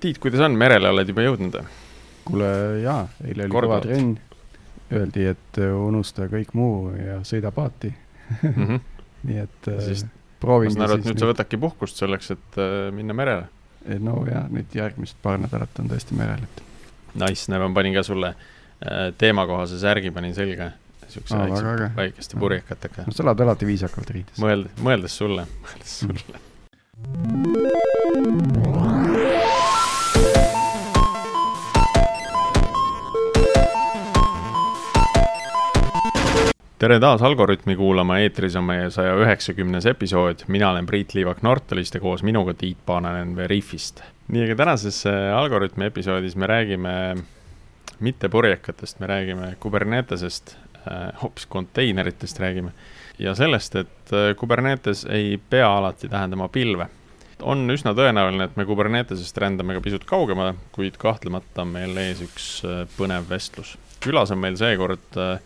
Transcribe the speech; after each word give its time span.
Tiit, 0.00 0.20
kuidas 0.22 0.42
on, 0.44 0.56
merele 0.58 0.92
oled 0.92 1.08
juba 1.08 1.24
jõudnud 1.24 1.60
kuule 2.26 2.48
jaa, 2.82 3.06
eile 3.24 3.46
oli 3.46 3.54
kõva 3.54 3.80
trenn. 3.84 4.16
Öeldi, 4.86 5.24
et 5.32 5.58
unusta 5.74 6.28
kõik 6.30 6.52
muu 6.54 6.92
ja 6.94 7.18
sõida 7.26 7.50
paati 7.54 7.90
mm. 7.90 8.52
-hmm. 8.52 8.80
nii 9.28 9.40
et 9.42 9.70
siis 9.82 10.04
proovin. 10.40 10.70
ma 10.70 10.74
saan 10.78 10.86
aru, 10.86 10.98
et 11.00 11.08
nüüd 11.10 11.22
sa 11.22 11.30
võtadki 11.32 11.58
puhkust 11.58 11.98
selleks, 12.02 12.30
et 12.36 12.58
äh, 12.62 12.92
minna 12.94 13.14
merele. 13.14 13.48
no 14.02 14.20
jaa, 14.30 14.44
nüüd 14.50 14.74
järgmised 14.74 15.18
paar 15.22 15.38
nädalat 15.42 15.78
on 15.82 15.90
tõesti 15.90 16.18
merel, 16.18 16.42
et. 16.42 16.62
Nice, 17.16 17.50
näe, 17.50 17.58
ma 17.62 17.70
panin 17.74 17.94
ka 17.96 18.02
sulle 18.06 18.28
äh, 18.34 19.12
teemakohase 19.18 19.78
särgi 19.80 20.10
panin 20.14 20.34
selga 20.34 20.70
siukse 21.08 21.34
Aa, 21.36 21.46
väikse, 21.46 21.90
väikeste 21.96 22.38
purjekatega. 22.38 23.06
no 23.06 23.14
sa 23.14 23.22
oled 23.26 23.40
alati 23.46 23.66
viisakalt 23.66 24.10
riides. 24.10 24.38
mõeldes, 24.42 24.78
mõeldes 24.82 25.18
sulle, 25.22 25.46
mõeldes 25.62 25.98
sulle 26.02 26.44
tere 36.78 36.98
taas 37.00 37.22
Algorütmi 37.22 37.76
kuulama, 37.76 38.18
eetris 38.20 38.56
on 38.56 38.66
meie 38.68 38.90
saja 38.92 39.14
üheksakümnes 39.16 39.86
episood, 39.88 40.44
mina 40.52 40.70
olen 40.70 40.86
Priit 40.86 41.14
Liivak 41.16 41.40
Nortalist 41.42 41.96
ja 41.96 42.00
koos 42.02 42.22
minuga 42.26 42.54
Tiit 42.54 42.78
Paananen 42.86 43.36
Veriffist. 43.36 44.02
nii, 44.28 44.44
aga 44.44 44.56
tänases 44.56 45.06
äh, 45.06 45.32
Algorütmi 45.36 45.88
episoodis 45.88 46.36
me 46.36 46.46
räägime 46.46 46.92
mitte 48.00 48.28
purjekatest, 48.28 49.00
me 49.00 49.06
räägime 49.06 49.54
Kubernetesest, 49.60 50.56
äh, 50.76 51.08
hoopis 51.22 51.46
konteineritest 51.46 52.40
räägime 52.40 52.72
ja 53.18 53.34
sellest, 53.34 53.76
et 53.76 54.12
äh, 54.12 54.34
Kubernetes 54.36 55.06
ei 55.08 55.40
pea 55.50 55.76
alati 55.78 56.08
tähendama 56.08 56.48
pilve. 56.48 56.88
on 57.42 57.70
üsna 57.70 57.92
tõenäoline, 57.94 58.44
et 58.44 58.56
me 58.56 58.64
Kubernetesest 58.64 59.38
rändame 59.38 59.74
ka 59.74 59.80
pisut 59.80 60.04
kaugemale, 60.04 60.54
kuid 60.72 60.96
kahtlemata 60.96 61.62
on 61.62 61.68
meil 61.68 61.96
ees 61.96 62.20
üks 62.20 62.64
põnev 62.98 63.28
vestlus. 63.28 63.78
külas 64.00 64.30
on 64.30 64.38
meil 64.38 64.56
seekord 64.56 65.16
äh, 65.16 65.40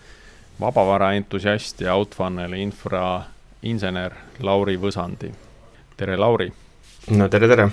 vabavara 0.61 1.13
entusiast 1.13 1.81
ja 1.81 1.95
Outfunneli 1.95 2.63
infrainsener 2.63 4.13
Lauri 4.43 4.77
Võsandi. 4.77 5.33
tere, 5.97 6.17
Lauri! 6.17 6.53
no 7.11 7.29
tere, 7.29 7.49
tere! 7.49 7.69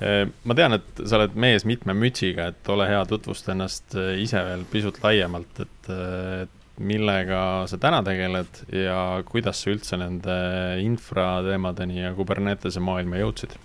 Eh, 0.00 0.24
ma 0.48 0.56
tean, 0.56 0.78
et 0.78 1.02
sa 1.04 1.18
oled 1.18 1.34
mees 1.36 1.66
mitme 1.68 1.92
mütsiga, 1.96 2.48
et 2.50 2.68
ole 2.72 2.86
hea, 2.88 3.02
tutvusta 3.08 3.52
ennast 3.52 3.96
eh, 4.00 4.14
ise 4.22 4.40
veel 4.46 4.64
pisut 4.70 4.96
laiemalt, 5.04 5.60
et, 5.60 5.90
eh, 5.92 6.46
et 6.46 6.80
millega 6.80 7.66
sa 7.68 7.76
täna 7.76 8.00
tegeled 8.04 8.62
ja 8.72 9.20
kuidas 9.28 9.60
sa 9.60 9.68
üldse 9.74 9.98
nende 10.00 10.38
infrateemadeni 10.80 12.00
ja 12.00 12.14
Kubernetese 12.16 12.80
maailma 12.80 13.20
jõudsid? 13.20 13.58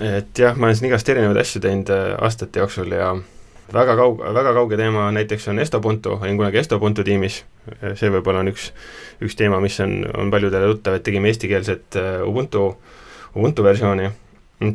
et 0.00 0.38
jah, 0.38 0.54
ma 0.54 0.68
olen 0.68 0.78
siin 0.78 0.92
igast 0.92 1.10
erinevaid 1.10 1.42
asju 1.42 1.60
teinud 1.64 1.90
aastate 2.22 2.62
jooksul 2.62 2.94
ja 2.94 3.10
väga 3.74 3.96
kaug-, 3.98 4.22
väga 4.34 4.52
kauge 4.56 4.78
teema 4.80 5.08
näiteks 5.14 5.48
on 5.52 5.58
Estobuntu, 5.62 6.16
olin 6.20 6.38
kunagi 6.38 6.60
Estobuntu 6.60 7.04
tiimis, 7.06 7.42
see 7.98 8.10
võib-olla 8.12 8.42
on 8.44 8.50
üks, 8.52 8.70
üks 9.22 9.38
teema, 9.38 9.60
mis 9.62 9.78
on, 9.84 10.00
on 10.18 10.30
paljudele 10.32 10.72
tuttav, 10.72 10.98
et 10.98 11.06
tegime 11.06 11.30
eestikeelset 11.30 11.98
äh, 12.00 12.10
Ubuntu, 12.26 12.66
Ubuntu 13.36 13.66
versiooni, 13.66 14.10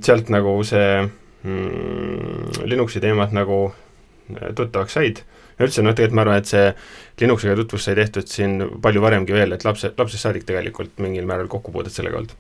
sealt 0.06 0.32
nagu 0.34 0.58
see 0.68 0.90
mm, 1.02 2.64
Linuxi 2.72 3.04
teemad 3.04 3.36
nagu 3.36 3.60
äh, 3.68 4.54
tuttavaks 4.56 4.98
said, 4.98 5.22
üldse 5.60 5.84
noh, 5.84 5.96
tegelikult 5.96 6.20
ma 6.20 6.26
arvan, 6.26 6.42
et 6.42 6.52
see 6.52 6.72
Linuxiga 7.22 7.56
tutvus 7.60 7.88
sai 7.88 7.98
tehtud 8.00 8.32
siin 8.32 8.58
palju 8.84 9.04
varemgi 9.04 9.36
veel, 9.36 9.56
et 9.56 9.68
lapse, 9.68 9.92
lapsest 9.98 10.28
saadik 10.28 10.48
tegelikult 10.48 10.98
mingil 11.04 11.28
määral 11.28 11.52
kokkupuudet 11.52 11.96
sellega 11.96 12.22
olnud. 12.22 12.36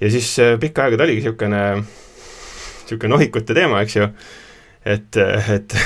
ja 0.00 0.10
siis 0.10 0.36
äh, 0.42 0.54
pikka 0.60 0.86
aega 0.88 0.98
ta 0.98 1.06
oligi 1.06 1.22
niisugune, 1.24 1.64
niisugune 2.84 3.14
nohikute 3.14 3.54
teema, 3.54 3.82
eks 3.86 4.00
ju, 4.00 4.12
et, 4.84 5.16
et 5.56 5.76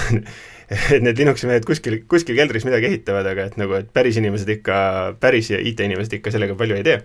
et 0.75 1.03
need 1.03 1.19
Linuxi 1.21 1.49
mehed 1.49 1.67
kuskil, 1.69 2.01
kuskil 2.11 2.39
keldris 2.39 2.65
midagi 2.67 2.89
ehitavad, 2.89 3.27
aga 3.31 3.49
et 3.51 3.59
nagu, 3.61 3.77
et 3.79 3.91
päris 3.95 4.19
inimesed 4.21 4.51
ikka, 4.59 4.77
päris 5.21 5.51
IT-inimesed 5.55 6.19
ikka 6.19 6.33
sellega 6.35 6.57
palju 6.59 6.79
ei 6.79 6.87
tee. 6.87 6.99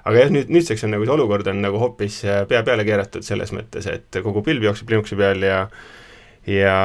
aga 0.00 0.16
jah, 0.16 0.30
nüüd, 0.32 0.48
nüüdseks 0.48 0.86
on 0.86 0.94
nagu 0.94 1.04
see 1.04 1.12
olukord 1.12 1.48
on 1.52 1.60
nagu 1.60 1.80
hoopis 1.80 2.22
pea 2.48 2.62
peale 2.66 2.86
keeratud 2.88 3.24
selles 3.24 3.52
mõttes, 3.52 3.86
et 3.90 4.22
kogu 4.24 4.42
pilv 4.46 4.64
jookseb 4.64 4.90
Linuxi 4.90 5.18
peal 5.18 5.44
ja 5.44 5.66
ja, 6.48 6.78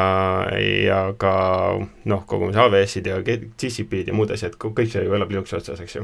ja 0.59 0.99
ka 1.17 1.33
noh, 2.11 2.25
kogu 2.27 2.51
see 2.51 2.61
AWS-id 2.61 3.09
ja 3.09 3.21
GCP-d 3.23 4.11
ja 4.11 4.17
muud 4.17 4.33
asjad, 4.35 4.59
kõik 4.59 4.91
see 4.91 5.05
ju 5.05 5.15
elab 5.15 5.31
Linuxi 5.31 5.57
otsas, 5.57 5.81
eks 5.81 5.97
ju 5.97 6.03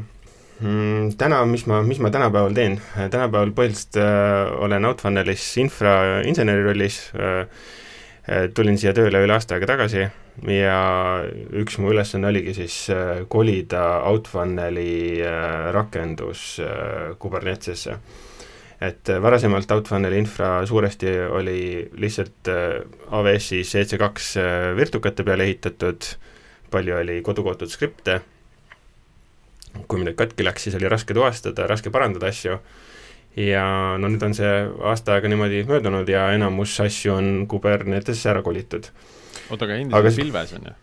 mm,. 0.61 1.11
Täna, 1.19 1.43
mis 1.49 1.67
ma, 1.69 1.81
mis 1.85 1.99
ma 1.99 2.13
tänapäeval 2.13 2.55
teen? 2.57 2.79
tänapäeval 2.95 3.53
põhiliselt 3.57 3.99
äh, 4.01 4.55
olen 4.63 4.87
Outfunnelis 4.87 5.45
infrainseneri 5.61 6.65
rollis 6.65 7.03
äh,, 7.17 7.45
tulin 8.53 8.77
siia 8.77 8.93
tööle 8.93 9.23
üle 9.25 9.33
aasta 9.33 9.55
aega 9.55 9.71
tagasi 9.73 10.03
ja 10.47 10.75
üks 11.57 11.77
mu 11.81 11.91
ülesanne 11.91 12.29
oligi 12.29 12.53
siis 12.55 12.75
äh, 12.93 13.23
kolida 13.29 14.03
Outfunneli 14.09 15.21
äh, 15.25 15.71
rakendus 15.73 16.59
Kubernetesesse. 17.19 17.97
et 18.81 19.09
varasemalt 19.21 19.71
Outfunneli 19.71 20.17
infra 20.17 20.65
suuresti 20.65 21.09
oli 21.29 21.89
lihtsalt 21.93 22.49
AWS-is 23.09 23.75
EC2 23.75 24.45
virtukate 24.77 25.23
peale 25.23 25.43
ehitatud, 25.43 26.05
palju 26.71 26.95
oli 26.97 27.19
kodukootud 27.21 27.69
skripte, 27.69 28.21
kui 29.87 29.99
midagi 29.99 30.17
katki 30.17 30.45
läks, 30.45 30.63
siis 30.63 30.77
oli 30.77 30.89
raske 30.89 31.13
tuvastada, 31.13 31.67
raske 31.69 31.93
parandada 31.93 32.29
asju 32.33 32.57
ja 33.37 33.65
no 34.01 34.11
nüüd 34.11 34.23
on 34.25 34.35
see 34.35 34.53
aasta 34.91 35.15
aega 35.15 35.31
niimoodi 35.31 35.63
möödunud 35.67 36.09
ja 36.09 36.27
enamus 36.35 36.77
asju 36.83 37.15
on 37.15 37.33
Kubernetesse 37.47 38.29
ära 38.33 38.41
kolitud. 38.43 38.89
oota, 39.49 39.65
aga 39.65 39.75
endiselt 39.75 39.99
aga... 39.99 40.15
pilves 40.15 40.55
on 40.57 40.65
ju? 40.67 40.73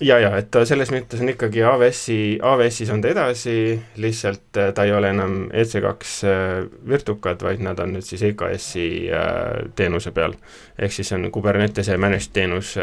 ja, 0.00 0.18
ja 0.20 0.32
et 0.40 0.50
ta 0.52 0.62
selles 0.68 0.92
mõttes 0.92 1.22
on 1.22 1.32
ikkagi 1.32 1.62
AWS-i, 1.66 2.18
AWS-is 2.44 2.92
on 2.94 3.04
ta 3.04 3.12
edasi, 3.12 3.56
lihtsalt 4.00 4.60
äh, 4.60 4.72
ta 4.76 4.84
ei 4.88 4.94
ole 4.96 5.12
enam 5.14 5.38
EC2 5.48 5.88
äh, 6.28 6.66
virtukad, 6.92 7.44
vaid 7.46 7.64
nad 7.64 7.80
on 7.80 7.94
nüüd 7.96 8.06
siis 8.06 8.24
EKS-i 8.30 8.88
äh, 9.08 9.70
teenuse 9.76 10.12
peal. 10.16 10.36
ehk 10.78 10.92
siis 10.96 11.12
on 11.16 11.30
Kubernetese 11.32 11.96
managed 12.00 12.32
teenus 12.36 12.76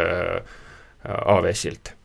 AWS-ilt 1.08 1.97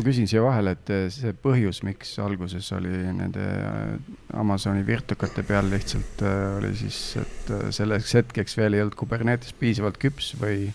ma 0.00 0.06
küsin 0.06 0.28
siia 0.28 0.40
vahele, 0.40 0.72
et 0.76 0.90
eh, 0.94 1.06
see 1.12 1.32
põhjus, 1.44 1.82
miks 1.84 2.14
alguses 2.22 2.70
oli 2.76 2.92
nende 3.12 3.42
eh, 3.44 4.12
Amazoni 4.40 4.80
virtukate 4.86 5.44
peal 5.46 5.68
lihtsalt 5.68 6.22
eh, 6.24 6.44
oli 6.56 6.70
siis, 6.78 7.00
et 7.20 7.50
selleks 7.76 8.14
hetkeks 8.16 8.56
veel 8.56 8.78
ei 8.78 8.84
olnud 8.84 8.96
Kubernetes 8.96 9.52
piisavalt 9.60 9.98
küps 10.00 10.32
või 10.40 10.70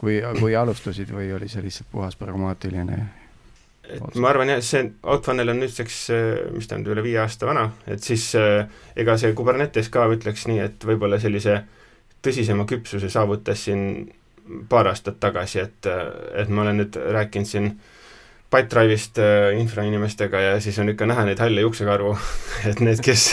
kui, 0.00 0.16
kui 0.40 0.56
alustasid 0.56 1.12
või 1.12 1.28
oli 1.36 1.50
see 1.52 1.64
lihtsalt 1.64 1.90
puhas 1.92 2.16
pragmaatiline? 2.20 2.98
et 3.84 4.16
ma 4.16 4.30
arvan 4.32 4.54
jah, 4.54 4.62
see 4.64 4.86
Outfunnel 5.12 5.52
on 5.52 5.60
nüüdseks, 5.60 5.98
mis 6.54 6.68
ta 6.70 6.78
on, 6.78 6.86
üle 6.88 7.04
viie 7.04 7.18
aasta 7.20 7.50
vana, 7.50 7.66
et 7.84 8.00
siis 8.00 8.30
ega 8.32 9.18
see 9.20 9.34
Kubernetes 9.36 9.92
ka 9.92 10.06
ütleks 10.14 10.46
nii, 10.48 10.62
et 10.64 10.86
võib-olla 10.88 11.18
sellise 11.20 11.58
tõsisema 12.24 12.64
küpsuse 12.70 13.12
saavutas 13.12 13.66
siin 13.66 14.08
paar 14.72 14.88
aastat 14.88 15.20
tagasi, 15.20 15.60
et, 15.60 15.90
et 16.32 16.48
ma 16.48 16.64
olen 16.64 16.80
nüüd 16.80 16.96
rääkinud 16.96 17.48
siin 17.48 17.68
äh, 17.68 17.92
Pipedrive'ist 18.54 19.18
äh, 19.18 19.56
infrainimestega 19.58 20.40
ja 20.40 20.52
siis 20.62 20.78
on 20.78 20.92
ikka 20.92 21.08
näha 21.10 21.24
neid 21.26 21.40
halle 21.42 21.64
juuksekarvu 21.64 22.12
et 22.70 22.82
need, 22.84 23.02
kes 23.02 23.24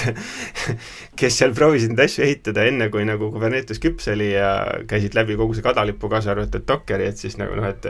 kes 1.20 1.38
seal 1.38 1.54
proovisid 1.58 1.94
neid 1.94 2.08
asju 2.08 2.26
ehitada 2.26 2.66
enne, 2.70 2.90
kui 2.94 3.06
nagu 3.06 3.30
Kubernetes 3.34 3.82
küps 3.84 4.10
oli 4.14 4.32
ja 4.34 4.50
käisid 4.90 5.18
läbi 5.18 5.38
kogu 5.40 5.58
see 5.58 5.66
kadalipu, 5.66 6.10
kaasa 6.10 6.34
arvatud 6.34 6.66
Dockeri, 6.68 7.12
et 7.12 7.22
siis 7.22 7.38
nagu 7.42 7.54
noh, 7.58 7.70
et 7.70 7.86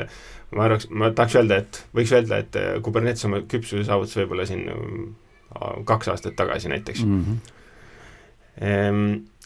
ma 0.57 0.67
arvaks, 0.67 0.89
ma 0.91 1.13
tahaks 1.15 1.39
öelda, 1.39 1.61
et 1.63 1.81
võiks 1.95 2.11
öelda, 2.17 2.41
et 2.43 2.59
Kubernetes 2.83 3.27
oma 3.29 3.41
küpsuse 3.47 3.87
saavutas 3.87 4.19
võib-olla 4.19 4.47
siin 4.49 4.67
äh, 4.67 5.81
kaks 5.87 6.11
aastat 6.11 6.35
tagasi 6.39 6.71
näiteks 6.73 7.07
mm. 7.07 7.25
-hmm. 7.25 7.41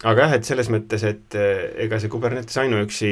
Aga 0.03 0.25
jah, 0.25 0.34
et 0.34 0.44
selles 0.44 0.68
mõttes, 0.74 1.03
et 1.07 1.35
äh, 1.38 1.69
ega 1.85 2.00
see 2.01 2.09
Kubernetes 2.12 2.57
ainuüksi 2.57 3.09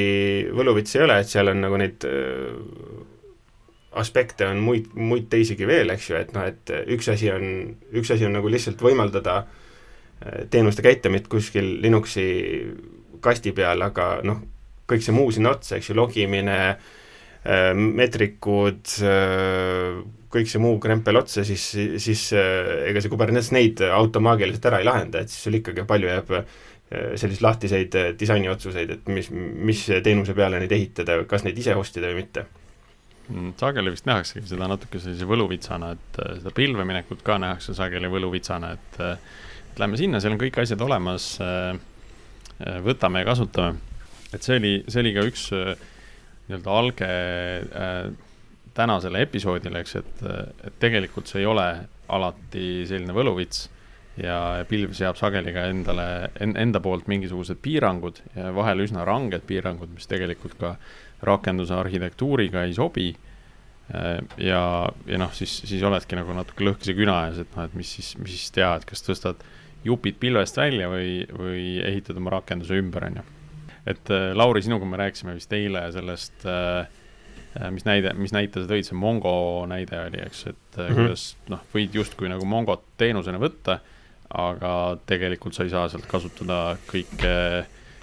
võluvits 0.58 0.98
ei 0.98 1.04
ole, 1.06 1.20
et 1.22 1.30
seal 1.30 1.48
on 1.54 1.62
nagu 1.64 1.78
neid 1.80 2.04
aspekte 4.00 4.48
on 4.48 4.62
muid, 4.64 4.90
muid 4.96 5.28
teisigi 5.32 5.68
veel, 5.70 5.92
eks 5.94 6.10
ju, 6.10 6.18
et 6.20 6.34
noh, 6.36 6.48
et 6.50 6.74
üks 6.96 7.10
asi 7.14 7.30
on, 7.34 7.46
üks 7.96 8.14
asi 8.14 8.28
on 8.28 8.36
nagu 8.38 8.50
lihtsalt 8.52 8.82
võimaldada 8.84 9.44
äh, 9.44 10.44
teenuste 10.54 10.86
käitamist 10.86 11.30
kuskil 11.32 11.76
Linuxi 11.84 12.26
kasti 13.24 13.54
peal, 13.56 13.84
aga 13.86 14.18
noh, 14.26 14.42
kõik 14.90 15.06
see 15.06 15.16
muu 15.16 15.32
sinna 15.34 15.54
otsa, 15.56 15.78
eks 15.78 15.92
ju, 15.92 15.98
logimine, 15.98 16.58
äh, 16.74 17.70
meetrikud, 17.78 18.84
äh, 19.06 20.02
kõik 20.34 20.50
see 20.50 20.64
muu 20.64 20.80
krempel 20.84 21.22
otsa, 21.22 21.46
siis, 21.48 21.70
siis 22.02 22.26
ega 22.34 23.02
see 23.02 23.12
Kubernetes 23.12 23.52
neid 23.54 23.84
automaagiliselt 23.86 24.66
ära 24.72 24.82
ei 24.82 24.88
lahenda, 24.90 25.22
et 25.22 25.30
siis 25.30 25.46
sul 25.46 25.60
ikkagi 25.60 25.86
palju 25.90 26.10
jääb 26.10 26.38
selliseid 26.94 27.42
lahtiseid 27.42 27.96
disainiotsuseid, 28.18 28.90
et 28.94 29.08
mis, 29.10 29.30
mis 29.34 29.80
teenuse 30.06 30.34
peale 30.38 30.60
neid 30.62 30.74
ehitada, 30.74 31.16
kas 31.30 31.46
neid 31.46 31.58
ise 31.58 31.74
hostida 31.78 32.10
või 32.10 32.20
mitte 32.22 32.44
sageli 33.60 33.94
vist 33.94 34.06
nähaksegi 34.10 34.50
seda 34.52 34.68
natuke 34.68 35.00
sellise 35.00 35.28
võluvitsana, 35.30 35.94
et 35.96 36.22
äh, 36.24 36.38
seda 36.42 36.54
pilveminekut 36.56 37.24
ka 37.26 37.40
nähakse 37.42 37.76
sageli 37.78 38.12
võluvitsana, 38.12 38.74
et 38.78 39.02
äh, 39.02 39.18
et 39.74 39.82
lähme 39.82 39.98
sinna, 39.98 40.22
seal 40.22 40.36
on 40.36 40.42
kõik 40.42 40.60
asjad 40.62 40.82
olemas, 40.86 41.34
äh, 41.42 41.74
võtame 42.86 43.24
ja 43.24 43.30
kasutame. 43.32 43.82
et 44.34 44.46
see 44.46 44.58
oli, 44.58 44.74
see 44.88 45.02
oli 45.02 45.14
ka 45.14 45.26
üks 45.30 45.48
äh, 45.54 45.74
nii-öelda 46.48 46.78
alge 46.78 47.10
äh, 47.10 48.12
tänasele 48.74 49.22
episoodile, 49.26 49.82
eks, 49.82 49.96
et, 50.02 50.24
et 50.66 50.78
tegelikult 50.82 51.30
see 51.30 51.44
ei 51.44 51.50
ole 51.50 51.68
alati 52.14 52.84
selline 52.90 53.14
võluvits 53.14 53.68
ja 54.18 54.38
pilv 54.70 54.94
seab 54.98 55.18
sageli 55.18 55.54
ka 55.54 55.68
endale 55.70 56.08
en,, 56.42 56.56
enda 56.58 56.82
poolt 56.82 57.08
mingisugused 57.10 57.62
piirangud 57.62 58.22
ja 58.38 58.52
vahel 58.54 58.84
üsna 58.86 59.06
ranged 59.06 59.46
piirangud, 59.50 59.94
mis 59.94 60.10
tegelikult 60.10 60.58
ka 60.60 60.76
rakenduse 61.24 61.74
arhitektuuriga 61.74 62.64
ei 62.68 62.74
sobi 62.74 63.12
Äh, 63.92 64.24
ja, 64.38 64.90
ja 65.06 65.20
noh, 65.20 65.34
siis, 65.36 65.58
siis 65.68 65.84
oledki 65.84 66.16
nagu 66.16 66.34
natuke 66.38 66.64
lõhkise 66.64 66.96
küna 66.96 67.18
ees, 67.28 67.42
et 67.44 67.56
noh, 67.58 67.68
et 67.68 67.76
mis 67.76 67.90
siis, 67.98 68.14
mis 68.22 68.32
siis 68.32 68.54
teha, 68.56 68.78
et 68.80 68.88
kas 68.88 69.04
tõstad 69.04 69.44
jupid 69.84 70.22
pilvest 70.22 70.58
välja 70.58 70.88
või, 70.88 71.26
või 71.36 71.66
ehitad 71.84 72.18
oma 72.20 72.32
rakenduse 72.38 72.80
ümber, 72.80 73.10
on 73.10 73.20
ju. 73.20 73.26
et 73.92 74.14
äh, 74.16 74.30
Lauri, 74.40 74.64
sinuga 74.64 74.88
me 74.88 75.02
rääkisime 75.02 75.36
vist 75.36 75.52
eile 75.54 75.84
sellest 75.92 76.48
äh, 76.48 76.88
mis 77.76 77.84
näide, 77.86 78.16
mis 78.18 78.32
näite 78.34 78.64
sa 78.64 78.72
tõid, 78.72 78.88
see 78.88 78.98
Mongo 78.98 79.36
näide 79.70 80.00
oli, 80.08 80.24
eks, 80.24 80.46
et 80.54 80.80
mm 80.80 80.88
-hmm. 80.88 80.96
kuidas 81.02 81.28
noh, 81.52 81.68
võid 81.76 82.00
justkui 82.00 82.32
nagu 82.32 82.48
Mongot 82.48 82.88
teenusena 82.98 83.38
võtta, 83.38 83.82
aga 84.32 84.74
tegelikult 85.06 85.54
sa 85.54 85.68
ei 85.68 85.76
saa 85.76 85.92
sealt 85.92 86.08
kasutada 86.10 86.78
kõike, 86.88 87.36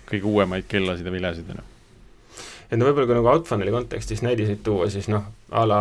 kõige 0.06 0.28
uuemaid 0.28 0.68
kellasid 0.68 1.08
ja 1.08 1.12
vilesid, 1.12 1.48
on 1.50 1.64
ju 1.64 1.69
et 2.70 2.78
no 2.78 2.86
võib-olla 2.86 3.08
kui 3.08 3.18
nagu 3.18 3.32
Outfunneli 3.32 3.74
kontekstis 3.74 4.22
näidiseid 4.22 4.62
tuua, 4.66 4.88
siis 4.90 5.10
noh, 5.10 5.26
a 5.50 5.66
la 5.66 5.80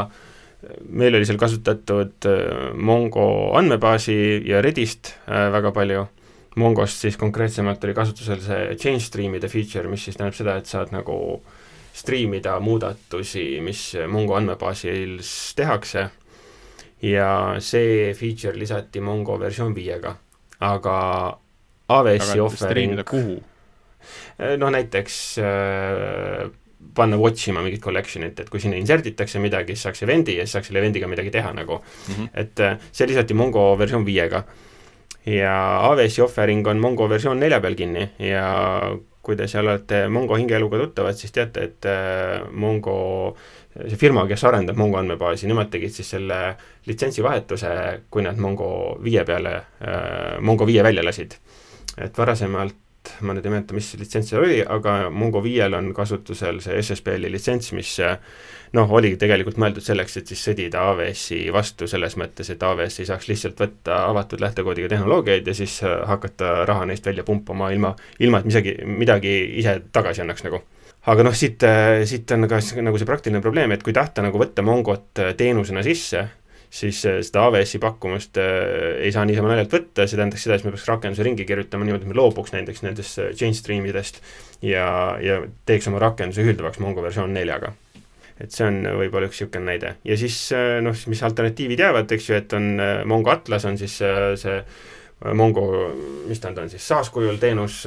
meil 0.89 1.15
oli 1.15 1.27
seal 1.27 1.39
kasutatud 1.39 2.27
äh, 2.27 2.71
Mongo 2.75 3.25
andmebaasi 3.57 4.15
ja 4.49 4.63
Redist 4.65 5.13
äh, 5.29 5.47
väga 5.53 5.71
palju, 5.75 6.05
Mongost 6.59 7.05
siis 7.05 7.17
konkreetsemalt 7.17 7.83
oli 7.85 7.95
kasutusel 7.95 8.41
see 8.43 8.75
change 8.75 9.05
stream'ide 9.05 9.47
feature, 9.51 9.87
mis 9.87 10.03
siis 10.07 10.17
tähendab 10.17 10.37
seda, 10.37 10.57
et 10.59 10.69
saad 10.69 10.91
nagu 10.91 11.15
striimida 11.95 12.57
muudatusi, 12.63 13.45
mis 13.63 13.83
Mongo 14.07 14.35
andmebaasis 14.39 15.53
tehakse. 15.57 16.09
Ja 17.05 17.55
see 17.63 18.09
feature 18.17 18.57
lisati 18.59 18.99
Mongo 18.99 19.37
versioon 19.39 19.71
viiega, 19.75 20.17
aga 20.59 20.95
AWS-i 21.89 22.41
offering 22.43 22.99
kuhu? 23.07 23.37
Äh, 24.39 24.57
noh, 24.59 24.71
näiteks 24.73 25.15
äh, 25.39 26.49
panna 26.95 27.17
watch 27.17 27.49
ima 27.49 27.61
mingit 27.63 27.83
collection'it, 27.83 28.39
et 28.39 28.49
kui 28.49 28.61
sinna 28.63 28.79
insert 28.79 29.05
itakse 29.05 29.39
midagi, 29.43 29.75
siis 29.75 29.87
saaks 29.87 30.03
event'i 30.07 30.37
ja 30.37 30.45
siis 30.45 30.57
saaks 30.57 30.71
selle 30.71 30.81
event'iga 30.83 31.09
midagi 31.11 31.31
teha 31.31 31.51
nagu 31.53 31.79
mm. 31.79 32.13
-hmm. 32.13 32.29
et 32.33 32.59
äh, 32.59 32.77
see 32.91 33.07
lisati 33.07 33.33
Mongo 33.33 33.75
versioon 33.79 34.05
viiega. 34.05 34.43
ja 35.25 35.79
AWS-i 35.83 36.21
offering 36.21 36.67
on 36.67 36.79
Mongo 36.79 37.09
versioon 37.09 37.39
nelja 37.39 37.59
peal 37.59 37.75
kinni 37.75 38.09
ja 38.19 38.91
kui 39.21 39.35
te 39.35 39.47
seal 39.47 39.67
olete 39.67 40.07
Mongo 40.09 40.35
hingeeluga 40.35 40.77
tuttavad, 40.77 41.13
siis 41.15 41.31
teate, 41.31 41.63
et 41.63 41.85
äh, 41.85 42.47
Mongo 42.51 43.35
see 43.87 43.97
firma, 43.97 44.25
kes 44.27 44.43
arendab 44.43 44.77
Mongo 44.77 44.97
andmebaasi, 44.97 45.47
nemad 45.47 45.69
tegid 45.69 45.93
siis 45.93 46.09
selle 46.15 46.55
litsentsivahetuse, 46.87 47.69
kui 48.09 48.25
nad 48.25 48.37
Mongo 48.37 48.97
viie 49.03 49.25
peale 49.25 49.55
äh,, 49.55 50.39
Mongo 50.41 50.65
viie 50.65 50.83
välja 50.83 51.03
lasid. 51.03 51.35
et 51.97 52.17
varasemalt 52.17 52.75
ma 53.25 53.35
nüüd 53.35 53.45
ei 53.45 53.53
mäleta, 53.53 53.75
mis 53.77 53.91
litsents 53.99 54.31
seal 54.31 54.43
oli, 54.45 54.59
aga 54.63 55.09
Mongo 55.13 55.41
viiel 55.43 55.75
on 55.77 55.91
kasutusel 55.95 56.61
see 56.63 56.79
SSPL-i 56.81 57.31
litsents, 57.31 57.73
mis 57.77 57.95
noh, 58.77 58.91
oli 58.95 59.15
tegelikult 59.19 59.59
mõeldud 59.61 59.85
selleks, 59.85 60.17
et 60.19 60.31
siis 60.31 60.41
sõdida 60.49 60.83
AWS-i 60.91 61.41
vastu 61.53 61.87
selles 61.89 62.17
mõttes, 62.21 62.51
et 62.53 62.63
AWS 62.63 63.01
ei 63.01 63.09
saaks 63.09 63.29
lihtsalt 63.31 63.61
võtta 63.61 64.03
avatud 64.09 64.41
lähtekoodiga 64.43 64.91
tehnoloogiaid 64.93 65.47
ja 65.47 65.55
siis 65.57 65.79
hakata 65.83 66.63
raha 66.69 66.87
neist 66.89 67.05
välja 67.05 67.25
pumpama 67.27 67.71
ilma, 67.73 67.95
ilma 68.19 68.41
et 68.41 68.49
midagi, 68.49 68.75
midagi 68.85 69.37
ise 69.61 69.79
tagasi 69.91 70.25
annaks 70.25 70.45
nagu. 70.47 70.61
Aga 71.09 71.23
noh, 71.23 71.33
siit, 71.33 71.63
siit 72.05 72.31
on 72.35 72.45
ka 72.51 72.59
nagu 72.83 72.99
see 72.99 73.07
praktiline 73.07 73.39
probleem, 73.41 73.71
et 73.71 73.83
kui 73.85 73.95
tahta 73.95 74.21
nagu 74.21 74.41
võtta 74.41 74.65
Mongot 74.67 75.21
teenusena 75.39 75.83
sisse, 75.85 76.25
siis 76.69 77.01
äh, 77.09 77.19
seda 77.25 77.47
AWS-i 77.47 77.81
pakkumust 77.81 78.37
äh, 78.37 79.01
ei 79.01 79.11
saa 79.13 79.25
niisama 79.27 79.51
naljalt 79.51 79.73
võtta, 79.73 80.05
see 80.05 80.19
tähendaks 80.19 80.45
seda, 80.45 80.59
et 80.59 80.65
me 80.67 80.73
peaks 80.75 80.87
rakenduse 80.89 81.25
ringi 81.25 81.45
kirjutama 81.49 81.87
niimoodi, 81.87 82.05
et 82.05 82.13
me 82.13 82.17
loobuks 82.19 82.53
näiteks 82.53 82.83
nendest 82.85 83.21
äh, 83.21 83.31
change 83.37 83.57
stream 83.59 83.87
idest 83.89 84.21
ja, 84.61 84.85
ja 85.23 85.41
teeks 85.69 85.89
oma 85.89 86.01
rakenduse 86.03 86.45
ühilduvaks 86.45 86.81
Mongo 86.83 87.03
versioon 87.05 87.33
neljaga 87.33 87.73
et 88.39 88.53
see 88.55 88.69
on 88.69 88.83
võib-olla 89.01 89.27
üks 89.27 89.41
niisugune 89.41 89.67
näide. 89.67 89.95
ja 90.07 90.15
siis 90.19 90.37
noh, 90.85 90.95
mis 91.11 91.23
alternatiivid 91.27 91.81
jäävad, 91.83 92.13
eks 92.15 92.29
ju, 92.29 92.37
et 92.37 92.53
on 92.55 92.69
Mongo 93.09 93.33
Atlas 93.33 93.65
on 93.67 93.75
siis 93.81 93.97
see 93.99 94.61
Mongo, 95.35 95.65
mis 96.29 96.39
ta 96.39 96.53
nüüd 96.53 96.61
on 96.61 96.71
siis, 96.71 96.85
SaaS 96.87 97.09
kujul 97.11 97.35
teenus 97.41 97.81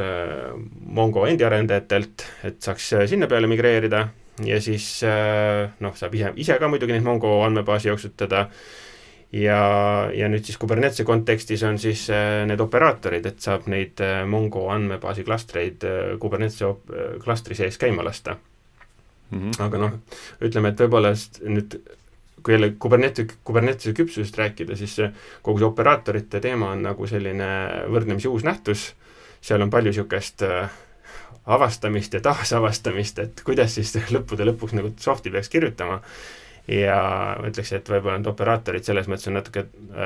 Mongo 0.93 1.25
endi 1.25 1.47
arendajatelt, 1.49 2.27
et 2.45 2.59
saaks 2.61 2.91
sinna 3.09 3.31
peale 3.31 3.49
migreerida, 3.49 4.03
ja 4.41 4.61
siis 4.61 4.87
äh, 5.05 5.69
noh, 5.81 5.97
saab 5.97 6.15
ise, 6.17 6.33
ise 6.41 6.57
ka 6.61 6.71
muidugi 6.71 6.95
neid 6.95 7.05
Mongo 7.05 7.35
andmebaasi 7.45 7.91
jooksutada 7.91 8.47
ja, 9.33 9.59
ja 10.15 10.29
nüüd 10.33 10.47
siis 10.49 10.59
Kubernetese 10.61 11.05
kontekstis 11.09 11.65
on 11.69 11.79
siis 11.83 12.07
äh, 12.13 12.43
need 12.49 12.61
operaatorid, 12.65 13.27
et 13.29 13.45
saab 13.45 13.69
neid 13.73 14.01
äh, 14.05 14.23
Mongo 14.29 14.69
andmebaasi 14.73 15.27
klastreid 15.29 15.85
Kubernetese 16.21 16.73
klastri 17.25 17.59
sees 17.59 17.79
käima 17.79 18.05
lasta 18.05 18.37
mm. 19.31 19.39
-hmm. 19.39 19.65
aga 19.67 19.83
noh, 19.85 19.99
ütleme, 20.41 20.73
et 20.73 20.81
võib-olla 20.81 21.13
nüüd 21.49 21.81
kui 22.43 22.55
jälle 22.55 22.73
Kubernetese, 22.79 23.37
Kubernetese 23.45 23.93
küpsusest 23.93 24.39
rääkida, 24.39 24.77
siis 24.77 24.97
kogu 25.43 25.59
see 25.61 25.69
operaatorite 25.69 26.41
teema 26.41 26.73
on 26.75 26.83
nagu 26.83 27.07
selline 27.07 27.49
võrdlemisi 27.93 28.29
uus 28.29 28.45
nähtus, 28.45 28.93
seal 29.41 29.63
on 29.63 29.71
palju 29.71 29.93
niisugust 29.93 30.43
äh, 30.47 30.71
avastamist 31.47 32.15
ja 32.15 32.21
taasavastamist, 32.25 33.19
et 33.19 33.43
kuidas 33.47 33.75
siis 33.79 33.95
lõppude 34.15 34.47
lõpuks 34.49 34.77
nagu 34.79 34.93
soft'i 35.01 35.33
peaks 35.33 35.53
kirjutama 35.53 36.01
ja 36.71 36.97
ma 37.41 37.49
ütleks, 37.51 37.73
et 37.75 37.89
võib-olla 37.91 38.21
need 38.21 38.29
operaatorid 38.31 38.87
selles 38.87 39.09
mõttes 39.11 39.27
on 39.31 39.37
natuke, 39.39 39.65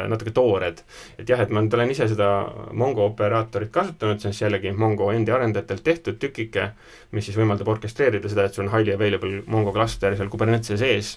natuke 0.08 0.32
toored. 0.37 0.81
et 1.19 1.28
jah, 1.28 1.40
et 1.43 1.52
ma 1.52 1.61
nüüd 1.61 1.75
olen 1.76 1.93
ise 1.93 2.08
seda 2.08 2.31
Mongo 2.73 3.05
operaatorit 3.11 3.73
kasutanud, 3.73 4.20
see 4.20 4.31
on 4.31 4.37
siis 4.37 4.46
jällegi 4.46 4.73
Mongo 4.73 5.11
endi 5.12 5.34
arendajatelt 5.37 5.84
tehtud 5.84 6.20
tükike, 6.23 6.70
mis 7.12 7.28
siis 7.28 7.37
võimaldab 7.37 7.69
orkestreerida 7.69 8.28
seda, 8.32 8.46
et 8.46 8.56
sul 8.56 8.67
on 8.67 8.73
highly 8.73 8.94
available 8.96 9.43
Mongo 9.46 9.75
klaster 9.76 10.17
seal 10.17 10.32
Kubernetese 10.32 10.81
sees, 10.81 11.17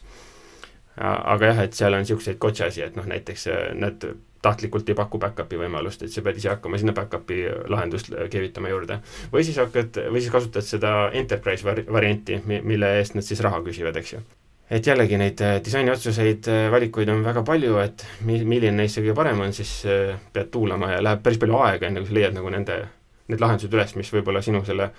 aga 1.00 1.54
jah, 1.54 1.62
et 1.64 1.78
seal 1.78 1.96
on 1.96 2.04
niisuguseid 2.04 2.40
kotšasi, 2.42 2.84
et 2.84 2.98
noh, 3.00 3.06
näiteks 3.08 3.48
nad 3.80 4.04
tahtlikult 4.42 4.90
ei 4.90 4.96
paku 4.96 5.20
back-up'i 5.20 5.60
võimalust, 5.60 6.04
et 6.04 6.14
sa 6.14 6.24
pead 6.24 6.40
ise 6.40 6.52
hakkama 6.54 6.80
sinna 6.80 6.94
back-up'i 6.96 7.42
lahendust 7.72 8.12
keevitama 8.32 8.72
juurde. 8.72 9.00
või 9.34 9.44
siis 9.44 9.58
hakkad, 9.60 10.00
või 10.12 10.22
siis 10.24 10.32
kasutad 10.32 10.66
seda 10.66 10.94
enterprise 11.14 11.66
vari-, 11.68 11.86
varianti, 11.92 12.40
mille 12.46 12.94
eest 13.00 13.18
nad 13.18 13.28
siis 13.28 13.42
raha 13.44 13.60
küsivad, 13.66 13.98
eks 14.00 14.14
ju. 14.14 14.22
et 14.70 14.88
jällegi 14.88 15.18
neid 15.18 15.42
äh, 15.42 15.58
disainiotsuseid, 15.66 16.48
äh, 16.48 16.72
valikuid 16.72 17.10
on 17.10 17.24
väga 17.26 17.44
palju, 17.44 17.76
et 17.84 18.06
mi-, 18.24 18.46
milline 18.46 18.78
neist 18.78 19.02
kõige 19.02 19.18
parem 19.18 19.44
on, 19.44 19.54
siis 19.54 19.84
äh, 19.86 20.16
pead 20.34 20.52
tuulama 20.56 20.94
ja 20.94 21.04
läheb 21.04 21.24
päris 21.26 21.42
palju 21.42 21.60
aega, 21.60 21.88
enne 21.88 22.04
kui 22.04 22.12
sa 22.12 22.20
leiad 22.22 22.38
nagu 22.38 22.56
nende, 22.56 22.80
need 23.28 23.44
lahendused 23.44 23.76
üles, 23.76 23.96
mis 24.00 24.14
võib-olla 24.14 24.44
sinu 24.46 24.64
selle 24.66 24.92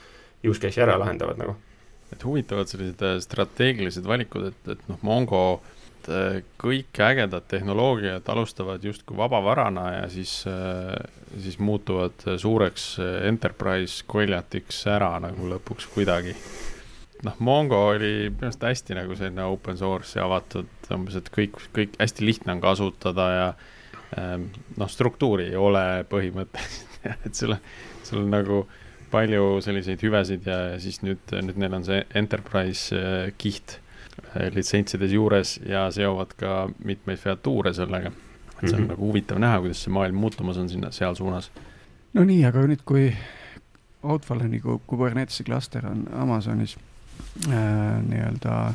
use 0.45 0.61
case'i 0.61 0.85
ära 0.85 1.01
lahendavad 1.01 1.41
nagu. 1.41 1.57
et 2.13 2.25
huvitavad 2.27 2.69
sellised 2.69 3.23
strateegilised 3.25 4.05
valikud, 4.05 4.51
et, 4.51 4.73
et 4.75 4.89
noh, 4.91 4.99
Mongo 5.07 5.63
et 6.01 6.09
äh, 6.09 6.41
kõik 6.61 6.97
ägedad 7.05 7.45
tehnoloogiad 7.49 8.29
alustavad 8.33 8.85
justkui 8.85 9.17
vabavarana 9.19 9.87
ja 9.99 10.09
siis, 10.09 10.45
äh, 10.49 10.95
siis 11.41 11.59
muutuvad 11.59 12.25
suureks 12.41 12.99
äh, 12.99 13.27
enterprise 13.29 14.05
koljatiks 14.07 14.87
ära 14.87 15.19
nagu 15.21 15.49
lõpuks 15.51 15.89
kuidagi. 15.95 16.35
noh, 17.25 17.37
Mongo 17.39 17.77
oli 17.91 18.31
minu 18.31 18.49
arust 18.49 18.63
hästi 18.65 18.97
nagu 18.97 19.17
selline 19.17 19.45
open 19.45 19.77
source 19.77 20.17
ja 20.19 20.25
avatud, 20.25 20.69
umbes, 20.95 21.19
et 21.21 21.29
kõik, 21.35 21.59
kõik 21.77 21.99
hästi 22.01 22.25
lihtne 22.25 22.57
on 22.57 22.63
kasutada 22.65 23.27
ja 23.31 23.49
ähm, 24.17 24.49
noh, 24.81 24.89
struktuuri 24.89 25.51
ei 25.51 25.59
ole 25.61 26.07
põhimõtteliselt 26.09 26.89
et 27.27 27.35
sul 27.35 27.57
on, 27.57 27.61
sul 28.05 28.25
on 28.25 28.33
nagu 28.33 28.65
palju 29.11 29.61
selliseid 29.65 30.01
hüvesid 30.05 30.49
ja, 30.49 30.59
ja 30.73 30.81
siis 30.81 31.03
nüüd, 31.03 31.21
nüüd 31.45 31.61
neil 31.61 31.77
on 31.77 31.85
see 31.85 32.03
enterprise 32.17 32.97
kiht 33.41 33.81
litsentsides 34.55 35.13
juures 35.13 35.57
ja 35.67 35.87
seovad 35.95 36.35
ka 36.39 36.69
mitmeid 36.85 37.19
featuure 37.19 37.75
sellega. 37.75 38.13
et 38.63 38.69
see 38.69 38.77
on 38.77 38.81
mm 38.81 38.85
-hmm. 38.85 38.89
nagu 38.91 39.07
huvitav 39.07 39.39
näha, 39.39 39.61
kuidas 39.61 39.83
see 39.83 39.93
maailm 39.93 40.17
muutumas 40.17 40.59
on 40.59 40.69
sinna, 40.69 40.91
seal 40.91 41.15
suunas. 41.15 41.51
no 42.13 42.25
nii, 42.25 42.45
aga 42.45 42.67
nüüd, 42.67 42.83
kui 42.85 43.17
Outfalleni 44.03 44.61
Kubernetesi 44.87 45.45
klaster 45.45 45.87
on 45.87 46.07
Amazonis 46.13 46.79
äh, 47.49 48.03
nii-öelda 48.09 48.67
äh, 48.67 48.75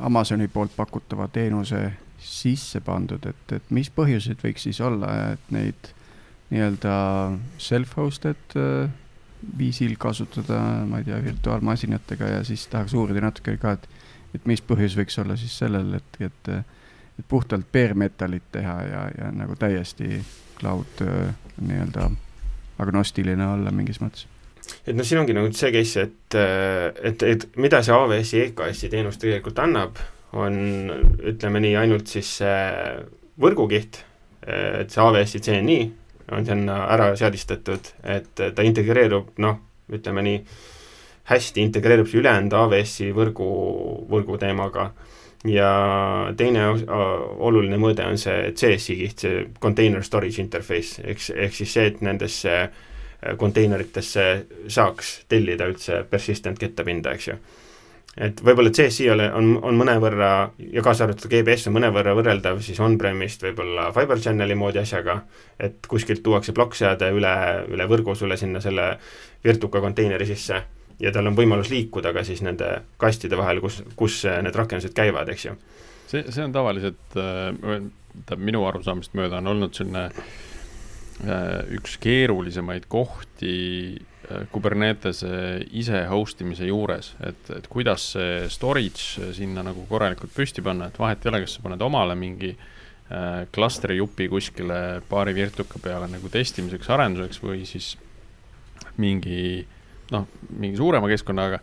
Amazoni 0.00 0.48
poolt 0.48 0.76
pakutava 0.76 1.28
teenuse 1.28 1.92
sisse 2.18 2.80
pandud, 2.80 3.26
et, 3.26 3.52
et 3.52 3.70
mis 3.70 3.90
põhjused 3.90 4.42
võiks 4.44 4.66
siis 4.68 4.80
olla, 4.80 5.32
et 5.32 5.50
neid 5.54 5.92
nii-öelda 6.50 6.94
self-hosted 7.58 8.56
äh, 8.56 8.90
viisil 9.58 9.94
kasutada, 9.98 10.60
ma 10.88 11.00
ei 11.00 11.06
tea, 11.06 11.20
virtuaalmasinatega 11.24 12.30
ja 12.32 12.44
siis 12.44 12.66
tahaks 12.70 12.94
uurida 12.98 13.22
natuke 13.22 13.56
ka, 13.60 13.76
et 13.78 13.88
et 14.38 14.48
mis 14.50 14.62
põhjus 14.64 14.96
võiks 14.98 15.18
olla 15.22 15.36
siis 15.38 15.58
sellel, 15.58 15.92
et, 15.98 16.22
et, 16.22 16.50
et 17.18 17.28
puhtalt 17.28 17.66
bare 17.74 17.98
metalit 17.98 18.46
teha 18.54 18.78
ja, 18.86 19.04
ja 19.18 19.30
nagu 19.34 19.58
täiesti 19.58 20.22
cloud 20.58 21.02
nii-öelda 21.02 22.08
agnostiline 22.78 23.46
olla 23.46 23.74
mingis 23.74 24.00
mõttes? 24.02 24.28
et 24.86 24.96
noh, 24.96 25.06
siin 25.06 25.22
ongi 25.22 25.36
nagu 25.36 25.50
see 25.56 25.72
case, 25.74 26.04
et, 26.08 26.38
et, 27.10 27.24
et 27.24 27.46
mida 27.60 27.80
see 27.84 27.94
AWS-i 27.94 28.42
EKS-i 28.48 28.90
teenus 28.92 29.20
tegelikult 29.20 29.60
annab, 29.64 30.00
on 30.36 30.58
ütleme 31.24 31.62
nii, 31.64 31.76
ainult 31.80 32.10
siis 32.12 32.34
see 32.42 32.58
võrgukiht, 33.40 34.02
et 34.44 34.92
see 34.92 35.04
AWS-i 35.04 35.40
CNI 35.44 35.78
on 36.36 36.44
sinna 36.44 36.82
ära 36.92 37.12
seadistatud, 37.16 37.92
et 38.04 38.34
ta 38.36 38.66
integreerub 38.66 39.32
noh, 39.40 39.56
ütleme 39.94 40.24
nii, 40.26 40.42
hästi 41.28 41.64
integreerub 41.66 42.08
see 42.08 42.22
ülejäänud 42.22 42.56
AWS-i 42.56 43.12
võrgu, 43.16 43.48
võrgu 44.08 44.38
teemaga 44.40 44.90
ja 45.46 45.70
teine 46.36 46.66
oluline 47.38 47.78
mõõde 47.78 48.06
on 48.08 48.18
see 48.18 48.52
CSI 48.58 48.96
kiht, 49.02 49.24
see 49.24 49.46
Container 49.62 50.02
Storage 50.04 50.42
Interface, 50.42 51.02
eks, 51.04 51.30
ehk 51.36 51.54
siis 51.54 51.74
see, 51.76 51.86
et 51.92 52.00
nendesse 52.02 52.54
äh, 52.58 53.36
konteineritesse 53.38 54.26
saaks 54.70 55.14
tellida 55.28 55.68
üldse 55.70 56.04
persistent 56.10 56.58
kettapinda, 56.58 57.14
eks 57.14 57.28
ju. 57.28 57.36
et 58.16 58.40
võib-olla 58.42 58.72
CSI 58.74 59.10
ole, 59.12 59.28
on, 59.34 59.52
on 59.62 59.78
mõnevõrra 59.78 60.30
ja 60.72 60.82
kaasa 60.82 61.06
arvatud 61.06 61.30
GBS 61.30 61.68
on 61.70 61.76
mõnevõrra 61.76 62.16
võrreldav 62.18 62.62
siis 62.66 62.80
on-premise 62.82 63.44
võib-olla 63.46 63.92
Fiber 63.94 64.18
Channeli 64.18 64.56
moodi 64.58 64.82
asjaga, 64.82 65.20
et 65.60 65.86
kuskilt 65.86 66.22
tuuakse 66.22 66.54
plokkseade 66.56 67.12
üle, 67.14 67.36
üle 67.70 67.86
võrgu 67.90 68.16
sulle 68.18 68.36
sinna 68.40 68.62
selle 68.64 68.90
Virtuka 69.44 69.80
konteineri 69.84 70.26
sisse 70.26 70.62
ja 71.02 71.12
tal 71.14 71.30
on 71.30 71.36
võimalus 71.38 71.70
liikuda 71.72 72.12
ka 72.14 72.24
siis 72.26 72.42
nende 72.44 72.70
kastide 73.00 73.38
vahel, 73.38 73.62
kus, 73.62 73.80
kus 73.98 74.20
need 74.42 74.56
rakendused 74.58 74.94
käivad, 74.96 75.30
eks 75.32 75.48
ju. 75.48 75.54
see, 76.10 76.24
see 76.26 76.44
on 76.44 76.54
tavaliselt, 76.54 77.00
tähendab 77.14 78.36
äh, 78.36 78.44
minu 78.50 78.64
arusaamist 78.68 79.14
mööda 79.18 79.42
on 79.42 79.52
olnud 79.54 79.76
selline 79.78 80.08
äh, 80.08 81.76
üks 81.78 81.98
keerulisemaid 82.02 82.88
kohti 82.90 83.54
äh, 83.98 84.48
Kubernetese 84.52 85.62
ise 85.70 86.02
host 86.10 86.42
imise 86.42 86.68
juures, 86.70 87.14
et, 87.22 87.54
et 87.54 87.70
kuidas 87.70 88.10
see 88.16 88.42
storage 88.52 89.30
sinna 89.36 89.64
nagu 89.66 89.86
korralikult 89.90 90.34
püsti 90.34 90.64
panna, 90.64 90.90
et 90.90 90.98
vahet 90.98 91.24
ei 91.24 91.32
ole, 91.32 91.44
kas 91.46 91.58
sa 91.58 91.64
paned 91.66 91.86
omale 91.86 92.18
mingi 92.18 92.56
klastri 93.56 93.94
jupi 93.96 94.26
kuskile 94.28 94.98
paari 95.08 95.32
virtuka 95.32 95.78
peale 95.80 96.10
nagu 96.12 96.28
testimiseks, 96.28 96.90
arenduseks 96.92 97.38
või 97.40 97.62
siis 97.64 97.94
mingi 99.00 99.38
äh, 99.62 99.77
noh, 100.14 100.26
mingi 100.56 100.78
suurema 100.80 101.10
keskkonnaga, 101.10 101.60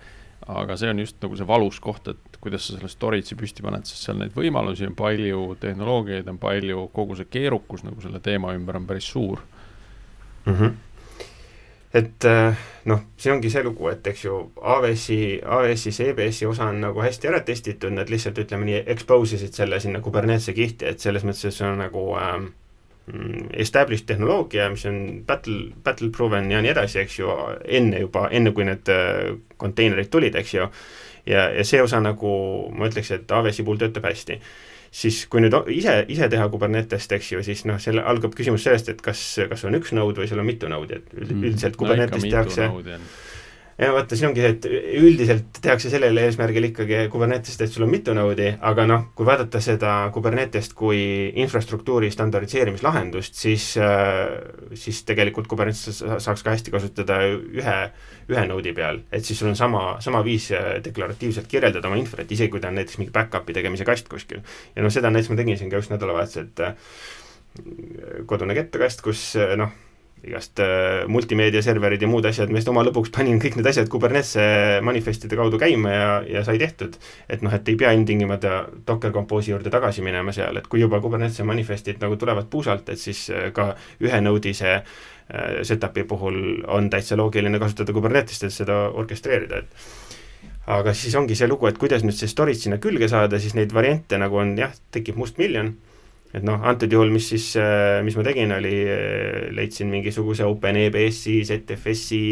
aga 0.55 0.77
see 0.77 0.91
on 0.91 1.01
just 1.01 1.21
nagu 1.23 1.37
see 1.37 1.47
valus 1.49 1.79
koht, 1.81 2.09
et 2.11 2.39
kuidas 2.41 2.67
sa 2.67 2.75
selle 2.75 2.89
storage'i 2.91 3.37
püsti 3.39 3.65
paned, 3.65 3.87
sest 3.89 4.07
seal 4.07 4.19
neid 4.19 4.35
võimalusi 4.35 4.85
on 4.85 4.97
palju, 4.97 5.45
tehnoloogiaid 5.61 6.27
on 6.29 6.41
palju, 6.41 6.87
kogu 6.93 7.17
see 7.17 7.31
keerukus 7.31 7.85
nagu 7.87 8.01
selle 8.03 8.21
teema 8.23 8.53
ümber 8.57 8.77
on 8.77 8.89
päris 8.89 9.07
suur 9.13 9.41
mm. 10.45 10.53
-hmm 10.53 10.75
et 11.95 12.25
äh, 12.27 12.57
noh, 12.91 13.05
see 13.17 13.31
ongi 13.31 13.49
see 13.51 13.63
lugu, 13.63 13.87
et 13.87 14.07
eks 14.11 14.25
ju 14.25 14.37
AWS-i, 14.59 15.19
AWS-i 15.39 15.93
CBS-i 15.95 16.47
osa 16.49 16.67
on 16.67 16.81
nagu 16.83 16.99
hästi 16.99 17.29
ära 17.29 17.39
testitud, 17.47 17.93
nad 17.95 18.11
lihtsalt 18.11 18.41
ütleme 18.43 18.67
nii, 18.67 18.81
expose 18.91 19.39
isid 19.39 19.55
selle 19.55 19.79
sinna 19.79 20.01
Kubernetese 20.03 20.53
kihti, 20.57 20.89
et 20.91 21.03
selles 21.03 21.23
mõttes, 21.23 21.45
et 21.47 21.55
see 21.55 21.67
on 21.69 21.79
nagu 21.79 22.03
ähm, 22.19 22.49
established 23.53 24.07
tehnoloogia, 24.09 24.69
mis 24.73 24.85
on 24.89 24.99
battle, 25.27 25.71
battle 25.83 26.09
proven 26.09 26.49
ja 26.51 26.61
nii 26.63 26.71
edasi, 26.73 26.99
eks 27.03 27.19
ju, 27.19 27.33
enne 27.79 28.01
juba, 28.01 28.27
enne 28.33 28.53
kui 28.55 28.65
need 28.65 28.89
äh, 28.89 29.35
konteinerid 29.61 30.09
tulid, 30.13 30.37
eks 30.39 30.55
ju, 30.55 30.69
ja, 31.29 31.49
ja 31.53 31.65
see 31.67 31.83
osa 31.83 32.01
nagu 32.01 32.31
ma 32.73 32.89
ütleks, 32.89 33.11
et 33.13 33.35
AWS-i 33.37 33.65
puhul 33.67 33.81
töötab 33.81 34.09
hästi. 34.09 34.39
siis 34.95 35.25
kui 35.27 35.41
nüüd 35.43 35.53
ise, 35.75 36.05
ise 36.07 36.29
teha 36.31 36.47
Kubernetest, 36.49 37.11
eks 37.11 37.31
ju, 37.33 37.43
siis 37.43 37.65
noh, 37.67 37.77
selle 37.83 38.01
algab 38.01 38.33
küsimus 38.33 38.63
sellest, 38.63 38.89
et 38.89 39.01
kas, 39.03 39.21
kas 39.49 39.65
on 39.67 39.75
üks 39.75 39.91
node 39.93 40.23
või 40.23 40.29
sul 40.31 40.39
on 40.39 40.47
mitu 40.47 40.71
node'i, 40.71 41.01
et 41.03 41.13
mm. 41.19 41.43
üldiselt 41.43 41.77
Kubernetes 41.77 42.23
no, 42.23 42.31
tehakse 42.31 42.69
ja 43.77 43.91
vaata, 43.93 44.15
siin 44.15 44.29
ongi 44.29 44.43
see, 44.43 44.51
et 44.53 44.65
üldiselt 45.01 45.59
tehakse 45.63 45.89
sellel 45.91 46.17
eesmärgil 46.21 46.69
ikkagi 46.69 47.01
Kubernetest, 47.11 47.61
et 47.61 47.71
sul 47.73 47.83
on 47.85 47.91
mitu 47.91 48.13
node'i, 48.15 48.53
aga 48.69 48.85
noh, 48.87 49.07
kui 49.17 49.27
vaadata 49.27 49.59
seda 49.63 49.93
Kubernetest 50.15 50.75
kui 50.77 50.99
infrastruktuuri 51.43 52.11
standardiseerimislahendust, 52.13 53.35
siis, 53.39 53.67
äh, 53.81 54.31
siis 54.79 55.03
tegelikult 55.07 55.49
Kubernetes 55.51 55.99
saaks 55.99 56.45
ka 56.45 56.55
hästi 56.55 56.73
kasutada 56.75 57.19
ühe, 57.27 57.77
ühe 58.31 58.45
node'i 58.47 58.75
peal, 58.77 59.01
et 59.11 59.27
siis 59.27 59.43
sul 59.43 59.51
on 59.51 59.59
sama, 59.59 59.85
sama 60.03 60.23
viis 60.25 60.47
äh, 60.55 60.77
deklaratiivselt 60.85 61.51
kirjeldada 61.51 61.91
oma 61.91 61.99
infot, 61.99 62.23
isegi 62.31 62.53
kui 62.53 62.63
ta 62.63 62.71
on 62.71 62.79
näiteks 62.79 63.01
mingi 63.01 63.15
back-up'i 63.15 63.57
tegemise 63.57 63.87
kast 63.87 64.07
kuskil. 64.11 64.43
ja 64.75 64.85
noh, 64.85 64.93
seda 64.93 65.11
näiteks 65.11 65.33
ma 65.33 65.41
tegin 65.41 65.59
siin 65.59 65.73
ka 65.73 65.83
just 65.83 65.91
nädalavahetusel, 65.91 66.47
et 66.47 66.63
äh, 66.63 66.79
kodune 68.27 68.55
kettakast, 68.55 69.03
kus 69.03 69.33
noh, 69.59 69.75
igast 70.25 70.59
äh, 70.59 71.05
multimeediaserverid 71.11 72.01
ja 72.01 72.09
muud 72.09 72.25
asjad, 72.25 72.51
ma 72.51 72.59
just 72.59 72.69
oma 72.71 72.83
lõbuks 72.85 73.11
panin 73.13 73.39
kõik 73.41 73.57
need 73.59 73.69
asjad 73.69 73.89
Kubernetese 73.91 74.45
manifestide 74.85 75.37
kaudu 75.37 75.59
käima 75.61 75.93
ja, 75.93 76.11
ja 76.37 76.43
sai 76.47 76.59
tehtud. 76.61 76.97
et 77.29 77.43
noh, 77.45 77.53
et 77.53 77.69
ei 77.69 77.77
pea 77.79 77.93
ilmtingimata 77.95 78.55
Docker 78.87 79.13
Compose'i 79.15 79.53
juurde 79.53 79.73
tagasi 79.73 80.05
minema 80.05 80.33
seal, 80.35 80.57
et 80.57 80.69
kui 80.71 80.81
juba 80.81 81.01
Kubernetese 81.03 81.45
manifestid 81.47 82.01
nagu 82.01 82.17
tulevad 82.21 82.49
puusalt, 82.49 82.89
et 82.89 83.01
siis 83.01 83.27
äh, 83.29 83.51
ka 83.55 83.73
ühe 84.03 84.21
node'i 84.21 84.55
see 84.57 84.75
äh, 84.79 85.61
setup'i 85.61 86.07
puhul 86.09 86.65
on 86.67 86.89
täitsa 86.89 87.17
loogiline 87.19 87.61
kasutada 87.61 87.93
Kubernetest, 87.93 88.47
et 88.47 88.55
seda 88.55 88.85
orkestreerida, 88.93 89.61
et 89.61 90.71
aga 90.75 90.93
siis 90.97 91.15
ongi 91.15 91.37
see 91.37 91.49
lugu, 91.49 91.69
et 91.69 91.77
kuidas 91.77 92.05
nüüd 92.05 92.17
see 92.17 92.31
storage 92.31 92.65
sinna 92.65 92.81
külge 92.81 93.09
saada, 93.11 93.39
siis 93.39 93.53
neid 93.57 93.73
variante 93.73 94.17
nagu 94.17 94.41
on 94.41 94.55
jah, 94.57 94.73
tekib 94.95 95.19
mustmiljon 95.21 95.75
et 96.35 96.43
noh, 96.43 96.59
antud 96.67 96.91
juhul, 96.91 97.13
mis 97.15 97.29
siis, 97.31 97.47
äh, 97.59 98.01
mis 98.05 98.17
ma 98.17 98.25
tegin, 98.27 98.51
oli, 98.55 98.75
äh, 98.91 99.45
leidsin 99.55 99.89
mingisuguse 99.91 100.47
OpenEBS-i, 100.49 101.39
ZFS-i 101.47 102.23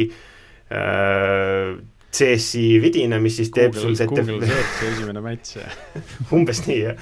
äh,, 0.73 1.77
CS-i 2.13 2.65
vidina, 2.81 3.17
mis 3.21 3.39
siis 3.39 3.49
teeb 3.53 3.73
Google, 3.73 3.95
sul 3.95 3.95
ZF-. 3.97 4.27
Google 4.27 4.49
Searchi 4.49 4.91
esimene 4.91 5.23
match 5.25 5.57
umbes 6.35 6.61
nii, 6.67 6.81
jah. 6.83 6.99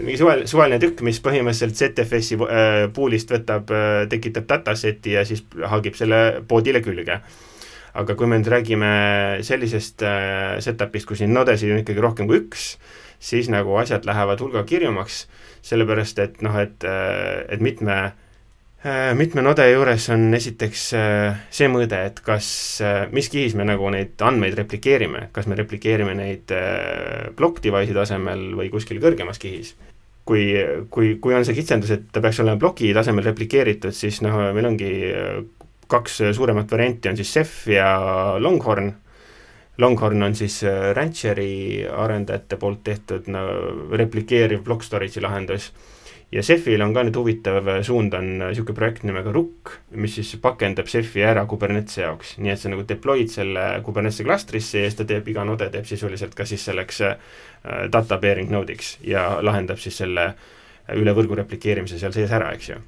mingi 0.00 0.16
suval, 0.18 0.46
suvaline 0.50 0.80
tükk, 0.82 1.04
mis 1.06 1.20
põhimõtteliselt 1.22 1.78
ZFS-i 2.00 2.40
äh, 2.46 2.88
pool'ist 2.96 3.30
võtab 3.36 3.70
äh,, 3.76 4.02
tekitab 4.10 4.48
dataseti 4.50 5.14
ja 5.18 5.26
siis 5.28 5.44
hagib 5.70 5.98
selle 5.98 6.40
poodile 6.48 6.82
külge 6.84 7.20
aga 7.98 8.14
kui 8.14 8.28
me 8.30 8.38
nüüd 8.38 8.50
räägime 8.50 8.90
sellisest 9.46 10.04
äh, 10.06 10.58
setup'ist, 10.62 11.08
kus 11.08 11.22
neid 11.24 11.34
nodesid 11.34 11.72
on 11.74 11.82
ikkagi 11.82 12.02
rohkem 12.04 12.30
kui 12.30 12.42
üks, 12.44 12.72
siis 13.20 13.50
nagu 13.52 13.74
asjad 13.80 14.06
lähevad 14.08 14.42
hulga 14.42 14.64
kirjumaks 14.68 15.24
sellepärast 15.66 16.20
et 16.22 16.42
noh, 16.46 16.56
et, 16.60 16.86
äh, 16.86 17.42
et 17.50 17.62
mitme 17.64 17.98
äh, 18.84 19.10
mitme 19.18 19.42
node 19.44 19.66
juures 19.72 20.08
on 20.14 20.30
esiteks 20.38 20.86
see 20.94 21.70
mõõde, 21.72 21.98
et 22.12 22.22
kas, 22.24 22.48
mis 23.12 23.28
kihis 23.32 23.58
me 23.58 23.66
nagu 23.68 23.90
neid 23.92 24.22
andmeid 24.24 24.56
replikeerime, 24.62 25.28
kas 25.34 25.50
me 25.50 25.58
replikeerime 25.58 26.14
neid 26.16 26.54
block 27.36 27.62
device'i 27.64 27.96
tasemel 27.96 28.52
või 28.56 28.70
kuskil 28.72 29.02
kõrgemas 29.02 29.42
kihis. 29.42 29.74
kui, 30.30 30.54
kui, 30.94 31.16
kui 31.18 31.34
on 31.34 31.44
see 31.44 31.56
kitsendus, 31.56 31.90
et 31.90 32.04
ta 32.14 32.20
peaks 32.22 32.38
olema 32.38 32.60
ploki 32.60 32.92
tasemel 32.94 33.24
replikeeritud, 33.26 33.90
siis 33.96 34.20
noh, 34.22 34.36
meil 34.54 34.68
ongi 34.68 34.90
kaks 35.90 36.20
suuremat 36.36 36.70
varianti, 36.72 37.10
on 37.10 37.18
siis 37.18 37.32
Ceph 37.34 37.70
ja 37.74 37.90
Longhorn. 38.38 38.92
Longhorn 39.80 40.22
on 40.22 40.34
siis 40.36 40.60
äh, 40.68 40.90
Rancheri 40.96 41.86
arendajate 41.88 42.58
poolt 42.60 42.84
tehtud 42.84 43.30
no, 43.32 43.46
replikeeriv 43.96 44.64
block 44.66 44.84
storage'i 44.84 45.22
lahendus. 45.24 45.70
Ja 46.30 46.42
Cephil 46.46 46.82
on 46.84 46.92
ka 46.94 47.02
nüüd 47.02 47.16
huvitav 47.18 47.66
suund, 47.82 48.14
on 48.14 48.28
niisugune 48.38 48.76
projekt 48.76 49.02
nimega 49.02 49.32
RUK, 49.34 49.72
mis 49.98 50.14
siis 50.14 50.36
pakendab 50.42 50.86
Cephi 50.86 51.24
ära 51.26 51.42
Kubernetese 51.50 52.04
jaoks, 52.04 52.36
nii 52.38 52.52
et 52.52 52.60
sa 52.60 52.70
nagu 52.70 52.84
deploy'd 52.86 53.32
selle 53.32 53.64
Kubernetese 53.82 54.28
klastrisse 54.28 54.78
ja 54.78 54.86
siis 54.86 55.00
ta 55.00 55.08
teeb, 55.10 55.26
iga 55.32 55.42
node 55.48 55.66
teeb 55.74 55.88
sisuliselt 55.90 56.38
ka 56.38 56.46
siis 56.46 56.62
selleks 56.70 57.02
äh, 57.08 57.18
data 57.90 58.20
bearing 58.22 58.52
node'iks 58.54 59.00
ja 59.10 59.26
lahendab 59.42 59.82
siis 59.82 59.98
selle 60.04 60.30
üle 60.94 61.18
võrgu 61.18 61.42
replikeerimise 61.42 61.98
seal 61.98 62.14
sees 62.14 62.30
ära, 62.38 62.54
eks 62.54 62.70
ju 62.70 62.78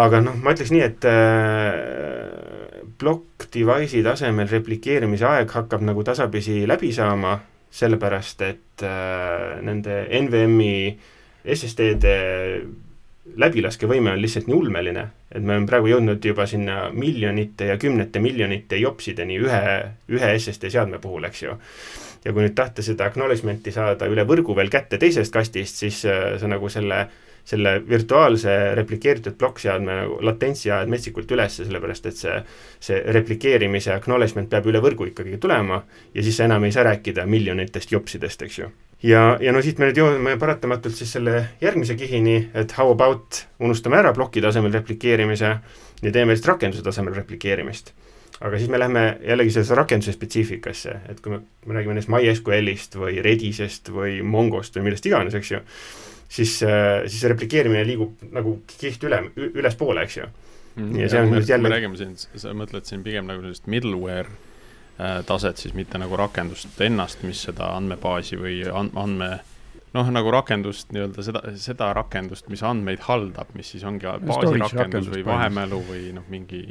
aga 0.00 0.22
noh, 0.24 0.36
ma 0.40 0.54
ütleks 0.54 0.72
nii, 0.72 0.84
et 0.86 1.06
äh, 1.08 2.82
plokk 3.00 3.48
device'i 3.52 4.02
tasemel 4.04 4.48
replikeerimise 4.50 5.26
aeg 5.28 5.50
hakkab 5.52 5.84
nagu 5.84 6.04
tasapisi 6.06 6.62
läbi 6.68 6.92
saama, 6.96 7.36
sellepärast 7.72 8.44
et 8.46 8.84
äh, 8.86 9.58
nende 9.64 10.04
NVMe 10.22 10.72
SSD-de 11.42 12.16
läbilaskevõime 13.38 14.12
on 14.12 14.20
lihtsalt 14.20 14.48
nii 14.48 14.56
ulmeline, 14.56 15.04
et 15.30 15.42
me 15.42 15.54
oleme 15.54 15.68
praegu 15.68 15.92
jõudnud 15.92 16.24
juba 16.24 16.46
sinna 16.50 16.88
miljonite 16.90 17.68
ja 17.70 17.76
kümnete 17.80 18.20
miljonite 18.20 18.80
jopsideni 18.80 19.38
ühe, 19.40 19.60
ühe 20.10 20.32
SSD 20.38 20.72
seadme 20.74 20.98
puhul, 21.02 21.28
eks 21.28 21.44
ju. 21.44 21.58
ja 22.24 22.32
kui 22.32 22.46
nüüd 22.46 22.56
tahta 22.58 22.82
seda 22.82 23.06
acknowledgement'i 23.10 23.74
saada 23.74 24.08
üle 24.10 24.24
võrgu 24.26 24.56
veel 24.56 24.72
kätte 24.72 24.98
teisest 24.98 25.32
kastist, 25.34 25.84
siis 25.84 26.02
äh, 26.08 26.34
sa 26.40 26.50
nagu 26.50 26.70
selle 26.72 27.04
äh, 27.04 27.20
selle 27.44 27.82
virtuaalse 27.88 28.74
replikeeritud 28.74 29.34
plokkseadme 29.38 29.96
nagu 30.02 30.18
latentsi 30.22 30.70
ajad 30.70 30.90
metsikult 30.92 31.30
üles, 31.34 31.58
sellepärast 31.58 32.06
et 32.06 32.18
see, 32.18 32.36
see 32.80 33.00
replikeerimise 33.16 33.94
acknowledgement 33.96 34.50
peab 34.50 34.68
üle 34.70 34.82
võrgu 34.84 35.10
ikkagi 35.10 35.40
tulema 35.42 35.82
ja 36.14 36.22
siis 36.22 36.38
sa 36.38 36.46
enam 36.46 36.64
ei 36.64 36.74
saa 36.74 36.86
rääkida 36.86 37.26
miljonitest 37.26 37.92
jopsidest, 37.92 38.46
eks 38.46 38.58
ju. 38.58 38.70
ja, 39.02 39.24
ja 39.42 39.54
no 39.54 39.62
siit 39.62 39.82
me 39.82 39.90
nüüd 39.90 39.98
jõuame 39.98 40.36
paratamatult 40.38 40.94
siis 40.98 41.16
selle 41.18 41.48
järgmise 41.60 41.98
kihini, 41.98 42.38
et 42.54 42.76
how 42.78 42.94
about 42.94 43.42
unustame 43.58 43.98
ära 43.98 44.14
ploki 44.14 44.44
tasemel 44.44 44.72
replikeerimise 44.78 45.56
ja 46.02 46.14
teeme 46.14 46.38
siis 46.38 46.46
rakenduse 46.46 46.86
tasemel 46.86 47.18
replikeerimist 47.18 47.92
aga 48.42 48.58
siis 48.58 48.70
me 48.70 48.78
läheme 48.78 49.02
jällegi 49.22 49.52
sellesse 49.54 49.76
rakenduse 49.78 50.14
spetsiifikasse, 50.16 50.94
et 51.10 51.20
kui 51.22 51.34
me, 51.34 51.42
me 51.66 51.76
räägime 51.76 51.94
näiteks 51.94 52.10
MySQL-ist 52.10 52.96
või 52.98 53.20
Redisest 53.22 53.90
või 53.94 54.16
Mongost 54.26 54.76
või 54.76 54.88
millest 54.88 55.06
iganes, 55.06 55.36
eks 55.38 55.52
ju, 55.52 55.60
siis, 56.32 56.62
äh, 56.66 57.04
siis 57.06 57.20
see 57.22 57.32
replikeerimine 57.32 57.84
liigub 57.86 58.24
nagu 58.32 58.56
kiht 58.72 59.04
üle, 59.08 59.20
ülespoole, 59.36 60.06
eks 60.06 60.18
ju 60.20 60.26
mm,. 60.28 60.96
ja 61.02 61.10
see 61.12 61.22
on 61.22 61.32
nüüd 61.34 61.48
jälle 61.48 61.68
me 61.68 61.74
räägime 61.74 62.00
siin, 62.00 62.16
sa 62.16 62.54
mõtled 62.56 62.88
siin 62.88 63.04
pigem 63.04 63.28
nagu 63.28 63.44
sellist 63.44 63.68
middleware 63.70 64.28
äh, 64.28 65.20
taset 65.28 65.60
siis, 65.62 65.76
mitte 65.78 66.00
nagu 66.00 66.16
rakendust 66.18 66.80
ennast, 66.84 67.24
mis 67.26 67.44
seda 67.48 67.74
andmebaasi 67.76 68.40
või 68.40 68.60
andme 68.72 69.34
noh, 69.92 70.08
nagu 70.14 70.32
rakendust, 70.32 70.92
nii-öelda 70.94 71.24
seda, 71.26 71.42
seda 71.60 71.90
rakendust, 71.96 72.48
mis 72.52 72.62
andmeid 72.64 73.02
haldab, 73.08 73.50
mis 73.58 73.74
siis 73.74 73.84
ongi 73.88 74.08
baasirakendus 74.24 75.10
või 75.12 75.26
vahemälu 75.26 75.82
või 75.88 76.06
noh, 76.16 76.24
mingi 76.32 76.62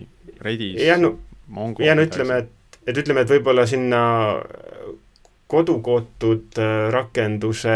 Redis, 0.41 0.81
no, 1.01 1.15
Mongo. 1.53 1.83
ja 1.85 1.93
no 1.97 2.05
ütleme, 2.07 2.41
et, 2.41 2.79
et 2.89 2.97
ütleme, 2.97 3.21
et 3.21 3.33
võib-olla 3.35 3.67
sinna 3.69 4.01
kodukootud 5.51 6.59
äh, 6.59 6.89
rakenduse 6.93 7.73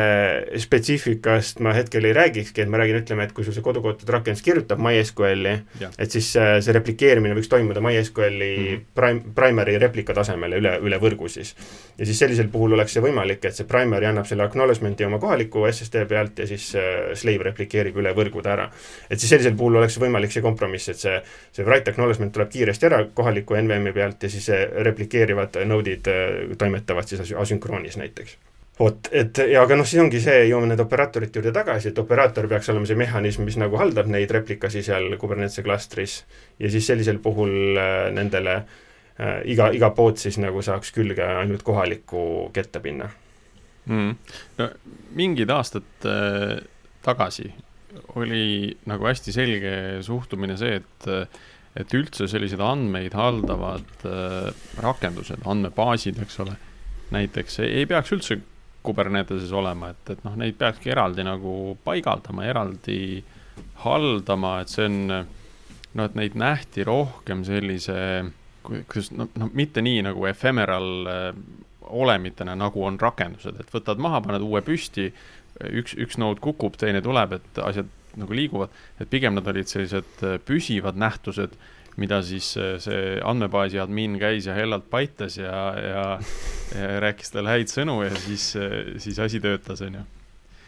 spetsiifikast 0.64 1.60
ma 1.66 1.74
hetkel 1.76 2.08
ei 2.08 2.14
räägikski, 2.16 2.64
et 2.64 2.70
ma 2.72 2.80
räägin, 2.80 3.02
ütleme, 3.02 3.26
et 3.28 3.34
kui 3.36 3.44
sul 3.44 3.56
see 3.56 3.66
kodukootud 3.66 4.10
rakendus 4.16 4.44
kirjutab 4.46 4.80
MySQL-i, 4.84 5.56
et 5.84 6.16
siis 6.16 6.30
äh, 6.40 6.54
see 6.64 6.76
replikeerimine 6.78 7.36
võiks 7.36 7.52
toimuda 7.52 7.84
MySQL-i 7.84 8.52
mm 8.54 8.68
-hmm. 8.70 8.86
prime, 8.96 9.34
primary 9.36 9.76
replika 9.82 10.16
tasemel 10.16 10.56
üle, 10.62 10.72
üle 10.88 11.00
võrgu 11.04 11.28
siis. 11.32 11.56
ja 11.98 12.06
siis 12.06 12.20
sellisel 12.20 12.48
puhul 12.54 12.78
oleks 12.78 12.96
see 12.96 13.04
võimalik, 13.04 13.44
et 13.44 13.56
see 13.56 13.68
primary 13.68 14.08
annab 14.08 14.26
selle 14.26 14.48
acknowledgement'i 14.48 15.06
oma 15.06 15.20
kohaliku 15.20 15.68
SSD 15.72 16.06
pealt 16.08 16.40
ja 16.40 16.48
siis 16.48 16.70
äh, 16.76 17.12
slave 17.14 17.44
replikeerib 17.50 17.98
üle 17.98 18.16
võrgu 18.16 18.42
ta 18.42 18.54
ära. 18.54 18.70
et 19.10 19.20
siis 19.20 19.30
sellisel 19.30 19.58
puhul 19.58 19.76
oleks 19.76 20.00
võimalik 20.00 20.32
see 20.32 20.42
kompromiss, 20.42 20.90
et 20.90 21.04
see, 21.04 21.20
see 21.52 21.66
write 21.68 21.92
acknowledgement 21.92 22.32
tuleb 22.32 22.50
kiiresti 22.50 22.86
ära 22.86 23.04
kohaliku 23.14 23.60
NVM-i 23.60 23.92
pealt 23.92 24.24
ja 24.24 24.30
siis 24.30 24.50
replikeerivad 24.90 25.60
node'id 25.66 26.08
toimetavad 26.58 27.08
siis 27.08 27.34
asünkroonis 27.36 27.65
sünkroonis 27.66 27.98
näiteks. 27.98 28.38
Vot, 28.80 29.08
et 29.16 29.38
ja 29.40 29.62
aga 29.64 29.78
noh, 29.80 29.88
siis 29.88 30.02
ongi 30.04 30.20
see, 30.20 30.50
jõuame 30.50 30.68
nende 30.68 30.84
operaatorite 30.84 31.40
juurde 31.40 31.54
tagasi, 31.56 31.94
et 31.94 32.00
operaator 32.00 32.50
peaks 32.52 32.70
olema 32.74 32.90
see 32.90 32.98
mehhanism, 33.00 33.46
mis 33.48 33.56
nagu 33.56 33.78
haldab 33.80 34.10
neid 34.12 34.32
replikasi 34.36 34.84
seal 34.84 35.16
Kubernetese 35.18 35.64
klastris. 35.64 36.18
Ja 36.60 36.72
siis 36.72 36.88
sellisel 36.88 37.22
puhul 37.24 37.80
äh, 37.80 38.10
nendele 38.12 38.58
äh, 38.58 39.40
iga, 39.48 39.70
iga 39.72 39.94
pood 39.96 40.20
siis 40.20 40.38
nagu 40.44 40.62
saaks 40.62 40.92
külge 40.92 41.24
ainult 41.24 41.64
kohalikku 41.64 42.52
kettapinna 42.54 43.08
mm.. 43.86 44.12
no 44.60 44.70
mingid 45.16 45.56
aastad 45.56 46.10
äh, 46.10 46.60
tagasi 47.06 47.48
oli 48.20 48.76
nagu 48.92 49.08
hästi 49.08 49.32
selge 49.32 49.76
suhtumine 50.04 50.60
see, 50.60 50.82
et 50.82 51.12
et 51.76 51.92
üldse 51.96 52.28
sellised 52.32 52.60
andmeid 52.60 53.16
haldavad 53.16 54.08
äh, 54.08 54.52
rakendused, 54.84 55.48
andmebaasid, 55.48 56.20
eks 56.24 56.44
ole 56.44 56.60
näiteks 57.14 57.60
ei 57.66 57.86
peaks 57.90 58.14
üldse 58.16 58.40
Kuberneteses 58.86 59.50
olema, 59.58 59.90
et, 59.96 60.10
et 60.14 60.20
noh, 60.26 60.36
neid 60.38 60.58
peakski 60.60 60.92
eraldi 60.94 61.24
nagu 61.26 61.74
paigaldama, 61.84 62.46
eraldi 62.46 63.24
haldama, 63.82 64.60
et 64.62 64.70
see 64.70 64.86
on 64.86 65.00
noh, 65.10 66.06
et 66.06 66.18
neid 66.20 66.36
nähti 66.38 66.86
rohkem 66.86 67.42
sellise, 67.48 67.98
kuidas 68.66 69.10
noh, 69.16 69.32
noh, 69.42 69.50
mitte 69.58 69.82
nii 69.86 70.04
nagu 70.06 70.28
ephemeral 70.30 71.10
äh, 71.10 71.30
olemitena, 71.86 72.56
nagu 72.58 72.86
on 72.86 73.00
rakendused, 73.02 73.58
et 73.62 73.74
võtad 73.74 74.02
maha, 74.02 74.22
paned 74.26 74.46
uue 74.46 74.62
püsti, 74.66 75.10
üks, 75.66 75.96
üks 76.02 76.20
node 76.22 76.44
kukub, 76.44 76.78
teine 76.80 77.02
tuleb, 77.06 77.38
et 77.40 77.62
asjad 77.64 77.90
nagu 78.20 78.36
liiguvad, 78.36 78.74
et 79.02 79.10
pigem 79.12 79.36
nad 79.38 79.48
olid 79.50 79.70
sellised 79.72 80.26
äh, 80.26 80.38
püsivad 80.46 81.00
nähtused 81.00 81.58
mida 82.02 82.20
siis 82.26 82.52
äh, 82.60 82.76
see 82.84 83.16
andmebaasi 83.24 83.80
admin 83.80 84.18
käis 84.20 84.50
ja 84.50 84.56
hellalt 84.58 84.90
paitas 84.92 85.38
ja, 85.40 85.56
ja, 85.80 86.04
ja 86.76 87.00
rääkis 87.04 87.32
talle 87.32 87.54
häid 87.54 87.72
sõnu 87.72 88.02
ja 88.04 88.12
siis, 88.20 88.52
äh, 88.60 88.96
siis 89.02 89.20
asi 89.24 89.40
töötas, 89.44 89.82
on 89.86 90.02
ju. 90.02 90.04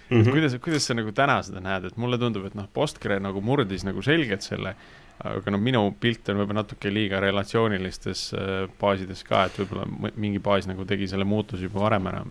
Mm 0.10 0.22
-hmm. 0.22 0.32
kuidas, 0.32 0.56
kuidas 0.64 0.88
sa 0.88 0.94
nagu 0.94 1.12
täna 1.12 1.42
seda 1.44 1.60
näed, 1.60 1.86
et 1.86 1.98
mulle 1.98 2.18
tundub, 2.18 2.46
et 2.46 2.56
noh, 2.56 2.68
Postgre 2.74 3.20
nagu 3.20 3.42
murdis 3.42 3.84
nagu 3.84 4.02
selgelt 4.02 4.42
selle, 4.42 4.76
aga 5.20 5.52
noh, 5.52 5.60
minu 5.60 5.82
pilt 6.00 6.30
on 6.30 6.38
võib-olla 6.38 6.62
natuke 6.62 6.94
liiga 6.94 7.20
relatsioonilistes 7.20 8.34
äh, 8.34 8.70
baasides 8.80 9.24
ka, 9.24 9.46
et 9.46 9.60
võib-olla 9.60 10.12
mingi 10.16 10.40
baas 10.40 10.68
nagu 10.68 10.86
tegi 10.86 11.08
selle 11.08 11.26
muutuse 11.26 11.64
juba 11.64 11.80
varem 11.80 12.08
ära 12.08 12.24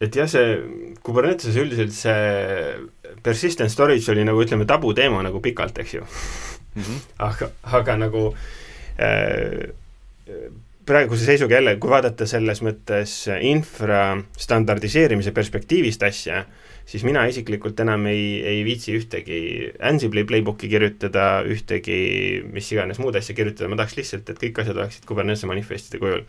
et 0.00 0.16
jah, 0.16 0.28
see 0.28 0.58
Kuberneteses 1.06 1.56
üldiselt 1.62 1.94
see 1.96 3.16
persistent 3.24 3.72
storage 3.72 4.12
oli 4.12 4.26
nagu 4.26 4.42
ütleme, 4.42 4.68
tabuteema 4.68 5.22
nagu 5.24 5.40
pikalt, 5.44 5.78
eks 5.82 5.94
ju 5.94 6.04
mm. 6.04 6.82
-hmm. 6.82 7.02
aga, 7.28 7.50
aga 7.78 7.96
nagu 7.96 8.28
äh, 9.00 9.72
praeguse 10.86 11.24
seisuga 11.26 11.58
jälle, 11.58 11.76
kui 11.82 11.90
vaadata 11.90 12.26
selles 12.30 12.62
mõttes 12.62 13.16
infra 13.42 14.18
standardiseerimise 14.38 15.32
perspektiivist 15.34 16.02
asja, 16.06 16.44
siis 16.86 17.02
mina 17.06 17.24
isiklikult 17.26 17.80
enam 17.82 18.06
ei, 18.10 18.42
ei 18.46 18.60
viitsi 18.66 18.94
ühtegi 18.94 19.40
Ansible'i 19.82 20.26
playbooki 20.28 20.70
kirjutada, 20.70 21.42
ühtegi 21.42 21.98
mis 22.52 22.70
iganes 22.72 23.02
muud 23.02 23.18
asja 23.18 23.34
kirjutada, 23.34 23.70
ma 23.72 23.80
tahaks 23.80 23.98
lihtsalt, 23.98 24.30
et 24.30 24.38
kõik 24.44 24.62
asjad 24.62 24.78
oleksid 24.78 25.08
Kubernetese 25.08 25.50
manifestide 25.50 26.02
kujul. 26.02 26.22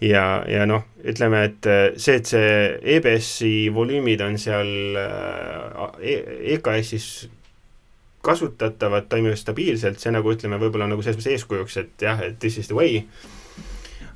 Ja, 0.00 0.24
ja 0.48 0.64
noh, 0.68 0.86
ütleme, 1.04 1.44
et 1.48 1.68
see, 2.00 2.20
et 2.20 2.30
see 2.30 2.54
EBS-i 2.96 3.68
volüümid 3.74 4.22
on 4.24 4.38
seal 4.40 4.70
äh, 5.00 6.00
e 6.00 6.16
EKS-is 6.56 7.10
kasutatavad, 8.24 9.08
toimivad 9.08 9.38
stabiilselt, 9.40 10.00
see 10.00 10.12
nagu 10.12 10.32
ütleme, 10.34 10.60
võib-olla 10.60 10.90
nagu 10.90 11.04
selles 11.04 11.20
mõttes 11.20 11.36
eeskujuks, 11.36 11.78
et 11.80 12.04
jah, 12.04 12.20
et 12.24 12.36
this 12.42 12.58
is 12.60 12.68
the 12.68 12.76
way, 12.76 13.00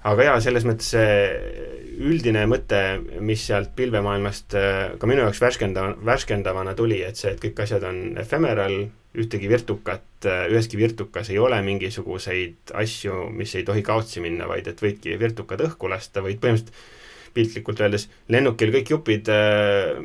aga 0.04 0.28
jaa, 0.28 0.40
selles 0.44 0.66
mõttes 0.68 0.90
see 0.92 1.83
üldine 1.94 2.44
mõte, 2.50 2.80
mis 3.24 3.46
sealt 3.46 3.74
pilvemaailmast 3.76 4.56
äh, 4.58 4.82
ka 4.98 5.08
minu 5.10 5.24
jaoks 5.24 5.40
värskenda-, 5.42 5.94
värskendavana 6.04 6.74
tuli, 6.78 7.00
et 7.06 7.20
see, 7.20 7.34
et 7.34 7.42
kõik 7.42 7.64
asjad 7.64 7.86
on 7.88 8.18
ephemeral, 8.20 8.76
ühtegi 9.14 9.48
virtukat, 9.50 10.06
äh, 10.26 10.46
üheski 10.50 10.78
virtukas 10.80 11.30
ei 11.30 11.38
ole 11.38 11.60
mingisuguseid 11.66 12.74
asju, 12.74 13.28
mis 13.34 13.54
ei 13.54 13.66
tohi 13.66 13.84
kaotsi 13.86 14.22
minna, 14.24 14.48
vaid 14.50 14.68
et 14.70 14.82
võidki 14.82 15.18
virtukad 15.20 15.62
õhku 15.68 15.90
lasta, 15.90 16.24
võid 16.24 16.42
põhimõtteliselt 16.42 17.02
piltlikult 17.34 17.80
öeldes 17.82 18.08
lennukil 18.30 18.70
kõik 18.74 18.94
jupid 18.94 19.30
äh, 19.32 19.98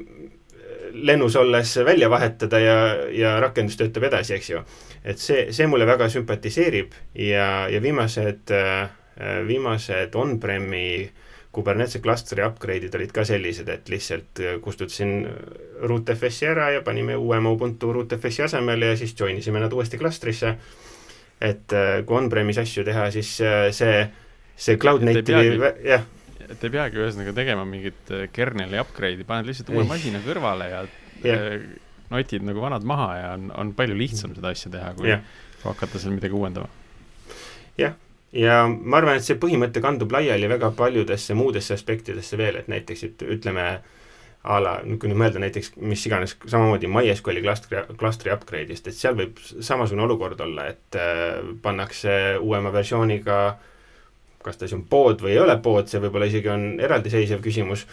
lennus 0.94 1.36
olles 1.36 1.76
välja 1.86 2.10
vahetada 2.10 2.60
ja, 2.60 2.78
ja 3.14 3.36
rakendus 3.42 3.78
töötab 3.78 4.08
edasi, 4.10 4.36
eks 4.38 4.50
ju. 4.50 4.62
et 5.04 5.22
see, 5.22 5.50
see 5.56 5.68
mulle 5.70 5.88
väga 5.90 6.10
sümpatiseerib 6.10 6.94
ja, 7.14 7.68
ja 7.70 7.82
viimased, 7.82 8.54
äh, 8.54 8.90
viimased 9.48 10.16
on-prem'i 10.16 11.10
Kubernetese 11.60 12.02
klastri 12.04 12.44
upgrade'id 12.46 12.96
olid 12.96 13.12
ka 13.16 13.26
sellised, 13.28 13.70
et 13.70 13.92
lihtsalt 13.92 14.44
äh, 14.44 14.60
kustutasin 14.64 15.18
rootfs-i 15.92 16.48
ära 16.50 16.70
ja 16.78 16.86
panime 16.86 17.18
uuema 17.20 17.52
Ubuntu 17.56 17.92
rootfs-i 17.96 18.48
asemele 18.48 18.94
ja 18.94 19.00
siis 19.00 19.16
join 19.20 19.38
isime 19.38 19.60
nad 19.62 19.74
uuesti 19.76 20.00
klastrisse. 20.02 20.56
et 21.42 21.74
äh, 21.74 22.00
kui 22.06 22.18
on-premis 22.18 22.58
asju 22.60 22.84
teha, 22.84 23.12
siis 23.16 23.38
see, 23.72 24.00
see 24.60 24.80
cloud 24.80 25.06
native'i, 25.08 25.60
jah 25.88 26.08
et 26.50 26.66
ei 26.66 26.74
peagi 26.74 27.00
ühesõnaga 27.00 27.34
tegema 27.38 27.66
mingit 27.68 28.12
äh, 28.14 28.26
kerneli 28.34 28.80
upgrade'i, 28.82 29.26
paned 29.28 29.50
lihtsalt 29.50 29.70
uue 29.74 29.86
masina 29.88 30.22
kõrvale 30.24 30.70
ja 30.72 30.82
yeah. 31.24 31.66
notid 32.10 32.46
nagu 32.46 32.64
vanad 32.64 32.86
maha 32.88 33.10
ja 33.20 33.32
on, 33.38 33.50
on 33.54 33.74
palju 33.78 33.98
lihtsam 33.98 34.34
seda 34.38 34.54
asja 34.56 34.72
teha, 34.74 34.94
kui 34.98 35.12
yeah. 35.12 35.26
hakata 35.64 36.02
seal 36.02 36.16
midagi 36.16 36.38
uuendama. 36.38 36.70
jah, 37.80 37.98
ja 38.36 38.64
ma 38.68 39.00
arvan, 39.00 39.18
et 39.18 39.26
see 39.26 39.40
põhimõte 39.42 39.82
kandub 39.82 40.12
laiali 40.14 40.50
väga 40.52 40.72
paljudesse 40.78 41.38
muudesse 41.38 41.74
aspektidesse 41.74 42.38
veel, 42.38 42.60
et 42.60 42.68
näiteks 42.72 43.04
et 43.08 43.24
ütleme, 43.38 43.66
a 44.44 44.60
la, 44.64 44.76
kui 44.86 45.10
nüüd 45.12 45.20
mõelda 45.20 45.42
näiteks 45.44 45.74
mis 45.82 46.06
iganes, 46.08 46.38
samamoodi 46.46 46.88
MySQL-i 46.92 47.42
klastri, 47.44 47.82
klastri 48.00 48.32
upgrade'ist, 48.34 48.88
et 48.88 48.96
seal 48.96 49.18
võib 49.18 49.42
samasugune 49.42 50.06
olukord 50.06 50.40
olla, 50.46 50.70
et 50.72 51.00
äh, 51.00 51.42
pannakse 51.64 52.38
uuema 52.40 52.72
versiooniga 52.74 53.42
kas 54.44 54.58
ta 54.58 54.68
siis 54.68 54.78
on 54.78 54.86
pood 54.90 55.22
või 55.24 55.34
ei 55.36 55.42
ole 55.42 55.56
pood, 55.64 55.90
see 55.90 56.02
võib-olla 56.02 56.30
isegi 56.30 56.52
on 56.52 56.66
eraldiseisev 56.82 57.42
küsimus, 57.44 57.86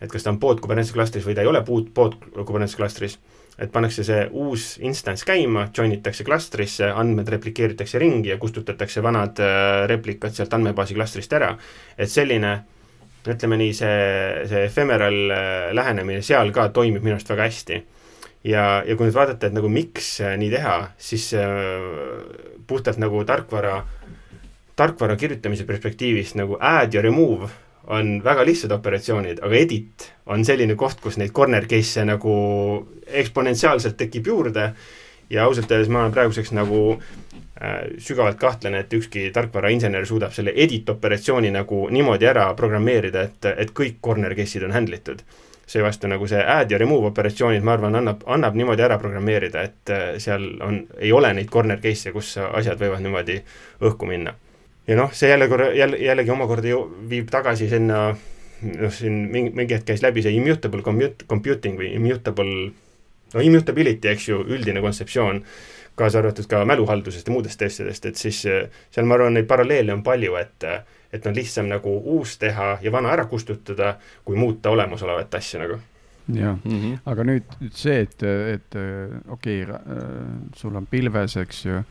et 0.00 0.10
kas 0.12 0.24
ta 0.24 0.32
on 0.32 0.40
pood 0.40 0.60
Kubernetese 0.62 0.96
klastris 0.96 1.26
või 1.26 1.36
ta 1.36 1.44
ei 1.44 1.50
ole 1.50 1.62
puud, 1.66 1.90
pood 1.94 2.16
Kubernetese 2.36 2.80
klastris, 2.80 3.18
et 3.58 3.72
pannakse 3.72 4.04
see 4.04 4.26
uus 4.36 4.76
instants 4.84 5.24
käima, 5.24 5.66
join 5.76 5.94
itakse 5.96 6.24
klastrisse, 6.26 6.90
andmed 6.92 7.28
replikeeritakse 7.32 7.98
ringi 7.98 8.30
ja 8.32 8.38
kustutatakse 8.40 9.02
vanad 9.04 9.40
äh, 9.40 9.84
replikad 9.88 10.36
sealt 10.36 10.54
andmebaasi 10.56 10.96
klastrist 10.96 11.32
ära, 11.36 11.54
et 11.96 12.12
selline 12.12 12.58
ütleme 13.26 13.58
nii, 13.58 13.72
see, 13.74 13.94
see 14.50 14.66
ephemeral 14.68 15.16
äh, 15.34 15.52
lähenemine 15.74 16.22
seal 16.22 16.52
ka 16.54 16.68
toimib 16.76 17.04
minu 17.04 17.16
arust 17.16 17.32
väga 17.32 17.48
hästi. 17.48 17.82
ja, 18.46 18.66
ja 18.86 18.96
kui 18.96 19.08
nüüd 19.08 19.16
vaadata, 19.16 19.48
et 19.48 19.56
nagu 19.56 19.72
miks 19.72 20.18
äh, 20.20 20.36
nii 20.38 20.52
teha, 20.52 20.76
siis 20.98 21.32
puhtalt 22.66 23.00
nagu 23.00 23.24
tarkvara 23.24 23.80
tarkvara 24.76 25.16
kirjutamise 25.16 25.64
perspektiivist 25.64 26.36
nagu 26.36 26.58
add 26.60 26.94
ja 26.94 27.00
remove 27.02 27.48
on 27.86 28.16
väga 28.24 28.44
lihtsad 28.46 28.72
operatsioonid, 28.74 29.40
aga 29.42 29.56
edit 29.56 30.08
on 30.26 30.44
selline 30.44 30.74
koht, 30.74 31.00
kus 31.00 31.18
neid 31.20 31.32
corner 31.32 31.68
case'e 31.70 32.06
nagu 32.08 32.32
eksponentsiaalselt 33.06 33.96
tekib 33.96 34.26
juurde 34.26 34.72
ja 35.30 35.44
ausalt 35.46 35.70
öeldes 35.70 35.90
ma 35.92 36.02
olen 36.02 36.14
praeguseks 36.14 36.52
nagu 36.56 36.98
sügavalt 37.98 38.36
kahtlen, 38.36 38.74
et 38.74 38.92
ükski 38.92 39.30
tarkvarainsener 39.32 40.04
suudab 40.06 40.34
selle 40.36 40.52
edit 40.54 40.90
operatsiooni 40.92 41.50
nagu 41.54 41.86
niimoodi 41.90 42.28
ära 42.28 42.50
programmeerida, 42.58 43.22
et, 43.22 43.48
et 43.56 43.72
kõik 43.72 43.96
corner 44.04 44.34
case'id 44.36 44.66
on 44.66 44.76
handle 44.76 44.98
itud 45.00 45.22
seevastu 45.66 46.06
nagu 46.06 46.28
see 46.30 46.38
add 46.38 46.70
ja 46.70 46.78
remove 46.78 47.10
operatsioonid, 47.10 47.64
ma 47.66 47.74
arvan, 47.74 47.96
annab, 47.98 48.22
annab 48.30 48.54
niimoodi 48.54 48.84
ära 48.86 49.00
programmeerida, 49.02 49.64
et 49.66 49.90
äh, 49.90 50.04
seal 50.22 50.44
on, 50.62 50.84
ei 50.98 51.10
ole 51.12 51.32
neid 51.34 51.50
corner 51.50 51.80
case'e, 51.82 52.12
kus 52.14 52.36
asjad 52.38 52.78
võivad 52.78 53.02
niimoodi 53.02 53.40
õhku 53.82 54.06
minna. 54.06 54.36
Ja 54.86 54.96
noh, 54.96 55.12
see 55.12 55.30
jälle 55.30 55.48
korra, 55.48 55.70
jälle, 55.74 55.98
jällegi 56.02 56.30
omakorda 56.30 56.68
ju 56.68 56.82
viib 57.10 57.30
tagasi 57.30 57.68
sinna 57.68 58.00
noh, 58.62 58.92
siin 58.92 59.26
mingi, 59.32 59.54
mingi 59.56 59.76
hetk 59.76 59.88
käis 59.90 60.04
läbi 60.04 60.24
see 60.24 60.36
immutable 60.38 60.82
commute, 60.86 61.26
computing 61.28 61.78
või 61.80 61.92
immutable, 61.96 62.58
no 63.34 63.46
immutability, 63.48 64.12
eks 64.12 64.28
ju, 64.28 64.42
üldine 64.56 64.82
kontseptsioon, 64.84 65.42
kaasa 65.96 66.20
arvatud 66.20 66.48
ka 66.50 66.64
mäluhaldusest 66.68 67.28
ja 67.28 67.34
muudest 67.34 67.62
asjadest, 67.62 68.06
et 68.06 68.20
siis 68.20 68.44
äh, 68.50 68.68
seal 68.94 69.08
ma 69.08 69.18
arvan, 69.18 69.36
neid 69.36 69.48
paralleele 69.50 69.94
on 69.96 70.04
palju, 70.06 70.36
et 70.40 70.68
äh, 70.68 70.84
et 71.16 71.26
on 71.26 71.36
lihtsam 71.36 71.68
nagu 71.70 71.92
uus 72.16 72.34
teha 72.38 72.76
ja 72.82 72.92
vana 72.92 73.12
ära 73.14 73.24
kustutada, 73.30 73.94
kui 74.24 74.36
muuta 74.36 74.72
olemasolevat 74.74 75.34
asja 75.38 75.62
nagu 75.62 75.78
jah 76.26 76.56
mm, 76.64 76.80
-hmm. 76.82 76.98
aga 77.06 77.24
nüüd, 77.24 77.54
nüüd 77.60 77.74
see, 77.78 78.00
et, 78.02 78.22
et 78.22 78.76
okei 79.28 79.62
okay,, 79.62 79.78
sul 80.56 80.74
on 80.76 80.86
pilves, 80.86 81.36
eks 81.36 81.64
ju, 81.66 81.82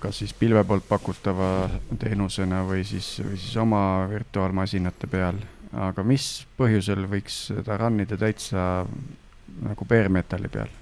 kas 0.00 0.20
siis 0.20 0.34
pilve 0.36 0.62
poolt 0.68 0.84
pakutava 0.88 1.68
teenusena 1.98 2.62
või 2.68 2.84
siis, 2.84 3.14
või 3.24 3.38
siis 3.40 3.56
oma 3.60 4.06
virtuaalmasinate 4.10 5.08
peal, 5.10 5.38
aga 5.72 6.04
mis 6.04 6.26
põhjusel 6.58 7.06
võiks 7.10 7.46
seda 7.50 7.78
run 7.80 8.02
ida 8.04 8.18
täitsa 8.20 8.66
nagu 9.64 9.88
bare-metal'i 9.88 10.50
peal? 10.52 10.74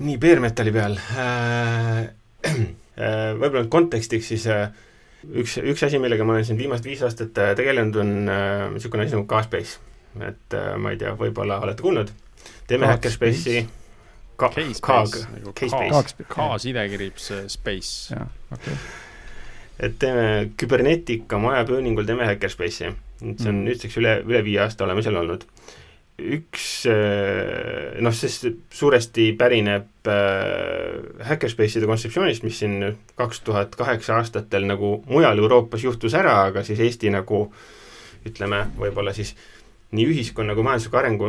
nii, 0.00 0.18
bare-metal'i 0.20 0.76
peal 0.76 1.00
äh,. 1.16 2.06
Äh, 3.00 3.30
võib-olla 3.32 3.64
kontekstiks 3.72 4.26
siis 4.28 4.42
äh, 4.50 4.66
üks, 5.24 5.54
üks 5.62 5.84
asi, 5.86 5.96
millega 6.02 6.24
ma 6.26 6.34
olen 6.34 6.44
siin 6.44 6.58
viimased 6.58 6.84
viis 6.84 7.00
aastat 7.06 7.38
äh, 7.40 7.52
tegelenud, 7.56 7.96
on 8.02 8.10
äh, 8.28 8.66
niisugune 8.74 9.06
asi 9.06 9.16
nagu 9.16 9.24
Kspace. 9.30 9.78
et 10.26 10.56
äh, 10.58 10.74
ma 10.76 10.92
ei 10.92 10.98
tea, 11.00 11.14
võib-olla 11.16 11.60
olete 11.64 11.86
kuulnud, 11.86 12.10
teeme 12.68 12.90
Hackerspace'i 12.90 13.62
ka-, 14.40 14.52
K-Kaag, 14.56 15.20
K-Space. 15.54 16.26
K-sidekirips 16.30 17.30
Space. 17.52 18.14
jah, 18.14 18.28
okei 18.52 18.74
okay. 18.74 18.80
et 19.88 19.98
teeme 20.02 20.30
Cybernetica 20.60 21.38
majapööningul 21.42 22.08
teeme 22.08 22.28
Hackerspace'i. 22.28 22.94
see 23.20 23.50
on 23.50 23.60
mm. 23.60 23.64
nüüdseks 23.68 24.00
üle, 24.00 24.16
üle 24.24 24.44
viie 24.46 24.62
aasta 24.64 24.86
oleme 24.88 25.04
seal 25.04 25.20
olnud 25.20 25.46
üks 26.20 26.66
äh, 26.90 27.98
noh, 28.04 28.14
sest 28.14 28.46
suuresti 28.74 29.30
pärineb 29.38 30.08
äh, 30.10 31.24
Hackerspace'ide 31.28 31.88
kontseptsioonist, 31.88 32.44
mis 32.46 32.60
siin 32.60 32.82
kaks 33.18 33.42
tuhat 33.46 33.76
kaheksa 33.78 34.18
aastatel 34.20 34.66
nagu 34.68 34.98
mujal 35.08 35.40
Euroopas 35.40 35.84
juhtus 35.84 36.16
ära, 36.18 36.36
aga 36.50 36.64
siis 36.66 36.80
Eesti 36.84 37.12
nagu 37.14 37.46
ütleme, 38.28 38.66
võib-olla 38.76 39.14
siis 39.16 39.32
nii 39.90 40.06
ühiskonna 40.06 40.54
kui 40.54 40.62
majandusliku 40.66 40.98
arengu 41.00 41.28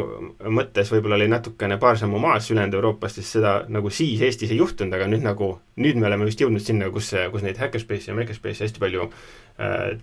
mõttes 0.53 0.91
võib-olla 0.93 1.17
oli 1.17 1.29
natukene 1.31 1.79
paar 1.81 1.97
sammu 1.97 2.19
maas 2.21 2.49
ülejäänud 2.53 2.77
Euroopast, 2.77 3.17
sest 3.17 3.39
seda 3.39 3.55
nagu 3.73 3.89
siis 3.89 4.21
Eestis 4.21 4.53
ei 4.53 4.61
juhtunud, 4.61 4.93
aga 4.93 5.09
nüüd 5.09 5.25
nagu, 5.25 5.55
nüüd 5.81 5.97
me 5.97 6.09
oleme 6.11 6.29
vist 6.29 6.43
jõudnud 6.43 6.61
sinna, 6.61 6.91
kus, 6.93 7.09
kus 7.33 7.45
neid 7.45 7.57
Hackerspace'e 7.61 8.13
ja 8.13 8.17
Makerspace'e 8.19 8.67
hästi 8.67 8.83
palju 8.83 9.09
äh, 9.57 9.95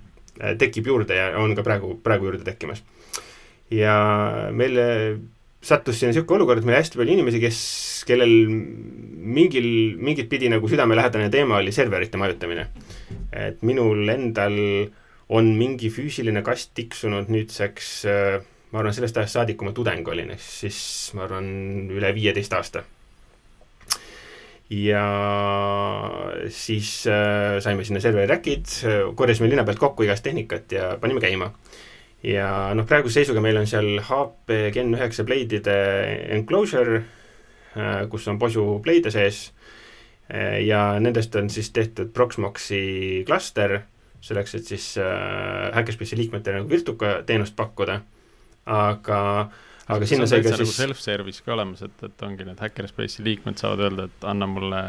tekib 0.59 0.91
juurde 0.91 1.19
ja 1.19 1.31
on 1.39 1.55
ka 1.59 1.67
praegu, 1.67 1.95
praegu 2.03 2.31
juurde 2.31 2.47
tekkimas 2.47 2.83
ja 3.71 3.95
meile 4.55 4.87
sattus 5.63 5.99
siin 5.99 6.13
niisugune 6.13 6.43
olukord, 6.43 6.63
et 6.63 6.69
meil 6.69 6.79
hästi 6.79 7.01
palju 7.01 7.15
inimesi, 7.17 7.41
kes, 7.43 7.59
kellel 8.09 8.33
mingil, 9.39 9.69
mingit 9.99 10.31
pidi 10.31 10.51
nagu 10.53 10.71
südamelähedane 10.71 11.31
teema 11.35 11.59
oli 11.59 11.75
serverite 11.75 12.21
majutamine. 12.21 12.69
et 13.33 13.63
minul 13.63 14.09
endal 14.09 14.55
on 15.29 15.51
mingi 15.59 15.91
füüsiline 15.93 16.43
kast 16.47 16.73
tiksunud 16.79 17.29
nüüdseks 17.33 17.91
äh, 18.09 18.39
ma 18.73 18.83
arvan, 18.83 18.95
sellest 18.97 19.17
ajast 19.21 19.39
saadik, 19.39 19.59
kui 19.61 19.69
ma 19.69 19.75
tudeng 19.77 20.07
olin, 20.13 20.33
ehk 20.35 20.45
siis 20.45 20.79
ma 21.17 21.25
arvan, 21.27 21.49
üle 21.95 22.13
viieteist 22.17 22.55
aasta. 22.57 22.85
ja 24.69 25.03
siis 26.53 27.07
äh, 27.09 27.57
saime 27.65 27.87
sinna 27.89 28.03
serveri 28.05 28.29
rack'id, 28.29 28.69
korjasime 29.17 29.49
linna 29.49 29.65
pealt 29.65 29.81
kokku 29.81 30.05
igast 30.05 30.27
tehnikat 30.27 30.73
ja 30.77 30.91
panime 31.01 31.23
käima 31.25 31.49
ja 32.21 32.75
noh, 32.77 32.85
praeguse 32.85 33.23
seisuga 33.23 33.41
meil 33.41 33.57
on 33.57 33.69
seal 33.71 34.03
HP 34.05 34.59
Gen 34.75 34.93
üheksa 34.93 35.25
Blade'ide 35.25 35.79
enclosure, 36.37 37.01
äh, 37.77 38.03
kus 38.13 38.29
on 38.29 38.41
posu 38.41 38.75
Blade'e 38.85 39.15
sees 39.15 39.49
ja 40.29 40.99
nendest 41.01 41.33
on 41.41 41.47
siis 41.49 41.71
tehtud 41.73 42.11
Proxmoxi 42.13 43.23
klaster, 43.25 43.79
selleks, 44.25 44.55
et 44.59 44.69
siis 44.69 44.91
äh, 45.03 45.69
Hackerspace'i 45.75 46.19
liikmetele 46.19 46.63
nagu 46.63 46.71
Virtuka 46.71 47.19
teenust 47.27 47.57
pakkuda, 47.59 48.01
aga 48.67 49.21
aga 49.89 50.09
sinna 50.09 50.27
sai 50.29 50.43
ka 50.45 50.53
nagu 50.53 50.67
siis 50.67 50.81
self-service 50.83 51.45
ka 51.45 51.55
olemas, 51.55 51.83
et, 51.87 52.03
et 52.05 52.25
ongi 52.27 52.47
need 52.49 52.61
Hackerspace'i 52.61 53.25
liikmed 53.27 53.61
saavad 53.61 53.87
öelda, 53.87 54.09
et 54.11 54.27
anna 54.29 54.49
mulle 54.51 54.83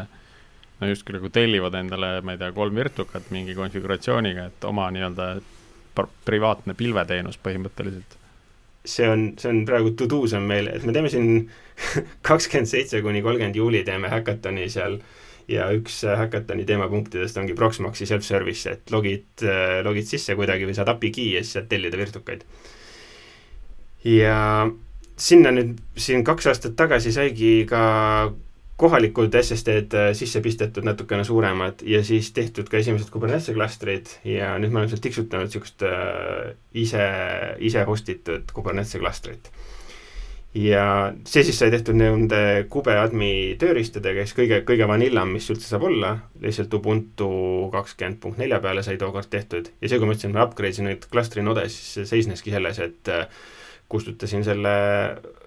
no 0.80 0.88
justkui 0.88 1.16
nagu 1.16 1.30
tellivad 1.32 1.76
endale, 1.80 2.12
ma 2.24 2.34
ei 2.34 2.40
tea, 2.40 2.52
kolm 2.56 2.76
virtukat 2.76 3.30
mingi 3.34 3.54
konfiguratsiooniga, 3.56 4.48
et 4.50 4.68
oma 4.68 4.88
nii-öelda 4.94 5.34
privaatne 6.24 6.74
pilveteenus 6.78 7.38
põhimõtteliselt. 7.42 8.16
see 8.84 9.08
on, 9.08 9.26
see 9.36 9.50
on 9.52 9.64
praegu 9.68 9.90
to 9.92 10.06
do's 10.08 10.32
on 10.32 10.46
meil, 10.48 10.70
et 10.72 10.84
me 10.88 10.92
teeme 10.96 11.10
siin 11.12 11.50
kakskümmend 12.28 12.70
seitse 12.70 13.02
kuni 13.04 13.20
kolmkümmend 13.22 13.56
juuli 13.56 13.82
teeme 13.84 14.08
häkatoni 14.08 14.68
seal 14.72 14.96
ja 15.48 15.70
üks 15.76 16.02
häkatoni 16.04 16.66
teemapunktidest 16.68 17.38
ongi 17.40 17.56
Proxmoxi 17.58 18.08
self-service, 18.10 18.76
et 18.76 18.92
logid, 18.94 19.44
logid 19.86 20.08
sisse 20.08 20.36
kuidagi 20.38 20.68
või 20.68 20.76
saad 20.76 20.92
API 20.92 21.10
key 21.14 21.32
ja 21.36 21.44
siis 21.44 21.56
saad 21.58 21.70
tellida 21.70 21.98
virtukaid. 22.00 22.44
ja 24.04 24.36
sinna 25.20 25.52
nüüd 25.52 25.76
siin 26.00 26.24
kaks 26.24 26.48
aastat 26.52 26.76
tagasi 26.78 27.12
saigi 27.12 27.66
ka 27.68 27.82
kohalikud 28.80 29.34
SSD-d 29.36 29.98
äh, 29.98 30.10
sisse 30.16 30.40
pistetud 30.40 30.86
natukene 30.88 31.24
suuremad 31.24 31.82
ja 31.84 32.00
siis 32.04 32.32
tehtud 32.36 32.70
ka 32.72 32.80
esimesed 32.80 33.10
Kubernetese 33.12 33.54
klastrid 33.56 34.08
ja 34.24 34.54
nüüd 34.58 34.72
me 34.72 34.80
oleme 34.80 34.92
sealt 34.92 35.04
tiksutanud 35.04 35.50
niisugust 35.50 35.84
äh, 35.84 36.54
ise, 36.72 37.04
ise 37.60 37.84
host 37.88 38.08
itud 38.08 38.54
Kubernetese 38.56 39.02
klastrit. 39.02 39.52
Ja 40.54 40.84
see 41.28 41.44
siis 41.46 41.60
sai 41.60 41.70
tehtud 41.70 41.94
nende 41.98 42.66
kubeadmi 42.72 43.56
tööriistadega, 43.60 44.24
siis 44.26 44.34
kõige, 44.34 44.60
kõige 44.66 44.88
vanillam, 44.90 45.30
mis 45.36 45.46
üldse 45.52 45.68
saab 45.70 45.86
olla, 45.86 46.16
lihtsalt 46.42 46.74
Ubuntu 46.74 47.30
kakskümmend 47.74 48.18
punkt 48.22 48.40
nelja 48.42 48.58
peale 48.62 48.82
sai 48.86 48.98
tookord 48.98 49.30
tehtud. 49.30 49.70
Ja 49.80 49.90
see, 49.90 50.00
kui 50.00 50.10
ma 50.10 50.16
ütlesin, 50.16 50.32
et 50.32 50.38
ma 50.38 50.46
upgrade 50.48 50.74
isin 50.74 50.90
neid 50.90 51.06
klastri 51.12 51.44
node, 51.46 51.68
siis 51.70 51.94
see 52.00 52.10
seisneski 52.16 52.54
selles, 52.54 52.82
et 52.82 53.12
äh, 53.14 53.28
kustutasin 53.90 54.42
selle 54.46 54.74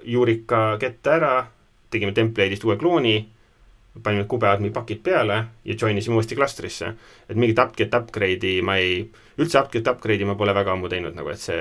juurika 0.08 0.78
kette 0.80 1.16
ära, 1.18 1.36
tegime 1.92 2.16
template'ist 2.16 2.64
uue 2.68 2.80
klooni, 2.80 3.18
panime 4.04 4.26
kubeadmi 4.30 4.72
pakid 4.74 5.04
peale 5.06 5.36
ja 5.66 5.76
join 5.82 5.98
isime 5.98 6.16
uuesti 6.16 6.36
klastrisse. 6.36 6.94
et 7.30 7.36
mingit 7.38 7.60
apt-get 7.60 7.94
upgrade'i 7.94 8.62
ma 8.62 8.78
ei, 8.82 9.04
üldse 9.38 9.60
apt-get 9.60 9.88
upgrade'i 9.88 10.26
ma 10.26 10.36
pole 10.36 10.56
väga 10.56 10.74
ammu 10.74 10.90
teinud, 10.90 11.14
nagu 11.16 11.30
et 11.30 11.40
see, 11.40 11.60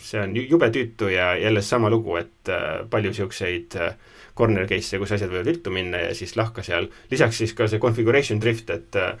see 0.00 0.22
on 0.22 0.32
jube 0.36 0.70
tüütu 0.72 1.10
ja 1.12 1.34
jälle 1.36 1.62
sama 1.62 1.90
lugu, 1.90 2.16
et 2.16 2.48
äh, 2.48 2.86
palju 2.90 3.12
niisuguseid 3.12 3.76
äh, 3.76 3.92
corner 4.36 4.66
case'e, 4.66 4.98
kus 5.02 5.12
asjad 5.12 5.30
võivad 5.32 5.50
viltu 5.52 5.74
minna 5.74 6.06
ja 6.06 6.14
siis 6.16 6.36
lahka 6.36 6.64
seal, 6.64 6.88
lisaks 7.10 7.42
siis 7.42 7.52
ka 7.54 7.68
see 7.68 7.82
configuration 7.82 8.40
drift, 8.40 8.70
et 8.72 8.96
äh, 8.96 9.12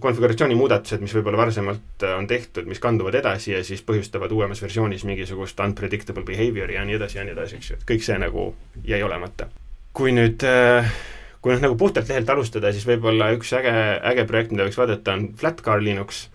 konfiguratsiooni 0.00 0.56
muudatused, 0.58 1.00
mis 1.00 1.14
võib-olla 1.16 1.40
varasemalt 1.40 2.04
on 2.12 2.26
tehtud, 2.28 2.66
mis 2.68 2.80
kanduvad 2.82 3.16
edasi 3.22 3.54
ja 3.54 3.62
siis 3.64 3.80
põhjustavad 3.86 4.32
uuemas 4.36 4.60
versioonis 4.62 5.06
mingisugust 5.08 5.60
unpredictable 5.64 6.26
behavior'i 6.28 6.76
ja 6.76 6.84
nii 6.84 6.98
edasi 6.98 7.18
ja 7.18 7.24
nii 7.24 7.32
edasi, 7.36 7.56
eks 7.56 7.70
ju, 7.70 7.78
et 7.80 7.86
kõik 7.88 8.04
see 8.04 8.18
nagu 8.20 8.50
jäi 8.84 9.00
olemata. 9.06 9.48
kui 9.96 10.12
nüüd, 10.14 10.44
äh, 10.46 10.92
kui 11.40 11.54
noh, 11.54 11.62
nagu 11.64 11.76
puhtalt 11.80 12.10
lehelt 12.10 12.30
alustada, 12.32 12.72
siis 12.72 12.86
võib-olla 12.88 13.30
üks 13.36 13.52
äge, 13.56 13.72
äge 14.12 14.26
projekt, 14.28 14.52
mida 14.52 14.66
võiks 14.68 14.78
vaadata, 14.80 15.16
on 15.16 15.30
Flatcar 15.40 15.82
Linux, 15.82 16.26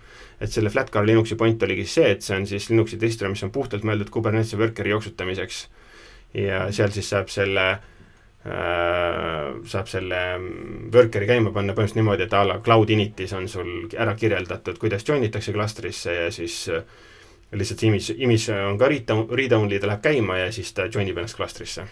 et 0.41 0.51
selle 0.51 0.71
Flatcar 0.73 1.05
Linuxi 1.05 1.37
point 1.39 1.61
oligi 1.63 1.85
see, 1.89 2.09
et 2.15 2.25
see 2.25 2.37
on 2.37 2.47
siis 2.49 2.69
Linuxi 2.71 2.99
distro, 3.01 3.29
mis 3.31 3.43
on 3.45 3.53
puhtalt 3.53 3.85
mõeldud 3.87 4.09
Kubernetese 4.13 4.59
workeri 4.59 4.95
jooksutamiseks 4.95 5.65
ja 6.41 6.65
seal 6.75 6.91
siis 6.95 7.09
saab 7.13 7.29
selle 7.31 7.65
äh, 7.71 9.51
saab 9.71 9.91
selle 9.91 10.21
workeri 10.93 11.29
käima 11.29 11.53
panna 11.55 11.75
põhimõtteliselt 11.75 12.01
niimoodi, 12.01 12.27
et 12.27 12.35
a 12.35 12.43
la 12.49 12.59
cloud 12.65 12.91
init'is 12.91 13.35
on 13.37 13.47
sul 13.51 13.91
ära 13.93 14.15
kirjeldatud, 14.19 14.79
kuidas 14.81 15.05
join 15.07 15.23
itakse 15.27 15.53
klastrisse 15.55 16.17
ja 16.17 16.31
siis 16.33 16.63
äh, 16.73 16.83
lihtsalt 17.55 17.83
image, 17.87 18.17
image 18.17 18.57
on 18.57 18.79
ka 18.81 18.89
read 18.91 19.05
down, 19.07 19.27
read 19.31 19.53
only, 19.55 19.79
ta 19.79 19.87
läheb 19.91 20.03
käima 20.03 20.41
ja 20.41 20.49
siis 20.55 20.73
ta 20.75 20.89
join 20.91 21.07
ib 21.07 21.21
ennast 21.21 21.37
klastrisse. 21.37 21.85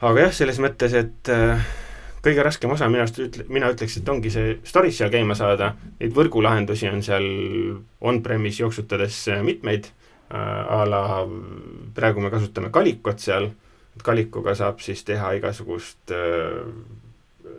aga 0.00 0.26
jah, 0.26 0.32
selles 0.32 0.60
mõttes, 0.62 0.94
et 0.96 1.32
äh, 1.32 1.66
kõige 2.24 2.44
raskem 2.46 2.72
osa 2.72 2.88
minu 2.88 3.04
arust 3.04 3.20
ütle, 3.20 3.44
mina 3.52 3.68
ütleks, 3.72 3.98
et 4.00 4.08
ongi 4.08 4.32
see 4.32 4.56
story's 4.66 4.98
seal 5.00 5.12
käima 5.12 5.36
saada, 5.38 5.74
neid 6.00 6.14
võrgulahendusi 6.16 6.88
on 6.90 7.04
seal 7.04 7.28
on-premise 8.00 8.64
jooksutades 8.64 9.20
mitmeid 9.44 9.90
äh,, 9.90 10.38
a 10.38 10.82
la 10.88 11.04
praegu 11.94 12.24
me 12.24 12.32
kasutame 12.32 12.72
Calicot 12.74 13.20
seal. 13.22 13.50
Kalikuga 14.02 14.56
saab 14.58 14.80
siis 14.82 15.04
teha 15.06 15.28
igasugust 15.36 16.10
äh, 16.10 16.64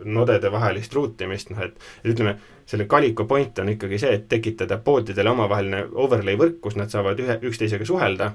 nodede 0.04 0.50
vahelist 0.52 0.92
ruutimist, 0.94 1.50
noh 1.50 1.62
et, 1.64 1.78
et 2.02 2.10
ütleme, 2.12 2.36
selle 2.68 2.84
Calico 2.90 3.24
point 3.24 3.58
on 3.62 3.70
ikkagi 3.72 3.98
see, 4.02 4.18
et 4.18 4.26
tekitada 4.28 4.78
poodidele 4.82 5.32
omavaheline 5.32 5.86
overlay 5.94 6.36
võrk, 6.36 6.58
kus 6.60 6.76
nad 6.76 6.92
saavad 6.92 7.20
ühe, 7.22 7.38
üksteisega 7.48 7.86
suhelda, 7.88 8.32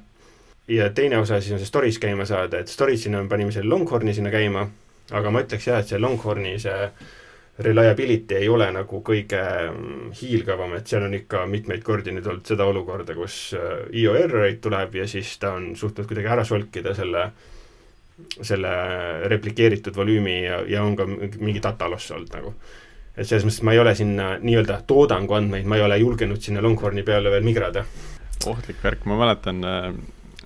ja 0.71 0.89
teine 0.95 1.19
osa 1.21 1.41
siis 1.41 1.55
on 1.55 1.61
see 1.61 1.69
stories 1.69 1.99
käima 2.01 2.25
saada, 2.25 2.61
et 2.61 2.71
stories'ina 2.71 3.21
me 3.21 3.29
panime 3.29 3.53
selle 3.53 3.69
Longhorni 3.69 4.15
sinna 4.17 4.31
käima, 4.33 4.65
aga 5.11 5.31
ma 5.31 5.43
ütleks 5.43 5.67
jah, 5.67 5.81
et 5.81 5.91
see 5.91 5.99
Longhorni 5.99 6.57
see 6.59 6.77
reliability 7.61 8.35
ei 8.35 8.49
ole 8.49 8.67
nagu 8.73 9.01
kõige 9.05 9.41
mm, 9.69 10.11
hiilgavam, 10.21 10.75
et 10.77 10.87
seal 10.89 11.05
on 11.05 11.15
ikka 11.15 11.45
mitmeid 11.49 11.83
kordi 11.85 12.13
nüüd 12.15 12.27
olnud 12.27 12.47
seda 12.47 12.67
olukorda, 12.69 13.15
kus 13.17 13.39
äh, 13.57 13.83
IO 14.01 14.15
erroreid 14.17 14.61
tuleb 14.63 14.95
ja 15.01 15.07
siis 15.09 15.33
ta 15.41 15.55
on 15.57 15.71
suutnud 15.77 16.07
kuidagi 16.09 16.31
ära 16.31 16.45
solkida 16.47 16.95
selle, 16.97 17.25
selle 18.39 18.71
replikeeritud 19.31 19.97
volüümi 19.97 20.37
ja, 20.45 20.61
ja 20.67 20.85
on 20.85 20.95
ka 20.97 21.07
mingi 21.09 21.61
data 21.63 21.89
loss 21.91 22.13
olnud 22.15 22.33
nagu. 22.37 22.55
et 23.11 23.27
selles 23.27 23.45
mõttes 23.45 23.63
ma 23.67 23.75
ei 23.75 23.83
ole 23.83 23.95
sinna 23.99 24.31
nii-öelda 24.39 24.81
toodangu 24.87 25.35
andmeid, 25.37 25.67
ma 25.67 25.77
ei 25.77 25.85
ole 25.85 25.99
julgenud 26.01 26.41
sinna 26.41 26.63
Longhorni 26.63 27.03
peale 27.03 27.31
veel 27.31 27.45
migrada. 27.45 27.85
ohtlik 28.47 28.83
värk, 28.83 29.05
ma 29.05 29.19
mäletan 29.19 29.63
äh, 29.67 29.89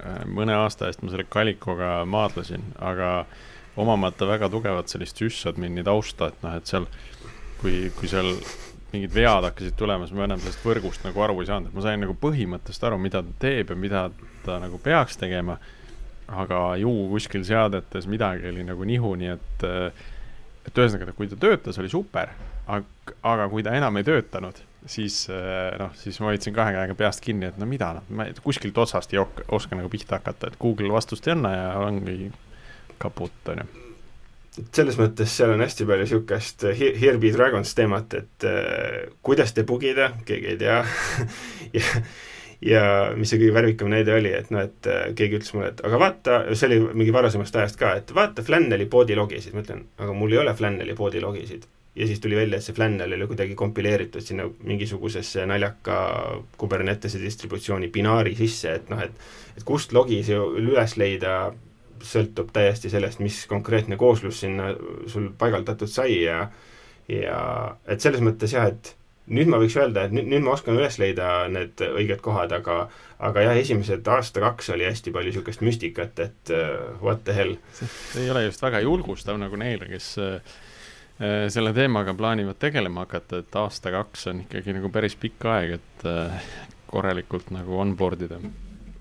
äh, 0.01 0.23
mõne 0.25 0.58
aasta 0.58 0.89
eest 0.89 1.06
ma 1.06 1.13
selle 1.13 1.30
Calicoga 1.30 1.99
maadlesin, 2.10 2.73
aga 2.82 3.19
äh, 3.21 3.43
omamata 3.78 4.28
väga 4.28 4.50
tugevat 4.52 4.92
sellist 4.92 5.20
sysadmini 5.20 5.84
tausta, 5.84 6.30
et 6.32 6.44
noh, 6.46 6.56
et 6.56 6.70
seal, 6.70 6.88
kui, 7.62 7.90
kui 7.98 8.10
seal 8.12 8.32
mingid 8.96 9.16
vead 9.16 9.48
hakkasid 9.50 9.76
tulema, 9.78 10.08
siis 10.08 10.18
ma 10.18 10.28
enam 10.28 10.42
sellest 10.42 10.64
võrgust 10.66 11.06
nagu 11.06 11.24
aru 11.26 11.42
ei 11.42 11.50
saanud, 11.50 11.72
et 11.72 11.78
ma 11.78 11.84
sain 11.84 12.02
nagu 12.02 12.16
põhimõttest 12.20 12.86
aru, 12.88 13.00
mida 13.02 13.24
ta 13.26 13.40
teeb 13.46 13.74
ja 13.74 13.80
mida 13.80 14.04
ta 14.46 14.60
nagu 14.64 14.80
peaks 14.82 15.20
tegema. 15.22 15.60
aga 16.26 16.60
ju 16.82 16.90
kuskil 17.12 17.44
seadetes 17.46 18.08
midagi 18.10 18.48
oli 18.50 18.64
nagu 18.66 18.84
nihu, 18.84 19.12
nii 19.16 19.28
et, 19.30 19.66
et 20.66 20.80
ühesõnaga, 20.82 21.14
kui 21.14 21.28
ta 21.30 21.38
töötas, 21.38 21.78
oli 21.78 21.90
super, 21.90 22.32
aga, 22.66 23.14
aga 23.22 23.46
kui 23.52 23.62
ta 23.62 23.76
enam 23.78 24.00
ei 24.00 24.08
töötanud, 24.08 24.58
siis 24.90 25.28
noh, 25.78 25.94
siis 26.00 26.18
ma 26.22 26.32
hoidsin 26.32 26.56
kahe 26.56 26.74
käega 26.74 26.96
peast 26.98 27.22
kinni, 27.22 27.52
et 27.52 27.60
no 27.62 27.68
mida 27.70 27.92
noh, 28.00 28.08
ma 28.10 28.26
kuskilt 28.42 28.78
otsast 28.82 29.14
ei 29.14 29.22
oska 29.22 29.78
nagu 29.78 29.92
pihta 29.94 30.18
hakata, 30.18 30.50
et 30.50 30.58
Google 30.62 30.90
vastust 30.98 31.28
ei 31.30 31.36
anna 31.36 31.54
ja 31.54 31.70
ongi 31.86 32.32
kaput, 33.01 33.34
on 33.51 33.63
ju. 33.63 33.81
Selles 34.71 34.95
mõttes 34.95 35.34
seal 35.36 35.51
on 35.51 35.60
hästi 35.60 35.84
palju 35.88 36.05
niisugust 36.05 36.63
Here 36.79 37.17
be 37.19 37.31
dragons 37.36 37.73
teemat, 37.75 38.13
et 38.15 38.45
äh, 38.47 39.01
kuidas 39.25 39.51
debugida, 39.58 40.13
keegi 40.27 40.53
ei 40.53 40.62
tea. 40.62 40.79
Ja, 41.75 41.84
ja 42.63 42.81
mis 43.19 43.27
see 43.34 43.39
kõige 43.41 43.55
värvikam 43.58 43.89
näide 43.91 44.13
oli, 44.15 44.29
et 44.31 44.51
noh, 44.53 44.63
et 44.63 44.88
äh, 44.88 45.10
keegi 45.17 45.41
ütles 45.41 45.51
mulle, 45.55 45.73
et 45.73 45.81
aga 45.84 45.97
vaata, 45.99 46.38
see 46.53 46.69
oli 46.69 46.77
mingi 47.01 47.12
varasemast 47.12 47.58
ajast 47.60 47.79
ka, 47.81 47.89
et 47.99 48.13
vaata 48.15 48.45
Flanneli 48.47 48.88
poodi 48.91 49.17
logisid, 49.17 49.51
ma 49.58 49.65
ütlen, 49.65 49.84
aga 49.99 50.15
mul 50.15 50.38
ei 50.38 50.39
ole 50.39 50.53
Flanneli 50.55 50.95
poodi 50.95 51.19
logisid. 51.23 51.67
ja 51.95 52.08
siis 52.08 52.19
tuli 52.23 52.36
välja, 52.36 52.58
et 52.58 52.63
see 52.63 52.75
Flannel 52.75 53.13
oli 53.17 53.27
kuidagi 53.27 53.55
kompileeritud 53.55 54.23
sinna 54.23 54.47
mingisugusesse 54.63 55.45
naljaka 55.47 55.97
Kubernetese 56.58 57.19
distributsiooni 57.19 57.88
binaari 57.91 58.36
sisse, 58.36 58.73
et 58.79 58.89
noh, 58.89 59.03
et 59.03 59.19
et 59.55 59.63
kust 59.63 59.93
logi 59.95 60.21
see 60.27 60.36
üles 60.36 60.97
leida 60.99 61.53
sõltub 62.08 62.52
täiesti 62.56 62.91
sellest, 62.94 63.22
mis 63.24 63.44
konkreetne 63.50 63.98
kooslus 63.98 64.44
sinna 64.46 64.72
sul 65.12 65.32
paigaldatud 65.38 65.91
sai 65.91 66.22
ja 66.24 66.46
ja 67.12 67.39
et 67.88 68.02
selles 68.02 68.24
mõttes 68.26 68.56
jah, 68.56 68.70
et 68.72 68.96
nüüd 69.32 69.50
ma 69.50 69.60
võiks 69.62 69.76
öelda, 69.78 70.06
et 70.06 70.13
nüüd, 70.13 70.28
nüüd 70.30 70.46
ma 70.46 70.54
oskan 70.54 70.78
üles 70.78 71.00
leida 71.02 71.48
need 71.52 71.82
õiged 71.86 72.22
kohad, 72.26 72.54
aga 72.56 72.86
aga 73.26 73.46
jah, 73.48 73.58
esimesed 73.58 74.06
aasta-kaks 74.12 74.70
oli 74.76 74.88
hästi 74.88 75.13
palju 75.15 75.32
niisugust 75.32 75.63
müstikat, 75.65 76.20
et 76.22 76.54
uh, 76.54 76.94
what 77.02 77.24
the 77.26 77.36
hell. 77.38 77.56
see 77.78 78.26
ei 78.26 78.32
ole 78.34 78.46
just 78.48 78.63
väga 78.65 78.84
julgustav 78.86 79.39
nagu 79.41 79.58
neile, 79.60 79.89
kes 79.89 80.12
uh, 80.22 80.56
selle 81.50 81.72
teemaga 81.78 82.13
plaanivad 82.18 82.60
tegelema 82.62 83.06
hakata, 83.06 83.41
et 83.41 83.60
aasta-kaks 83.62 84.30
on 84.34 84.44
ikkagi 84.46 84.76
nagu 84.78 84.91
päris 84.94 85.18
pikk 85.20 85.48
aeg, 85.54 85.78
et 85.80 86.08
uh, 86.10 86.52
korralikult 86.91 87.54
nagu 87.56 87.80
onboard 87.82 88.28
ida 88.28 88.41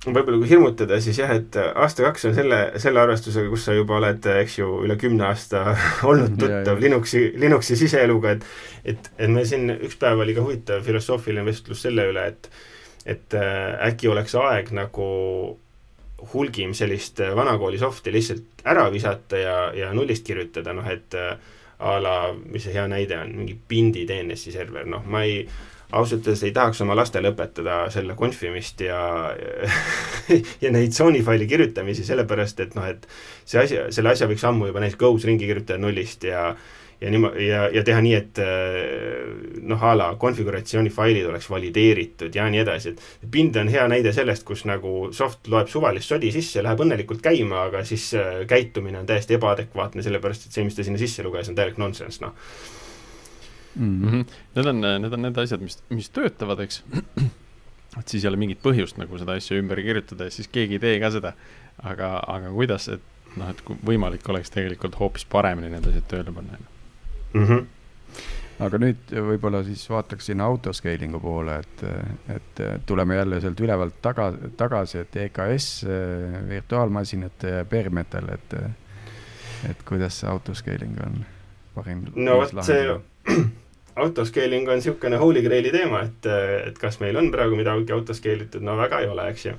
võib-olla 0.05 0.41
kui 0.43 0.51
hirmutada, 0.51 0.99
siis 1.01 1.19
jah, 1.21 1.33
et 1.33 1.57
aasta-kaks 1.57 2.29
on 2.29 2.37
selle, 2.37 2.61
selle 2.83 3.01
arvestusega, 3.01 3.49
kus 3.53 3.65
sa 3.69 3.77
juba 3.77 3.97
oled, 4.01 4.27
eks 4.43 4.59
ju, 4.59 4.69
üle 4.85 4.99
kümne 5.01 5.27
aasta 5.31 5.65
olnud 6.11 6.37
tuttav 6.41 6.83
Linuxi, 6.83 7.27
Linuxi 7.41 7.79
siseeluga, 7.81 8.37
et 8.37 8.47
et, 8.85 9.11
et 9.17 9.33
meil 9.33 9.49
siin 9.49 9.71
üks 9.79 9.97
päev 10.01 10.21
oli 10.21 10.37
ka 10.37 10.45
huvitav 10.45 10.85
filosoofiline 10.85 11.47
vestlus 11.47 11.85
selle 11.87 12.09
üle, 12.13 12.29
et 12.35 12.51
et 13.05 13.37
äh, 13.37 13.75
äkki 13.85 14.09
oleks 14.09 14.33
aeg 14.41 14.71
nagu 14.77 15.09
hulgim 16.33 16.73
sellist 16.77 17.21
vanakooli 17.37 17.77
soft'i 17.81 18.13
lihtsalt 18.13 18.65
ära 18.65 18.87
visata 18.93 19.41
ja, 19.41 19.57
ja 19.77 19.91
nullist 19.97 20.25
kirjutada, 20.25 20.73
noh 20.73 20.89
et 20.89 21.17
äh, 21.21 21.37
a 21.85 21.99
la, 22.01 22.17
mis 22.33 22.65
see 22.65 22.75
hea 22.77 22.87
näide 22.89 23.19
on, 23.19 23.33
mingi 23.41 23.57
Bindi 23.69 24.05
DNS-i 24.09 24.53
server, 24.55 24.87
noh, 24.89 25.05
ma 25.11 25.25
ei 25.27 25.43
ausalt 25.93 26.27
öeldes 26.27 26.45
ei 26.47 26.55
tahaks 26.55 26.81
oma 26.85 26.97
lastele 26.97 27.31
õpetada 27.35 27.85
selle 27.95 28.17
konfimist 28.19 28.81
ja 28.85 29.01
ja 30.65 30.73
neid 30.75 30.95
tsoonifaili 30.95 31.47
kirjutamisi, 31.51 32.07
sellepärast 32.07 32.65
et 32.65 32.79
noh, 32.79 32.87
et 32.89 33.07
see 33.45 33.61
asi, 33.63 33.83
selle 33.95 34.15
asja 34.15 34.31
võiks 34.31 34.47
ammu 34.49 34.71
juba 34.71 34.83
näiteks 34.85 35.01
Go's 35.01 35.29
ringi 35.29 35.49
kirjutada 35.51 35.81
nullist 35.83 36.25
ja 36.29 36.55
ja 37.01 37.11
niimoodi, 37.11 37.47
ja, 37.49 37.65
ja 37.75 37.83
teha 37.85 38.01
nii, 38.01 38.13
et 38.17 38.39
noh, 39.67 39.83
a 39.83 39.93
la 39.99 40.07
konfiguratsioonifailid 40.21 41.27
oleks 41.29 41.49
valideeritud 41.51 42.35
ja 42.35 42.47
nii 42.51 42.63
edasi, 42.63 42.95
et 42.95 43.27
Bind 43.31 43.59
on 43.61 43.69
hea 43.69 43.85
näide 43.91 44.13
sellest, 44.17 44.47
kus 44.47 44.65
nagu 44.69 45.11
soft 45.13 45.51
loeb 45.53 45.69
suvalist 45.69 46.09
sodi 46.15 46.31
sisse, 46.33 46.63
läheb 46.65 46.81
õnnelikult 46.87 47.21
käima, 47.25 47.67
aga 47.69 47.83
siis 47.85 48.07
käitumine 48.49 49.03
on 49.03 49.11
täiesti 49.11 49.37
ebaadekvaatne, 49.37 50.07
sellepärast 50.07 50.49
et 50.49 50.57
see, 50.57 50.65
mis 50.65 50.79
ta 50.79 50.87
sinna 50.87 51.03
sisse 51.03 51.27
luges, 51.27 51.51
on 51.51 51.59
täielik 51.59 51.83
nonsense, 51.83 52.23
noh 52.25 52.39
mm. 53.77 54.05
-hmm. 54.05 54.27
Need 54.57 54.67
on, 54.67 54.81
need 54.81 55.13
on 55.13 55.23
need 55.23 55.39
asjad, 55.39 55.61
mis, 55.61 55.79
mis 55.91 56.11
töötavad, 56.11 56.61
eks. 56.61 56.83
et 57.99 58.09
siis 58.09 58.25
ei 58.25 58.29
ole 58.29 58.41
mingit 58.41 58.63
põhjust 58.63 58.99
nagu 58.99 59.19
seda 59.19 59.37
asja 59.39 59.59
ümber 59.61 59.83
kirjutada 59.83 60.29
ja 60.29 60.35
siis 60.35 60.49
keegi 60.49 60.79
ei 60.79 60.83
tee 60.83 61.01
ka 61.01 61.11
seda. 61.15 61.35
aga, 61.83 62.23
aga 62.31 62.51
kuidas, 62.55 62.89
et 62.89 63.03
noh, 63.37 63.49
et 63.51 63.61
kui 63.67 63.77
võimalik 63.87 64.29
oleks 64.31 64.51
tegelikult 64.55 64.99
hoopis 64.99 65.25
paremini 65.27 65.73
need 65.73 65.87
asjad 65.91 66.07
tööle 66.11 66.35
panna 66.35 66.59
mm. 66.59 67.47
-hmm 67.47 67.65
aga 68.63 68.79
nüüd 68.79 69.11
võib-olla 69.11 69.65
siis 69.67 69.83
vaataks 69.91 70.29
sinna 70.31 70.47
autoscaling'u 70.47 71.21
poole, 71.21 71.57
et, 71.59 71.83
et 72.37 72.63
tuleme 72.87 73.17
jälle 73.17 73.41
sealt 73.43 73.61
ülevalt 73.61 73.97
taga, 74.03 74.29
tagasi, 74.57 74.99
et 74.99 75.17
EKS, 75.25 75.67
virtuaalmasinate 76.49 77.51
ja 77.57 77.65
bare 77.65 77.91
metal, 77.91 78.31
et, 78.37 78.55
et 79.71 79.83
kuidas 79.89 80.21
see 80.21 80.31
autoscaling 80.31 81.01
on 81.07 81.19
parim? 81.75 82.07
no 82.15 82.39
vot 82.43 82.65
see 82.67 82.95
autoscaling 83.97 84.69
on 84.69 84.81
niisugune 84.81 85.19
holy 85.21 85.43
grail'i 85.45 85.73
teema, 85.75 86.03
et, 86.09 86.29
et 86.69 86.79
kas 86.81 86.99
meil 87.03 87.17
on 87.21 87.31
praegu 87.35 87.59
midagi 87.59 87.95
autoscale 87.95 88.49
itud, 88.49 88.65
no 88.67 88.77
väga 88.79 89.03
ei 89.05 89.11
ole, 89.11 89.29
eks 89.33 89.49
ju. 89.49 89.57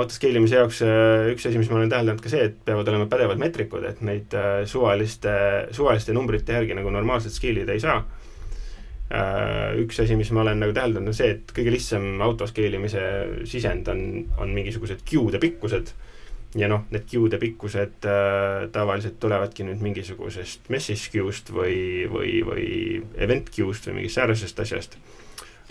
Autoscale 0.00 0.40
imise 0.40 0.56
jaoks 0.56 0.78
äh, 0.86 1.26
üks 1.34 1.44
asi, 1.48 1.58
mis 1.60 1.68
ma 1.68 1.76
olen 1.80 1.90
täheldanud 1.92 2.22
ka 2.24 2.30
see, 2.32 2.46
et 2.48 2.60
peavad 2.64 2.88
olema 2.88 3.08
pädevad 3.12 3.40
meetrikud, 3.42 3.84
et 3.84 4.00
neid 4.06 4.32
äh, 4.38 4.62
suvaliste, 4.68 5.34
suvaliste 5.76 6.14
numbrite 6.16 6.56
järgi 6.56 6.78
nagu 6.78 6.92
normaalselt 6.94 7.34
scale 7.36 7.66
ida 7.66 7.76
ei 7.76 7.82
saa. 7.82 7.98
Äh, 9.12 9.74
üks 9.82 10.00
asi, 10.00 10.16
mis 10.16 10.30
ma 10.32 10.46
olen 10.46 10.62
nagu 10.64 10.72
täheldanud, 10.76 11.12
on 11.12 11.18
see, 11.18 11.34
et 11.34 11.52
kõige 11.52 11.74
lihtsam 11.74 12.24
autoscale 12.24 12.80
imise 12.80 13.04
sisend 13.50 13.90
on, 13.92 14.06
on 14.40 14.54
mingisugused 14.56 15.04
queue'de 15.08 15.42
pikkused 15.42 15.92
ja 16.58 16.68
noh, 16.68 16.84
need 16.92 17.06
queue'de 17.08 17.38
pikkused 17.40 18.06
äh, 18.08 18.66
tavaliselt 18.72 19.18
tulevadki 19.22 19.64
nüüd 19.66 19.82
mingisugusest 19.84 20.68
message 20.72 21.12
queue'st 21.14 21.52
või, 21.54 21.76
või, 22.12 22.40
või 22.46 22.66
event 23.16 23.50
queue'st 23.54 23.88
või 23.88 24.00
mingist 24.00 24.20
säärasest 24.20 24.60
asjast. 24.64 24.98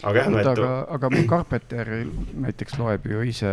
aga 0.01 0.23
jah, 0.23 0.31
no 0.33 0.39
et 0.41 0.49
aga, 0.49 0.69
aga 0.97 1.11
Carpenter 1.29 1.91
näiteks 2.47 2.79
loeb 2.81 3.05
ju 3.05 3.21
ise 3.29 3.51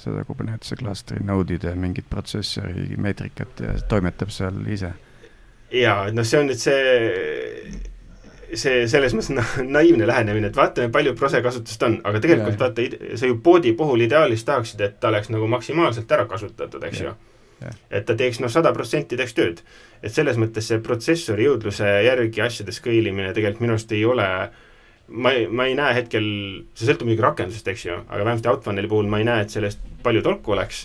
seda 0.00 0.24
Kubernetese 0.24 0.78
klastri 0.80 1.20
node'ide 1.24 1.74
mingit 1.76 2.08
protsessori 2.08 2.96
meetrikat 2.96 3.60
ja 3.60 3.76
toimetab 3.88 4.32
seal 4.32 4.62
ise. 4.72 4.94
jaa, 5.72 6.06
et 6.08 6.16
noh, 6.16 6.24
see 6.24 6.40
on 6.40 6.48
nüüd 6.48 6.62
see 6.62 7.92
see 8.54 8.84
selles 8.90 9.14
mõttes 9.16 9.32
na 9.34 9.44
naiivne 9.78 10.06
lähenemine, 10.08 10.50
et 10.50 10.58
vaatame, 10.58 10.90
palju 10.94 11.14
prose 11.18 11.40
kasutust 11.42 11.82
on, 11.86 11.98
aga 12.06 12.20
tegelikult 12.22 12.54
yeah. 12.54 12.60
vaata, 12.62 13.16
sa 13.18 13.30
ju 13.30 13.38
poodi 13.42 13.72
puhul 13.78 14.04
ideaalis 14.06 14.44
tahaksid, 14.46 14.82
et 14.86 15.00
ta 15.00 15.10
oleks 15.10 15.32
nagu 15.34 15.48
maksimaalselt 15.50 16.12
ära 16.12 16.28
kasutatud, 16.30 16.84
eks 16.86 17.02
yeah. 17.02 17.16
ju. 17.16 17.32
Yeah. 17.56 17.76
et 17.98 18.04
ta 18.04 18.12
teeks 18.12 18.42
noh, 18.42 18.52
sada 18.52 18.68
protsenti 18.76 19.16
teeks 19.16 19.32
tööd. 19.32 19.62
et 20.04 20.12
selles 20.12 20.36
mõttes 20.36 20.66
see 20.68 20.76
protsessori 20.84 21.46
jõudluse 21.46 21.88
järgi 22.04 22.42
asjade 22.44 22.74
scale 22.76 23.08
imine 23.08 23.30
tegelikult 23.32 23.62
minu 23.64 23.72
arust 23.78 23.94
ei 23.96 24.02
ole 24.04 24.26
ma 25.08 25.32
ei, 25.32 25.46
ma 25.48 25.64
ei 25.64 25.72
näe 25.78 25.94
hetkel, 25.96 26.26
see 26.76 26.84
sõltub 26.84 27.08
muidugi 27.08 27.24
rakendusest, 27.24 27.70
eks 27.72 27.86
ju, 27.86 27.96
aga 28.04 28.26
vähemasti 28.26 28.50
Outfunneli 28.52 28.90
puhul 28.92 29.08
ma 29.08 29.22
ei 29.22 29.28
näe, 29.28 29.46
et 29.46 29.56
sellest 29.56 29.80
palju 30.04 30.20
tolku 30.26 30.52
oleks 30.52 30.84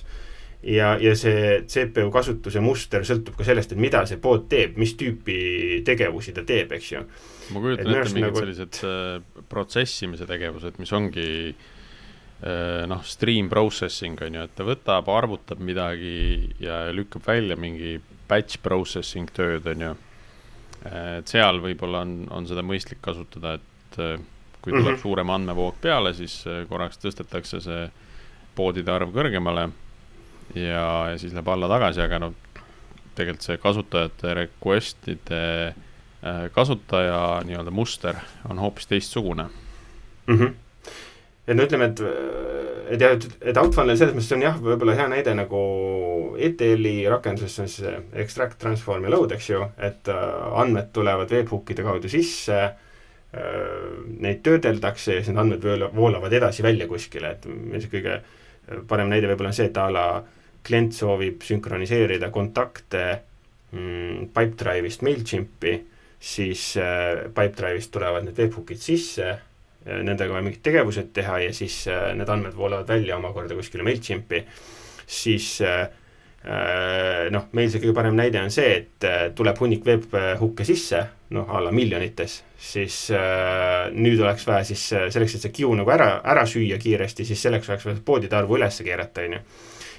ja, 0.63 0.93
ja 1.02 1.12
see 1.17 1.62
CPU 1.67 2.08
kasutuse 2.13 2.63
muster 2.63 3.06
sõltub 3.08 3.36
ka 3.38 3.45
sellest, 3.47 3.74
et 3.74 3.82
mida 3.82 4.06
see 4.08 4.21
pood 4.21 4.47
teeb, 4.50 4.80
mis 4.80 4.95
tüüpi 4.95 5.82
tegevusi 5.86 6.34
ta 6.38 6.45
teeb, 6.47 6.71
eks 6.78 6.91
ju 6.93 7.04
ma 7.51 7.63
kujutan 7.63 7.91
ette 7.91 8.13
mingid 8.15 8.27
nagu... 8.27 8.41
sellised 8.41 8.79
äh, 8.87 9.43
protsessimise 9.51 10.27
tegevused, 10.29 10.79
mis 10.81 10.93
ongi 10.95 11.27
äh, 11.51 12.83
noh, 12.89 13.03
stream 13.07 13.49
processing 13.51 14.19
on 14.25 14.39
ju, 14.39 14.45
et 14.47 14.55
ta 14.57 14.67
võtab, 14.67 15.11
arvutab 15.13 15.61
midagi 15.63 16.15
ja 16.63 16.83
lükkab 16.95 17.27
välja 17.27 17.57
mingi 17.59 17.97
batch 18.29 18.61
processing 18.63 19.31
tööd, 19.35 19.67
on 19.73 19.87
ju. 19.87 19.95
et 20.87 21.29
seal 21.29 21.59
võib-olla 21.61 22.05
on, 22.05 22.15
on 22.33 22.47
seda 22.49 22.63
mõistlik 22.65 23.03
kasutada, 23.05 23.59
et 23.59 23.99
kui 24.61 24.71
tuleb 24.71 24.85
mm 24.85 24.95
-hmm. 24.95 25.01
suurem 25.01 25.29
andmevoog 25.29 25.75
peale, 25.81 26.13
siis 26.13 26.43
korraks 26.69 26.97
tõstetakse 27.01 27.59
see 27.61 27.83
poodide 28.55 28.91
arv 28.91 29.13
kõrgemale 29.13 29.69
ja, 30.55 31.11
ja 31.11 31.17
siis 31.17 31.33
läheb 31.33 31.47
alla 31.49 31.69
tagasi, 31.71 32.01
aga 32.01 32.19
noh, 32.19 32.33
tegelikult 33.15 33.45
see 33.45 33.57
kasutajate 33.61 34.33
request'ide 34.37 35.41
äh, 35.69 35.79
kasutaja 36.53 37.41
nii-öelda 37.47 37.71
muster 37.73 38.15
on 38.49 38.60
hoopis 38.62 38.88
teistsugune 38.88 39.47
mm. 40.27 40.38
-hmm. 40.38 40.51
et 41.47 41.57
no 41.57 41.63
ütleme, 41.63 41.86
et, 41.86 42.01
et 42.89 43.01
jah, 43.01 43.15
et, 43.15 43.25
et 43.41 43.57
Outfunnel 43.57 43.97
selles 43.97 44.13
mõttes 44.15 44.36
on 44.36 44.45
jah, 44.45 44.60
võib-olla 44.62 44.95
hea 44.99 45.07
näide 45.10 45.34
nagu 45.34 45.62
ETL-i 46.38 47.10
rakenduses 47.10 47.60
on 47.60 47.71
siis 47.71 47.97
extract, 48.13 48.60
transform 48.62 49.03
ja 49.03 49.15
load, 49.15 49.34
eks 49.36 49.49
ju, 49.49 49.65
et 49.77 50.12
äh, 50.13 50.60
andmed 50.62 50.93
tulevad 50.93 51.31
webhookide 51.31 51.84
kaudu 51.84 52.10
sisse 52.10 52.60
äh,, 52.63 52.75
neid 54.19 54.43
töödeldakse 54.45 55.17
ja 55.17 55.23
siis 55.23 55.34
need 55.34 55.41
andmed 55.41 55.95
voolavad 55.95 56.34
edasi 56.34 56.63
välja 56.63 56.88
kuskile, 56.88 57.36
et 57.36 57.49
see 57.81 57.91
kõige 57.97 58.21
parem 58.88 59.10
näide 59.10 59.29
võib-olla 59.31 59.51
on 59.51 59.57
see, 59.57 59.69
et 59.71 59.77
a 59.77 59.89
la 59.91 60.05
klient 60.65 60.93
soovib 60.93 61.41
sünkroniseerida 61.45 62.29
kontakte 62.34 63.05
mm, 63.73 64.29
Pipedrive'ist 64.36 65.01
MailChimpi, 65.05 65.73
siis 66.21 66.75
äh, 66.77 67.31
Pipedrive'ist 67.34 67.91
tulevad 67.91 68.27
need 68.27 68.38
webhookid 68.38 68.81
sisse, 68.81 69.31
nendega 69.86 70.29
vaja 70.29 70.45
mingid 70.45 70.62
tegevused 70.62 71.10
teha 71.15 71.39
ja 71.47 71.53
siis 71.57 71.88
äh, 71.89 72.12
need 72.17 72.29
andmed 72.29 72.53
voolavad 72.53 72.89
välja 72.91 73.17
omakorda 73.17 73.57
kuskile 73.57 73.84
MailChimpi, 73.84 74.43
siis 75.07 75.55
äh, 75.65 75.88
äh 76.45 77.31
noh, 77.34 77.47
meil 77.57 77.71
see 77.73 77.81
kõige 77.81 77.95
parem 77.97 78.15
näide 78.17 78.41
on 78.41 78.53
see, 78.53 78.69
et 78.84 79.10
äh, 79.10 79.23
tuleb 79.38 79.57
hunnik 79.62 79.86
webhook'e 79.86 80.65
sisse, 80.67 81.01
noh 81.34 81.49
a 81.49 81.63
la 81.65 81.73
miljonites, 81.73 82.38
siis 82.57 83.01
äh, 83.17 83.89
nüüd 83.97 84.21
oleks 84.21 84.45
vaja 84.47 84.69
siis 84.69 84.86
selleks, 84.93 85.36
et 85.36 85.47
see 85.47 85.57
queue 85.57 85.73
nagu 85.79 85.89
ära, 85.89 86.19
ära 86.21 86.45
süüa 86.45 86.77
kiiresti, 86.81 87.25
siis 87.25 87.41
selleks 87.41 87.69
oleks 87.69 87.89
vaja 87.89 88.05
poodide 88.05 88.38
arvu 88.38 88.62
üles 88.62 88.81
keerata, 88.86 89.25
on 89.25 89.39
ju 89.39 89.43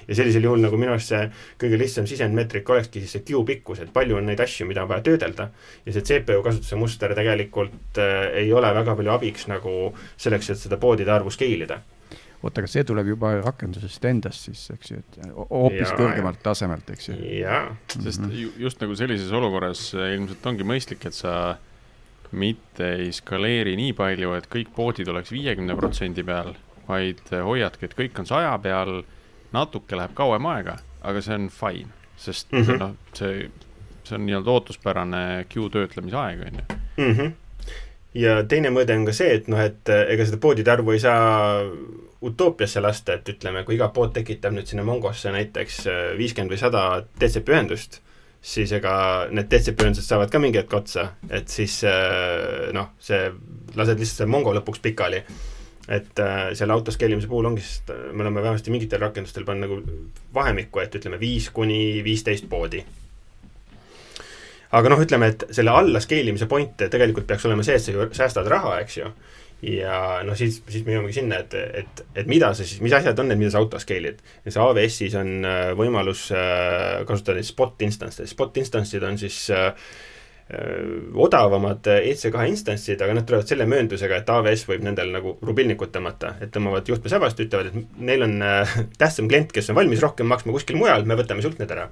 ja 0.07 0.17
sellisel 0.17 0.47
juhul 0.47 0.61
nagu 0.63 0.79
minu 0.79 0.93
arust 0.95 1.13
see 1.13 1.23
kõige 1.61 1.79
lihtsam 1.81 2.07
sisendmeetrika 2.09 2.75
olekski 2.75 3.03
siis 3.03 3.17
see 3.17 3.25
queue 3.27 3.45
pikkus, 3.47 3.83
et 3.83 3.93
palju 3.93 4.19
on 4.19 4.29
neid 4.29 4.43
asju, 4.43 4.67
mida 4.69 4.83
on 4.83 4.91
vaja 4.91 5.05
töödelda. 5.09 5.49
ja 5.85 5.95
see 5.95 6.05
CPU 6.09 6.43
kasutuse 6.45 6.79
muster 6.79 7.15
tegelikult 7.15 8.01
äh, 8.01 8.29
ei 8.43 8.53
ole 8.53 8.73
väga 8.75 8.95
palju 8.99 9.15
abiks 9.15 9.47
nagu 9.51 9.93
selleks, 10.17 10.53
et 10.53 10.63
seda 10.65 10.79
poodide 10.81 11.13
arvu 11.13 11.33
scale 11.33 11.67
ida 11.67 11.81
oota, 12.43 12.59
aga 12.61 12.69
see 12.69 12.83
tuleb 12.87 13.07
juba 13.13 13.37
rakendusest 13.39 14.05
endast 14.09 14.49
siis, 14.49 14.63
eks 14.73 14.91
ju, 14.91 14.99
et 14.99 15.19
hoopis 15.31 15.93
kõrgemalt 15.95 16.41
ja. 16.41 16.47
tasemelt, 16.49 16.89
eks 16.95 17.09
ju. 17.09 17.17
jaa. 17.39 17.61
sest 17.93 18.25
ju, 18.35 18.51
just 18.65 18.83
nagu 18.83 18.97
sellises 18.99 19.31
olukorras 19.35 19.85
ilmselt 19.95 20.51
ongi 20.51 20.67
mõistlik, 20.67 21.07
et 21.07 21.15
sa 21.15 21.55
mitte 22.33 22.89
ei 22.97 23.11
skaleeri 23.15 23.75
nii 23.79 23.93
palju, 23.97 24.33
et 24.37 24.47
kõik 24.51 24.73
poodid 24.75 25.09
oleks 25.13 25.31
viiekümne 25.33 25.75
protsendi 25.77 26.25
peal, 26.25 26.55
vaid 26.87 27.21
hoiadki, 27.31 27.87
et 27.87 27.97
kõik 27.97 28.23
on 28.23 28.29
saja 28.29 28.55
peal 28.63 29.03
natuke 29.53 29.97
läheb 29.97 30.15
kauem 30.17 30.45
aega, 30.51 30.77
aga 31.01 31.21
see 31.21 31.37
on 31.37 31.49
fine, 31.53 31.89
sest 32.17 32.51
mm 32.51 32.63
-hmm. 32.63 32.79
noh, 32.79 32.95
see, 33.13 33.49
see 34.03 34.17
on 34.17 34.25
nii-öelda 34.25 34.51
ootuspärane 34.51 35.23
queue 35.53 35.69
töötlemise 35.69 36.17
aeg, 36.17 36.45
on 36.47 36.59
ju. 36.59 36.77
Mhm. 36.97 37.33
ja 38.13 38.43
teine 38.43 38.69
mõõde 38.69 38.97
on 38.97 39.05
ka 39.05 39.13
see, 39.13 39.33
et 39.35 39.47
noh, 39.47 39.59
et 39.59 39.89
ega 39.89 40.25
seda 40.25 40.37
poodide 40.37 40.71
arvu 40.71 40.91
ei 40.91 40.99
saa 40.99 41.63
utoopiasse 42.23 42.81
lasta, 42.81 43.13
et 43.13 43.29
ütleme, 43.29 43.63
kui 43.67 43.75
iga 43.75 43.89
pood 43.93 44.13
tekitab 44.15 44.55
nüüd 44.55 44.69
sinna 44.69 44.85
Mongosse 44.87 45.31
näiteks 45.31 45.79
äh, 45.87 46.01
viiskümmend 46.17 46.53
või 46.53 46.59
sada 46.61 46.83
DCP 47.19 47.51
ühendust, 47.51 47.99
siis 48.41 48.71
ega 48.75 48.93
need 49.31 49.49
DCP 49.51 49.83
ühendused 49.83 50.07
saavad 50.07 50.31
ka 50.31 50.39
mingi 50.39 50.61
hetk 50.61 50.73
otsa, 50.77 51.09
et 51.29 51.51
siis 51.51 51.81
äh, 51.87 52.69
noh, 52.75 52.93
see, 52.99 53.27
lased 53.75 53.99
lihtsalt 53.99 54.23
selle 54.23 54.31
Mongo 54.31 54.55
lõpuks 54.55 54.83
pikali 54.83 55.23
et 55.87 56.19
äh, 56.19 56.53
selle 56.55 56.73
autoscale 56.73 57.15
imise 57.15 57.27
puhul 57.27 57.49
ongi, 57.49 57.63
sest 57.63 57.91
äh, 57.91 58.09
me 58.13 58.23
oleme 58.23 58.43
vähemasti 58.43 58.71
mingitel 58.71 59.01
rakendustel 59.03 59.45
pannud 59.47 59.67
nagu 59.67 59.79
vahemikku, 60.35 60.79
et 60.79 60.95
ütleme 60.95 61.19
viis 61.19 61.49
kuni 61.51 62.03
viisteist 62.05 62.47
poodi. 62.49 62.83
aga 64.73 64.89
noh, 64.89 65.01
ütleme, 65.03 65.27
et 65.33 65.43
selle 65.53 65.75
alla 65.75 65.99
scale 66.01 66.31
imise 66.31 66.47
point 66.49 66.85
tegelikult 66.89 67.27
peaks 67.27 67.45
olema 67.45 67.65
see, 67.67 67.75
et 67.75 67.83
sa 67.83 67.93
ju 67.93 68.07
säästad 68.15 68.47
raha, 68.49 68.77
eks 68.85 68.97
ju. 68.97 69.11
ja 69.73 69.97
noh, 70.23 70.39
siis, 70.39 70.61
siis 70.69 70.87
me 70.87 70.95
jõuamegi 70.95 71.19
sinna, 71.19 71.43
et, 71.43 71.53
et, 71.83 72.05
et 72.15 72.31
mida 72.31 72.53
sa 72.55 72.63
siis, 72.63 72.79
mis 72.83 72.95
asjad 72.95 73.19
on 73.19 73.29
need, 73.31 73.43
mida 73.43 73.51
sa 73.51 73.59
auto 73.59 73.79
scale'id. 73.83 74.23
ja 74.45 74.55
see 74.55 74.63
AWS-is 74.63 75.19
on 75.19 75.35
äh, 75.43 75.67
võimalus 75.75 76.29
äh, 76.31 77.03
kasutada 77.09 77.43
spot 77.43 77.83
instance'e, 77.83 78.29
spot 78.31 78.63
instance'id 78.63 79.03
on 79.03 79.19
siis 79.19 79.43
äh, 79.51 79.73
odavamad 81.15 81.87
EC2 81.87 82.47
instantsid, 82.51 83.01
aga 83.01 83.15
nad 83.15 83.25
tulevad 83.27 83.47
selle 83.47 83.65
mööndusega, 83.69 84.19
et 84.19 84.29
AWS 84.29 84.65
võib 84.67 84.83
nendel 84.83 85.13
nagu 85.13 85.37
rubilnikut 85.41 85.93
tõmmata, 85.95 86.33
et 86.43 86.51
tõmbavad 86.53 86.89
juhtme 86.89 87.11
sabast, 87.11 87.39
ütlevad, 87.39 87.71
et 87.71 87.95
neil 88.03 88.25
on 88.27 88.35
äh, 88.43 88.75
tähtsam 89.01 89.29
klient, 89.31 89.53
kes 89.55 89.71
on 89.71 89.79
valmis 89.79 90.03
rohkem 90.03 90.27
maksma 90.29 90.55
kuskil 90.55 90.77
mujal, 90.79 91.07
me 91.07 91.17
võtame 91.19 91.45
sult 91.45 91.63
need 91.63 91.71
ära. 91.71 91.87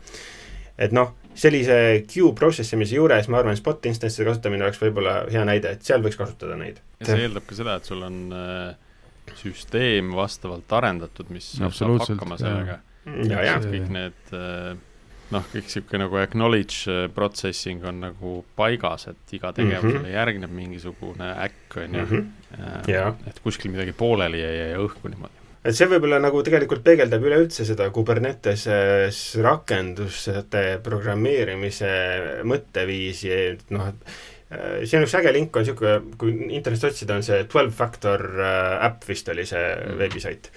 et 0.81 0.93
noh, 0.95 1.15
sellise 1.37 2.03
queue 2.11 2.35
process 2.35 2.75
imise 2.75 2.99
juures 2.99 3.31
ma 3.31 3.39
arvan, 3.39 3.55
spot 3.55 3.87
instance'ide 3.87 4.27
kasutamine 4.27 4.67
oleks 4.67 4.83
võib-olla 4.83 5.21
hea 5.31 5.47
näide, 5.47 5.75
et 5.77 5.87
seal 5.87 6.03
võiks 6.03 6.19
kasutada 6.19 6.59
neid. 6.59 6.83
ja 6.99 7.11
see 7.13 7.25
eeldab 7.29 7.47
ka 7.47 7.57
seda, 7.57 7.79
et 7.79 7.87
sul 7.87 8.03
on 8.03 8.21
äh, 8.35 9.35
süsteem 9.39 10.11
vastavalt 10.17 10.75
arendatud, 10.75 11.31
mis 11.31 11.53
saab 11.55 12.03
hakkama 12.03 12.39
sellega. 12.41 12.81
kõik 13.07 13.91
need 13.95 14.35
äh, 14.35 14.73
noh, 15.31 15.45
kõik 15.51 15.67
niisugune 15.67 16.05
nagu 16.05 16.21
acknowledge 16.21 16.91
äh, 16.91 17.03
processing 17.15 17.83
on 17.87 18.01
nagu 18.05 18.37
paigas, 18.57 19.07
et 19.11 19.35
iga 19.37 19.53
tegevusele 19.55 19.99
mm 19.99 20.05
-hmm. 20.05 20.15
järgneb 20.15 20.55
mingisugune 20.55 21.29
äkk, 21.47 21.77
on 21.77 21.99
ju. 21.99 22.05
Mhm. 22.05 22.27
Äh, 22.59 23.13
et 23.27 23.39
kuskil 23.43 23.71
midagi 23.71 23.93
pooleli 23.93 24.41
ei 24.43 24.57
jää 24.57 24.79
õhku 24.79 25.09
niimoodi 25.09 25.39
et 25.63 25.75
see 25.77 25.85
võib-olla 25.85 26.17
nagu 26.19 26.41
tegelikult 26.43 26.83
peegeldab 26.83 27.23
üleüldse 27.23 27.65
seda 27.65 27.89
Kuberneteses 27.93 29.35
rakenduste 29.35 30.79
programmeerimise 30.83 31.91
mõtteviisi, 32.43 33.29
et 33.31 33.69
noh, 33.69 33.87
et 33.87 34.57
äh, 34.57 34.85
siin 34.85 35.05
üks 35.05 35.13
äge 35.19 35.31
link 35.33 35.55
on 35.55 35.61
niisugune, 35.61 36.17
kui 36.17 36.33
internetist 36.49 36.83
otsida, 36.83 37.15
on 37.15 37.23
see 37.23 37.43
twelve 37.43 37.71
factor 37.71 38.25
äpp 38.81 39.07
vist 39.07 39.29
oli 39.29 39.45
see 39.45 39.75
mm. 39.75 39.97
veebisait. 39.97 40.51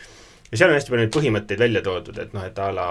ja 0.51 0.57
seal 0.57 0.71
on 0.71 0.75
hästi 0.75 0.91
palju 0.91 1.05
neid 1.05 1.15
põhimõtteid 1.15 1.59
välja 1.59 1.83
toodud, 1.83 2.19
et 2.19 2.33
noh, 2.33 2.45
et 2.45 2.59
a 2.59 2.73
la 2.73 2.89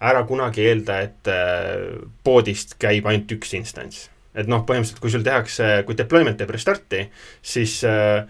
ära 0.00 0.24
kunagi 0.28 0.64
eelda, 0.64 1.00
et 1.06 1.30
äh, 1.30 2.00
poodist 2.24 2.76
käib 2.80 3.08
ainult 3.10 3.32
üks 3.36 3.54
instants. 3.58 4.08
et 4.34 4.46
noh, 4.46 4.62
põhimõtteliselt 4.62 5.00
kui 5.02 5.10
sul 5.10 5.24
tehakse, 5.26 5.80
kui 5.86 5.96
deployment 5.98 6.38
teeb 6.38 6.52
restarti, 6.54 7.08
siis 7.42 7.80
äh, 7.84 8.22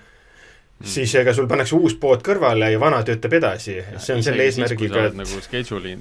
Mm. 0.81 0.89
siis 0.89 1.13
ega 1.21 1.33
sul 1.37 1.45
pannakse 1.45 1.77
uus 1.77 1.93
pood 2.01 2.23
kõrvale 2.25 2.71
ja 2.73 2.79
vana 2.81 3.03
töötab 3.05 3.35
edasi, 3.37 3.75
see 4.01 4.15
on 4.17 4.23
selle 4.25 4.47
eesmärgiga, 4.49 5.11
et 5.11 5.19
nagu 5.19 5.41
schedule'i 5.45 5.93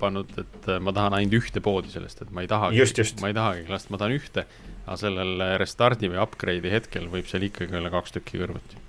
pannud, 0.00 0.30
et 0.40 0.68
äh, 0.72 0.78
ma 0.80 0.94
tahan 0.96 1.18
ainult 1.18 1.36
ühte 1.36 1.60
poodi 1.60 1.92
sellest, 1.92 2.22
et 2.24 2.30
ma 2.32 2.40
ei 2.40 2.48
tahagi, 2.48 2.80
ma 3.20 3.28
ei 3.28 3.36
tahagi 3.36 3.66
lasta, 3.68 3.92
ma 3.92 4.00
tahan 4.00 4.16
ühte, 4.16 4.46
aga 4.86 4.96
sellel 5.02 5.44
restardi 5.60 6.08
või 6.08 6.22
upgrade'i 6.24 6.72
hetkel 6.72 7.10
võib 7.12 7.28
seal 7.28 7.44
ikkagi 7.44 7.76
olla 7.76 7.92
kaks 7.92 8.16
tükki 8.16 8.40
kõrvuti. 8.40 8.80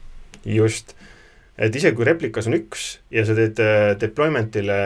just 0.48 0.96
et 1.58 1.76
isegi 1.76 1.98
kui 1.98 2.06
replikas 2.06 2.48
on 2.50 2.56
üks 2.58 2.86
ja 3.14 3.26
sa 3.26 3.36
teed 3.38 3.60
äh, 3.64 3.92
deployment'ile 4.00 4.78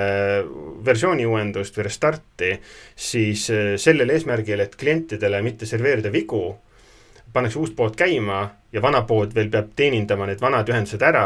versiooni 0.86 1.28
uuendust 1.28 1.78
või 1.78 1.88
restarti, 1.90 2.52
siis 2.96 3.48
äh, 3.52 3.74
sellel 3.82 4.14
eesmärgil, 4.16 4.64
et 4.64 4.78
klientidele 4.80 5.42
mitte 5.44 5.68
serveerida 5.68 6.12
vigu, 6.14 6.46
pannakse 7.34 7.60
uus 7.60 7.76
pood 7.76 7.96
käima 8.00 8.44
ja 8.72 8.84
vana 8.84 9.04
pood 9.08 9.36
veel 9.36 9.52
peab 9.52 9.72
teenindama 9.76 10.28
need 10.30 10.44
vanad 10.44 10.70
ühendused 10.72 11.04
ära 11.04 11.26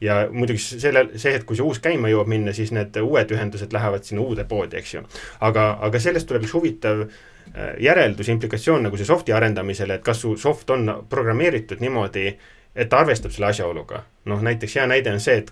ja 0.00 0.18
muidugi 0.30 0.60
sellel, 0.80 1.12
see 1.18 1.34
hetk, 1.34 1.46
kui 1.48 1.58
see 1.58 1.66
uus 1.66 1.80
käima 1.84 2.10
jõuab 2.12 2.30
minna, 2.30 2.54
siis 2.56 2.72
need 2.74 2.96
uued 3.02 3.32
ühendused 3.34 3.72
lähevad 3.74 4.06
sinna 4.06 4.24
uude 4.24 4.44
poodi, 4.48 4.78
eks 4.80 4.94
ju. 4.94 5.02
aga, 5.44 5.70
aga 5.84 6.00
sellest 6.00 6.28
tuleb 6.30 6.46
üks 6.46 6.54
huvitav 6.56 7.02
äh, 7.04 7.74
järeldus, 7.84 8.30
implikatsioon 8.32 8.88
nagu 8.88 9.00
see 9.00 9.08
soft'i 9.08 9.34
arendamisele, 9.36 9.98
et 9.98 10.06
kas 10.06 10.22
su 10.24 10.36
soft 10.40 10.70
on 10.72 10.92
programmeeritud 11.10 11.82
niimoodi, 11.84 12.30
et 12.78 12.88
ta 12.90 13.00
arvestab 13.02 13.34
selle 13.34 13.50
asjaoluga. 13.50 14.04
noh, 14.28 14.42
näiteks 14.44 14.76
hea 14.76 14.86
näide 14.86 15.12
on 15.12 15.22
see, 15.24 15.38
et 15.40 15.50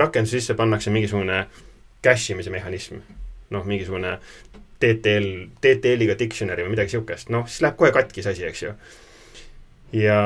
rakenduse 0.00 0.40
sisse 0.40 0.56
pannakse 0.58 0.90
mingisugune 0.90 1.44
cache 2.04 2.34
imise 2.34 2.50
mehhanism, 2.50 3.00
noh, 3.54 3.64
mingisugune 3.64 4.18
TTL, 4.82 5.30
TTL-iga 5.62 6.18
dictionary 6.18 6.66
või 6.66 6.74
midagi 6.74 6.92
niisugust, 6.92 7.30
noh, 7.32 7.46
siis 7.48 7.62
läheb 7.64 7.78
kohe 7.80 7.92
katki 7.94 8.24
see 8.24 8.34
asi, 8.34 8.46
eks 8.50 8.64
ju. 8.66 8.74
ja, 10.02 10.18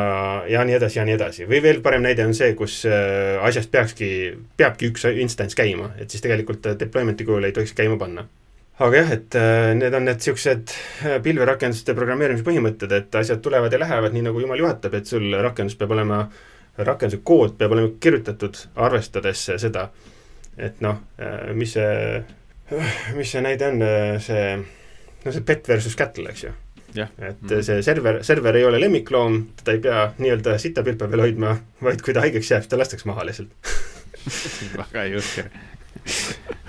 ja 0.49 0.65
nii 0.65 0.79
edasi 0.79 0.99
ja 0.99 1.05
nii 1.07 1.19
edasi, 1.19 1.47
või 1.51 1.63
veel 1.63 1.83
parem 1.85 2.03
näide 2.07 2.27
on 2.27 2.35
see, 2.35 2.55
kus 2.59 2.81
äh, 2.89 3.37
asjast 3.45 3.71
peakski, 3.71 4.11
peabki 4.57 4.91
üks 4.91 5.07
instants 5.13 5.59
käima, 5.59 5.93
et 6.01 6.11
siis 6.11 6.25
tegelikult 6.25 6.73
deployment'i 6.81 7.29
kujul 7.29 7.47
ei 7.47 7.55
tohiks 7.55 7.77
käima 7.79 8.01
panna 8.01 8.27
aga 8.79 8.97
jah, 9.01 9.11
et 9.17 9.35
äh, 9.39 9.73
need 9.75 9.95
on 9.97 10.05
need 10.07 10.21
niisugused 10.21 10.71
äh, 11.05 11.17
pilverakenduste 11.25 11.95
programmeerimise 11.99 12.45
põhimõtted, 12.47 12.93
et 12.95 13.19
asjad 13.21 13.41
tulevad 13.43 13.73
ja 13.75 13.81
lähevad 13.83 14.15
nii, 14.15 14.23
nagu 14.29 14.41
jumal 14.45 14.61
juhatab, 14.63 14.95
et 15.01 15.11
sul 15.11 15.27
rakendus 15.43 15.75
peab 15.81 15.95
olema, 15.97 16.21
rakenduse 16.79 17.23
kood 17.27 17.57
peab 17.59 17.75
olema 17.75 17.91
kirjutatud, 18.01 18.61
arvestades 18.87 19.43
seda, 19.59 19.89
et 20.57 20.79
noh, 20.85 21.01
äh, 21.19 21.51
mis 21.59 21.75
see, 21.75 22.23
mis 23.19 23.35
see 23.35 23.43
näide 23.45 23.67
on, 23.73 23.83
see, 24.23 24.47
no 25.25 25.35
see 25.35 25.45
pet 25.49 25.67
versus 25.75 25.99
cattle, 25.99 26.31
eks 26.31 26.47
ju. 26.49 26.55
Jah. 26.97 27.11
et 27.21 27.43
Mhm. 27.45 27.61
see 27.67 27.83
server, 27.85 28.23
server 28.25 28.57
ei 28.57 28.65
ole 28.65 28.79
lemmikloom, 28.81 29.35
teda 29.59 29.73
ei 29.75 29.81
pea 29.85 30.05
nii-öelda 30.19 30.55
sitapilpe 30.59 31.05
peal 31.13 31.21
hoidma, 31.27 31.51
vaid 31.85 32.01
kui 32.01 32.15
ta 32.17 32.23
haigeks 32.25 32.49
jääb, 32.55 32.63
siis 32.65 32.71
ta 32.73 32.79
lastakse 32.81 33.05
maha 33.11 33.27
lihtsalt. 33.29 33.51
väga 34.81 35.05
jõhker. 35.13 35.51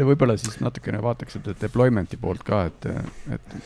ja 0.00 0.06
võib-olla 0.08 0.36
siis 0.40 0.56
natukene 0.64 1.00
vaataks 1.04 1.36
seda 1.36 1.54
deployment'i 1.60 2.16
poolt 2.20 2.44
ka, 2.46 2.62
et, 2.70 2.86
et 3.36 3.56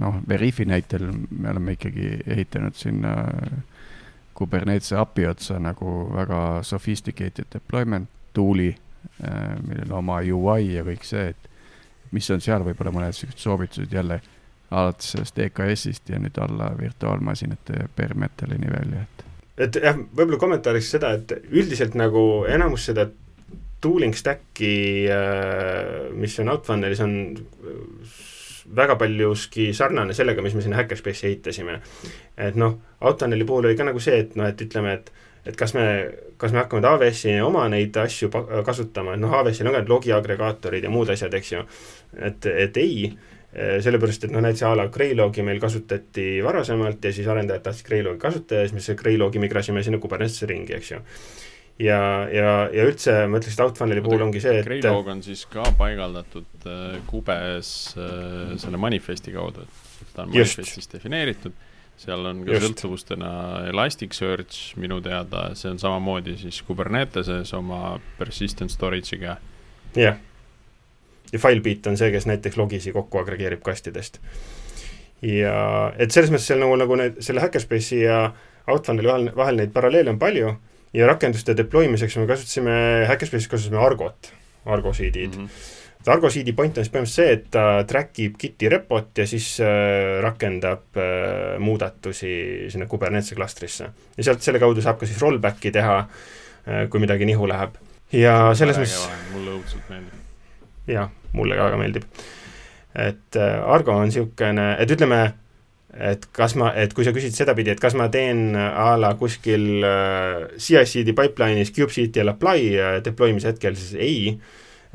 noh, 0.00 0.20
Veriffi 0.28 0.66
näitel 0.68 1.08
me 1.30 1.50
oleme 1.50 1.74
ikkagi 1.74 2.12
ehitanud 2.36 2.78
sinna 2.78 3.16
Kubernetese 4.36 4.98
API 5.00 5.26
otsa 5.32 5.58
nagu 5.62 5.96
väga 6.12 6.40
sophisticated 6.66 7.48
deployment 7.54 8.10
tool'i, 8.36 8.70
millel 9.66 9.90
on 9.90 9.98
oma 10.02 10.20
UI 10.20 10.74
ja 10.76 10.84
kõik 10.86 11.06
see, 11.08 11.30
et 11.32 12.12
mis 12.14 12.28
on 12.30 12.42
seal 12.44 12.64
võib-olla 12.66 12.92
mõned 12.94 13.16
siuksed 13.16 13.42
soovitused 13.42 13.92
jälle 13.92 14.20
alates 14.70 15.14
sellest 15.14 15.38
EKS-ist 15.38 16.10
ja 16.10 16.18
nüüd 16.20 16.38
alla 16.42 16.72
virtuaalmasinate 16.78 17.86
bare 17.96 18.18
metalini 18.18 18.70
välja, 18.70 19.06
et 19.06 19.24
et 19.56 19.78
jah, 19.80 19.96
võib-olla 19.96 20.38
kommentaariks 20.38 20.90
seda, 20.92 21.14
et 21.16 21.32
üldiselt 21.48 21.94
nagu 21.96 22.44
enamus 22.50 22.90
seda 22.90 23.06
tooling 23.80 24.16
stack'i, 24.16 25.06
mis 26.16 26.38
on 26.40 26.48
Outfunnelis, 26.54 27.02
on 27.04 27.16
väga 28.76 28.96
paljuski 28.98 29.68
sarnane 29.76 30.14
sellega, 30.16 30.42
mis 30.42 30.56
me 30.56 30.64
sinna 30.64 30.80
Hackerspace'i 30.80 31.30
ehitasime. 31.30 31.80
et 32.36 32.56
noh, 32.56 32.78
Outfunneli 33.00 33.44
puhul 33.44 33.68
oli 33.68 33.76
ka 33.76 33.86
nagu 33.86 34.00
see, 34.02 34.18
et 34.24 34.36
noh, 34.36 34.48
et 34.48 34.66
ütleme, 34.66 34.98
et 34.98 35.12
et 35.46 35.54
kas 35.56 35.76
me, 35.76 35.84
kas 36.42 36.50
me 36.52 36.58
hakkame 36.58 36.88
AWS-i 36.88 37.36
oma 37.40 37.68
neid 37.70 37.94
asju 38.02 38.32
kasutama, 38.66 39.14
et 39.14 39.22
noh, 39.22 39.30
AWS-il 39.38 39.68
on 39.68 39.76
ka 39.76 39.82
need 39.84 39.92
logi 39.92 40.12
agregaatorid 40.12 40.84
ja 40.84 40.90
muud 40.90 41.12
asjad, 41.14 41.34
eks 41.38 41.52
ju, 41.52 41.62
et, 42.18 42.48
et 42.50 42.80
ei, 42.82 43.12
sellepärast 43.56 44.26
et 44.26 44.34
noh, 44.34 44.42
näiteks 44.44 44.66
a 44.66 44.74
la 44.76 44.88
Greylogi 44.92 45.44
meil 45.46 45.60
kasutati 45.62 46.42
varasemalt 46.44 47.04
ja 47.06 47.12
siis 47.14 47.28
arendajad 47.30 47.62
tahtsid 47.64 47.86
Greylogi 47.86 48.20
kasutada 48.20 48.64
ja 48.64 48.68
siis 48.68 48.74
me 48.76 48.82
selle 48.84 49.00
Greylogi 49.00 49.40
migrasime 49.40 49.84
sinna 49.86 50.02
Kubernetese 50.02 50.50
ringi, 50.50 50.74
eks 50.76 50.90
ju. 50.92 51.00
ja, 51.78 52.00
ja, 52.32 52.50
ja 52.72 52.86
üldse 52.88 53.14
ma 53.30 53.40
ütleks, 53.40 53.56
et 53.56 53.64
Outfunneli 53.64 54.02
puhul 54.04 54.24
ongi 54.26 54.40
see, 54.44 54.60
et 54.60 54.68
Greylog 54.68 55.08
on 55.12 55.22
siis 55.24 55.44
ka 55.50 55.66
paigaldatud 55.78 56.68
äh, 56.68 56.98
kubes 57.08 57.70
äh, 58.00 58.54
selle 58.60 58.80
manifesti 58.80 59.34
kaudu, 59.34 59.66
et 59.66 60.14
ta 60.14 60.24
on 60.24 60.34
Just. 60.34 60.56
manifestis 60.56 60.88
defineeritud, 60.94 61.56
seal 62.00 62.30
on 62.30 62.44
ka 62.46 62.54
Just. 62.54 62.66
sõltuvustena 62.66 63.32
Elasticsearch 63.72 64.78
minu 64.80 65.02
teada, 65.04 65.50
see 65.58 65.74
on 65.74 65.82
samamoodi 65.82 66.38
siis 66.40 66.62
Kuberneteses 66.66 67.52
oma 67.58 67.98
persistent 68.18 68.72
storage'iga. 68.72 69.36
jah, 69.96 70.20
ja 71.32 71.40
FileBeat 71.42 71.90
on 71.90 71.98
see, 72.00 72.12
kes 72.14 72.28
näiteks 72.30 72.56
logisi 72.56 72.94
kokku 72.96 73.20
agregeerib 73.20 73.60
kastidest. 73.66 74.20
ja 75.22 75.92
et 75.98 76.12
selles 76.12 76.32
mõttes 76.32 76.48
seal 76.48 76.64
nagu, 76.64 76.76
nagu 76.80 76.96
need, 77.00 77.20
selle 77.24 77.44
Hackerspace'i 77.44 78.06
ja 78.06 78.30
Outfunneli 78.66 79.06
vahel, 79.06 79.28
vahel 79.36 79.60
neid 79.60 79.70
paralleele 79.70 80.10
on 80.10 80.18
palju 80.18 80.48
ja 80.96 81.06
rakenduste 81.10 81.54
deploy 81.56 81.88
miseks 81.92 82.16
me 82.16 82.26
kasutasime, 82.28 82.76
Hackerspace'is 83.10 83.50
kasutasime 83.52 83.82
Argot, 83.82 84.30
Argo 84.66 84.92
seed'id 84.96 85.36
mm. 85.36 85.44
-hmm. 85.44 85.74
Argo 86.06 86.30
seed'i 86.30 86.52
point 86.54 86.76
on 86.78 86.84
siis 86.84 86.92
põhimõtteliselt 86.94 87.26
see, 87.26 87.32
et 87.34 87.46
ta 87.50 87.82
track 87.88 88.18
ib 88.22 88.36
Giti 88.38 88.68
repot 88.70 89.18
ja 89.18 89.26
siis 89.26 89.48
äh, 89.60 90.20
rakendab 90.22 91.00
äh, 91.02 91.56
muudatusi 91.58 92.70
sinna 92.70 92.86
Kubernetese 92.86 93.34
klastrisse. 93.34 93.90
ja 94.16 94.24
sealt 94.24 94.42
selle 94.42 94.62
kaudu 94.62 94.82
saab 94.82 95.00
ka 95.00 95.06
siis 95.06 95.20
rollback'i 95.22 95.72
teha 95.74 95.96
äh,, 95.98 96.88
kui 96.88 97.00
midagi 97.02 97.26
nihu 97.26 97.48
läheb. 97.48 97.74
ja 98.12 98.54
selles 98.54 98.78
mõttes 98.78 99.08
mulle 99.32 99.56
õudselt 99.58 99.90
meeldib. 99.90 100.14
jaa, 100.86 101.10
mulle 101.32 101.56
ka 101.56 101.64
väga 101.64 101.82
meeldib. 101.82 102.06
et 102.94 103.36
Argo 103.66 103.92
on 103.92 104.06
niisugune, 104.06 104.76
et 104.78 104.90
ütleme, 104.90 105.34
et 105.98 106.26
kas 106.36 106.54
ma, 106.58 106.72
et 106.76 106.92
kui 106.94 107.06
sa 107.06 107.14
küsid 107.16 107.34
sedapidi, 107.36 107.72
et 107.72 107.80
kas 107.80 107.96
ma 107.98 108.08
teen 108.12 108.54
a 108.56 108.94
la 109.00 109.14
kuskil 109.18 109.84
äh, 109.86 110.46
CI/CD 110.60 111.14
pipeline'is 111.16 111.72
kubectl 111.74 112.32
apply 112.32 112.70
äh, 112.76 112.96
deploy 113.04 113.32
imise 113.32 113.52
hetkel, 113.52 113.76
siis 113.78 113.94
ei, 114.00 114.34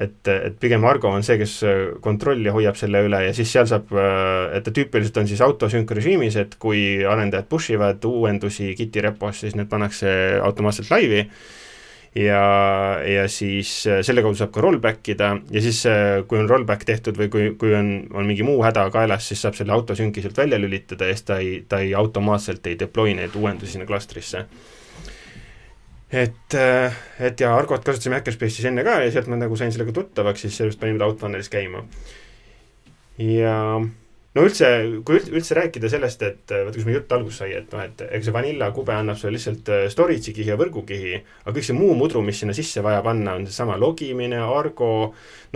et, 0.01 0.19
et 0.31 0.57
pigem 0.61 0.85
Argo 0.87 1.09
on 1.11 1.25
see, 1.25 1.39
kes 1.41 1.55
äh, 1.67 1.81
kontrolli 2.03 2.53
hoiab 2.53 2.77
selle 2.79 3.03
üle 3.07 3.23
ja 3.27 3.33
siis 3.37 3.53
seal 3.53 3.69
saab, 3.69 3.89
et 3.91 4.65
ta 4.65 4.75
tüüpiliselt 4.75 5.17
on 5.21 5.31
siis 5.31 5.41
autosünc 5.45 5.95
režiimis, 5.97 6.37
et 6.41 6.55
kui 6.61 6.83
arendajad 7.05 7.49
push 7.49 7.73
ivad 7.75 8.05
uuendusi 8.07 8.75
Giti 8.77 9.03
repos, 9.03 9.41
siis 9.43 9.57
need 9.57 9.71
pannakse 9.71 10.13
automaatselt 10.41 10.93
laivi 10.93 11.25
ja, 12.15 12.43
ja 13.07 13.27
siis 13.31 13.71
äh, 13.87 14.01
selle 14.05 14.23
kaudu 14.25 14.39
saab 14.39 14.51
ka 14.55 14.63
rollback 14.63 15.13
ida 15.13 15.31
ja 15.51 15.63
siis, 15.63 15.83
kui 16.27 16.41
on 16.41 16.49
rollback 16.49 16.85
tehtud 16.87 17.19
või 17.19 17.29
kui, 17.31 17.47
kui 17.59 17.73
on, 17.77 17.93
on 18.13 18.27
mingi 18.27 18.45
muu 18.47 18.59
häda 18.65 18.87
kaelas, 18.93 19.29
siis 19.31 19.43
saab 19.45 19.55
selle 19.59 19.75
autosünki 19.75 20.23
sealt 20.23 20.41
välja 20.41 20.59
lülitada 20.59 21.07
ja 21.09 21.15
siis 21.15 21.27
ta 21.29 21.39
ei, 21.43 21.61
ta 21.67 21.81
ei 21.83 21.95
automaatselt 21.97 22.67
ei 22.67 22.77
deploy 22.79 23.15
neid 23.17 23.35
uuendusi 23.39 23.77
sinna 23.77 23.87
klastrisse. 23.89 24.45
et, 26.11 26.59
et 27.19 27.39
ja 27.39 27.55
Argot 27.55 27.85
kasutasime 27.87 28.19
Hackerspace'is 28.19 28.67
enne 28.67 28.83
ka 28.83 28.99
ja 29.05 29.11
sealt 29.11 29.31
ma 29.31 29.39
nagu 29.39 29.55
sain 29.55 29.71
sellega 29.71 29.95
tuttavaks, 29.95 30.43
siis 30.43 30.59
sellest 30.59 30.79
panime 30.79 30.99
ta 30.99 31.07
Outfunnelis 31.07 31.49
käima. 31.49 31.85
ja 33.17 33.57
no 34.35 34.45
üldse, 34.47 34.67
kui 35.05 35.17
üld- 35.19 35.31
üldse 35.35 35.55
rääkida 35.57 35.89
sellest, 35.91 36.21
et 36.23 36.51
vaata, 36.53 36.71
kus 36.77 36.85
meie 36.87 36.95
jutt 36.99 37.11
alguse 37.15 37.41
sai, 37.41 37.51
et 37.57 37.73
noh, 37.73 37.81
et 37.83 38.03
ega 38.07 38.23
see 38.23 38.33
Vanilla 38.35 38.69
kube 38.75 38.93
annab 38.95 39.19
sulle 39.19 39.33
lihtsalt 39.35 39.71
äh, 39.73 39.83
storage'i 39.91 40.33
kihi 40.37 40.53
ja 40.53 40.57
võrgukihi, 40.59 41.13
aga 41.43 41.55
kõik 41.57 41.67
see 41.67 41.75
muu 41.75 41.95
mudru, 41.99 42.21
mis 42.23 42.39
sinna 42.39 42.55
sisse 42.55 42.83
vaja 42.85 43.01
panna, 43.05 43.35
on 43.39 43.47
seesama 43.49 43.75
logimine, 43.81 44.39
Argo, 44.45 44.91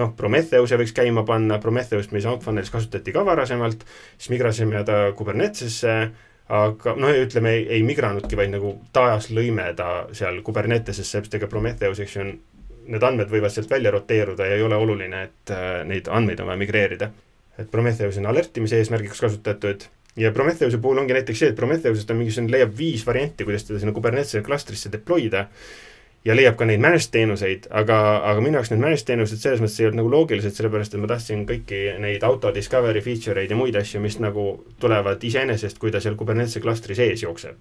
noh, 0.02 0.14
Prometheuse 0.20 0.80
võiks 0.82 0.96
käima 0.98 1.24
panna, 1.28 1.60
Prometheust 1.64 2.12
me 2.12 2.24
Soundfunnelis 2.24 2.74
kasutati 2.74 3.16
ka 3.16 3.24
varasemalt, 3.28 3.86
siis 4.18 4.34
migrasime 4.34 4.84
ta 4.88 5.00
Kubernetesesse, 5.16 5.96
aga 6.56 6.96
noh, 7.00 7.14
ütleme 7.24 7.56
ei, 7.56 7.64
ei 7.78 7.86
migranudki, 7.88 8.36
vaid 8.38 8.52
nagu 8.58 8.76
taas 8.94 9.32
lõime 9.32 9.70
ta 9.78 10.10
seal 10.12 10.42
Kubernetesesse, 10.44 11.22
sest 11.22 11.40
ega 11.40 11.48
Prometheus, 11.48 12.04
eks 12.04 12.18
ju, 12.20 12.28
on 12.28 12.36
need 12.92 13.02
andmed 13.08 13.32
võivad 13.32 13.50
sealt 13.50 13.72
välja 13.72 13.90
roteeruda 13.96 14.46
ja 14.46 14.60
ei 14.60 14.68
ole 14.68 14.78
oluline, 14.78 15.24
et 15.30 15.56
äh, 15.56 15.80
neid 15.88 16.12
andmeid 16.12 16.44
on 16.44 16.52
vaja 16.52 16.62
migreerida 16.62 17.10
et 17.60 17.72
Prometheus 17.72 18.18
on 18.20 18.30
alertimise 18.32 18.80
eesmärgiks 18.82 19.22
kasutatud 19.24 19.88
ja 20.16 20.32
Prometheuse 20.32 20.78
puhul 20.78 21.02
ongi 21.04 21.14
näiteks 21.16 21.40
see, 21.40 21.50
et 21.52 21.56
Prometheusest 21.56 22.12
on 22.12 22.20
mingisugune, 22.22 22.52
leiab 22.52 22.72
viis 22.78 23.04
varianti, 23.08 23.48
kuidas 23.48 23.68
teda 23.68 23.82
sinna 23.82 23.94
Kubernetese 23.96 24.44
klastrisse 24.46 24.92
deploy 24.92 25.30
da 25.32 25.46
ja 26.26 26.36
leiab 26.36 26.58
ka 26.58 26.66
neid 26.66 26.82
managed 26.82 27.12
teenuseid, 27.14 27.68
aga, 27.70 27.98
aga 28.32 28.42
minu 28.42 28.58
jaoks 28.58 28.72
need 28.74 28.82
managed 28.82 29.06
teenused 29.08 29.42
selles 29.42 29.62
mõttes 29.62 29.78
ei 29.82 29.90
olnud 29.90 30.02
nagu 30.02 30.14
loogilised, 30.14 30.56
sellepärast 30.58 30.96
et 30.96 31.04
ma 31.04 31.10
tahtsin 31.12 31.44
kõiki 31.50 31.82
neid 32.02 32.24
auto 32.26 32.54
discovery 32.56 33.04
feature 33.06 33.44
eid 33.44 33.54
ja 33.54 33.60
muid 33.60 33.78
asju, 33.78 34.02
mis 34.02 34.18
nagu 34.24 34.48
tulevad 34.82 35.24
iseenesest, 35.24 35.78
kui 35.82 35.94
ta 35.94 36.02
seal 36.02 36.18
Kubernetese 36.18 36.64
klastri 36.64 36.98
sees 36.98 37.22
jookseb. 37.24 37.60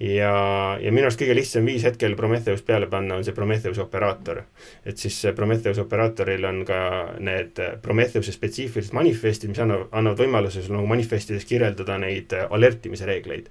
ja, 0.00 0.32
ja 0.80 0.92
minu 0.92 1.06
arust 1.06 1.20
kõige 1.20 1.36
lihtsam 1.38 1.66
viis 1.68 1.84
hetkel 1.86 2.16
Prometheus 2.16 2.62
peale 2.66 2.88
panna 2.90 3.16
on 3.16 3.24
see 3.24 3.36
Prometheuse 3.36 3.80
operaator 3.84 4.42
et 4.84 4.98
siis 5.00 5.16
see 5.22 5.32
Prometheuse 5.36 5.82
operaatoril 5.86 6.44
on 6.44 6.62
ka 6.68 6.80
need 7.24 7.60
Prometheuse 7.82 8.34
spetsiifilised 8.34 8.96
manifestid, 8.96 9.50
mis 9.52 9.62
annavad, 9.62 9.88
annavad 9.92 10.20
võimaluse 10.24 10.64
sul 10.64 10.76
nagu 10.76 10.90
manifestides 10.90 11.48
kirjeldada 11.48 11.98
neid 12.02 12.34
alertimise 12.50 13.08
reegleid. 13.08 13.48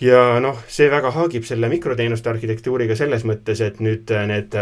ja 0.00 0.38
noh, 0.40 0.62
see 0.68 0.90
väga 0.92 1.10
haagib 1.16 1.48
selle 1.48 1.68
mikroteenuste 1.72 2.30
arhitektuuriga 2.30 2.96
selles 2.96 3.26
mõttes, 3.26 3.64
et 3.64 3.82
nüüd 3.82 4.12
need 4.30 4.54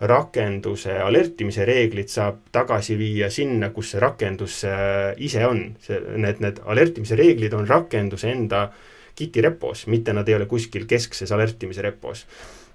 rakenduse 0.00 0.94
alertimise 1.04 1.64
reeglid 1.68 2.08
saab 2.08 2.38
tagasi 2.52 2.96
viia 2.96 3.28
sinna, 3.30 3.68
kus 3.74 3.92
see 3.92 4.00
rakendus 4.00 4.62
äh, 4.64 5.12
ise 5.20 5.44
on. 5.46 5.74
see, 5.84 6.00
need, 6.16 6.40
need 6.40 6.62
alertimise 6.64 7.18
reeglid 7.20 7.54
on 7.54 7.68
rakenduse 7.68 8.30
enda 8.32 8.70
Giti 9.20 9.44
repos, 9.44 9.84
mitte 9.92 10.14
nad 10.16 10.28
ei 10.28 10.38
ole 10.38 10.48
kuskil 10.50 10.88
keskses 10.88 11.32
alertimise 11.36 11.84
repos 11.84 12.24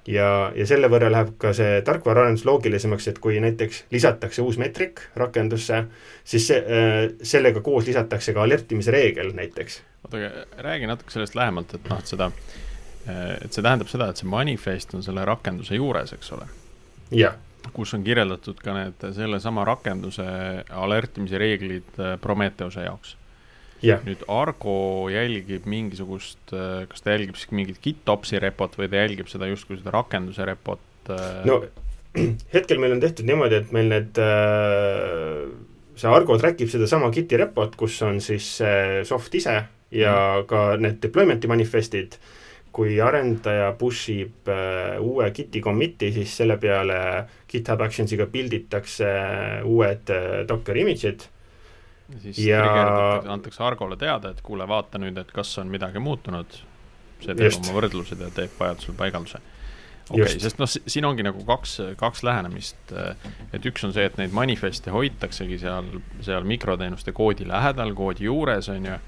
ja, 0.07 0.27
ja 0.55 0.67
selle 0.69 0.89
võrra 0.91 1.09
läheb 1.11 1.33
ka 1.41 1.51
see 1.57 1.79
tarkvaraarendus 1.85 2.45
loogilisemaks, 2.47 3.07
et 3.11 3.21
kui 3.23 3.39
näiteks 3.43 3.85
lisatakse 3.93 4.43
uus 4.45 4.59
meetrik 4.61 5.01
rakendusse, 5.17 5.83
siis 6.23 6.49
see, 6.51 6.77
sellega 7.25 7.63
koos 7.65 7.89
lisatakse 7.89 8.35
ka 8.35 8.45
alertimise 8.45 8.93
reegel 8.93 9.33
näiteks. 9.37 9.81
oota, 10.05 10.21
aga 10.21 10.45
räägi 10.69 10.91
natuke 10.91 11.15
sellest 11.15 11.35
lähemalt, 11.35 11.73
et 11.77 11.89
noh, 11.89 11.99
et 11.99 12.13
seda, 12.13 12.29
et 13.07 13.51
see 13.51 13.65
tähendab 13.65 13.91
seda, 13.91 14.09
et 14.09 14.21
see 14.21 14.29
manifest 14.29 14.95
on 14.97 15.03
selle 15.05 15.25
rakenduse 15.25 15.77
juures, 15.77 16.13
eks 16.13 16.31
ole, 16.37 16.47
jah, 17.15 17.37
kus 17.73 17.93
on 17.97 18.03
kirjeldatud 18.05 18.61
ka 18.61 18.75
need 18.77 19.05
sellesama 19.15 19.65
rakenduse 19.65 20.25
alertimise 20.69 21.39
reeglid 21.41 21.99
äh, 21.99 22.17
Prometheuse 22.21 22.85
jaoks. 22.85 23.15
jah, 23.85 24.03
nüüd 24.07 24.25
Argo 24.31 25.07
jälgib 25.13 25.67
mingisugust, 25.69 26.41
kas 26.51 27.05
ta 27.05 27.15
jälgib 27.15 27.37
siis 27.39 27.53
mingit 27.55 27.81
GitOpsi 27.83 28.41
repot 28.41 28.77
või 28.79 28.89
ta 28.91 29.03
jälgib 29.03 29.29
seda 29.31 29.49
justkui 29.51 29.79
seda 29.79 29.93
rakenduse 29.95 30.47
repot? 30.47 30.83
äh, 31.09 31.41
no 31.47 31.61
hetkel 32.55 32.81
meil 32.81 32.95
on 32.95 33.03
tehtud 33.03 33.27
niimoodi, 33.27 33.61
et 33.61 33.75
meil 33.75 33.91
need 33.91 34.21
äh, 34.21 35.45
see 35.95 36.11
Argo 36.11 36.37
track 36.39 36.61
ib 36.63 36.71
sedasama 36.71 37.11
Giti 37.15 37.39
repot, 37.39 37.75
kus 37.79 37.99
on 38.05 38.21
siis 38.23 38.47
see 38.59 39.03
soft 39.07 39.35
ise 39.35 39.59
ja 39.95 40.15
ka 40.47 40.65
need 40.81 40.99
deployment'i 41.03 41.49
manifestid, 41.51 42.17
kui 42.75 42.97
arendaja 42.99 43.69
push 43.79 44.11
ib 44.15 44.51
äh, 44.51 44.97
uue 44.99 45.29
Giti 45.35 45.61
commit'i, 45.63 46.11
siis 46.15 46.33
selle 46.41 46.57
peale 46.61 46.99
GitHub 47.51 47.85
Actionsiga 47.85 48.27
build 48.31 48.55
itakse 48.57 49.11
uued 49.63 50.11
äh, 50.11 50.43
Docker 50.47 50.83
image'id 50.83 51.29
siis 52.21 52.39
ja... 52.45 52.63
antakse 53.33 53.63
Argole 53.63 53.97
teada, 53.97 54.31
et 54.35 54.41
kuule, 54.45 54.67
vaata 54.67 55.01
nüüd, 55.01 55.17
et 55.17 55.31
kas 55.35 55.57
on 55.61 55.71
midagi 55.73 56.01
muutunud, 56.03 56.61
see 57.23 57.33
teeb 57.33 57.49
Just. 57.49 57.63
oma 57.63 57.79
võrdlused 57.79 58.21
ja 58.21 58.31
teeb 58.35 58.57
vajadusel 58.59 58.97
paigalduse 58.99 59.41
okei 60.09 60.23
okay,, 60.23 60.41
sest 60.41 60.59
noh, 60.61 60.69
siin 60.69 61.07
ongi 61.07 61.25
nagu 61.25 61.41
kaks, 61.47 61.77
kaks 61.99 62.23
lähenemist. 62.25 62.93
et 63.53 63.65
üks 63.65 63.85
on 63.87 63.93
see, 63.95 64.05
et 64.05 64.19
neid 64.21 64.35
manifeste 64.35 64.93
hoitaksegi 64.93 65.57
seal, 65.61 65.89
seal 66.25 66.45
mikroteenuste 66.47 67.13
koodi 67.15 67.47
lähedal, 67.49 67.93
koodi 67.97 68.27
juures, 68.29 68.69
on 68.73 68.85
ju. 68.91 68.99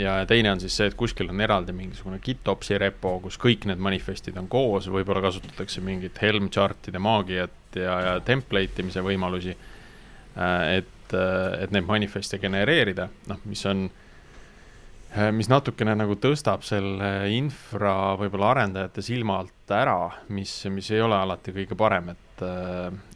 ja 0.00 0.14
teine 0.28 0.52
on 0.52 0.60
siis 0.60 0.76
see, 0.76 0.90
et 0.90 0.96
kuskil 0.98 1.32
on 1.32 1.40
eraldi 1.44 1.74
mingisugune 1.76 2.20
GitOpsi 2.24 2.78
repo, 2.80 3.18
kus 3.24 3.38
kõik 3.40 3.66
need 3.70 3.80
manifestid 3.82 4.36
on 4.40 4.48
koos, 4.52 4.88
võib-olla 4.92 5.24
kasutatakse 5.24 5.84
mingit 5.84 6.20
Helm 6.22 6.50
chart'ide 6.52 7.00
maagiat 7.02 7.76
ja, 7.76 8.00
ja 8.06 8.16
template 8.24 8.84
imise 8.84 9.04
võimalusi. 9.04 9.56
et, 10.36 10.98
et 11.14 11.74
neid 11.74 11.86
manifeste 11.88 12.38
genereerida, 12.42 13.08
noh, 13.28 13.42
mis 13.48 13.66
on 13.66 13.86
mis 15.32 15.48
natukene 15.50 15.92
nagu 15.96 16.14
tõstab 16.20 16.62
selle 16.64 17.08
infra 17.34 18.14
võib-olla 18.20 18.52
arendajate 18.54 19.02
silma 19.04 19.42
alt 19.42 19.72
ära, 19.72 19.96
mis, 20.32 20.54
mis 20.72 20.88
ei 20.92 21.02
ole 21.04 21.18
alati 21.18 21.52
kõige 21.52 21.76
parem, 21.78 22.08
et, 22.14 22.44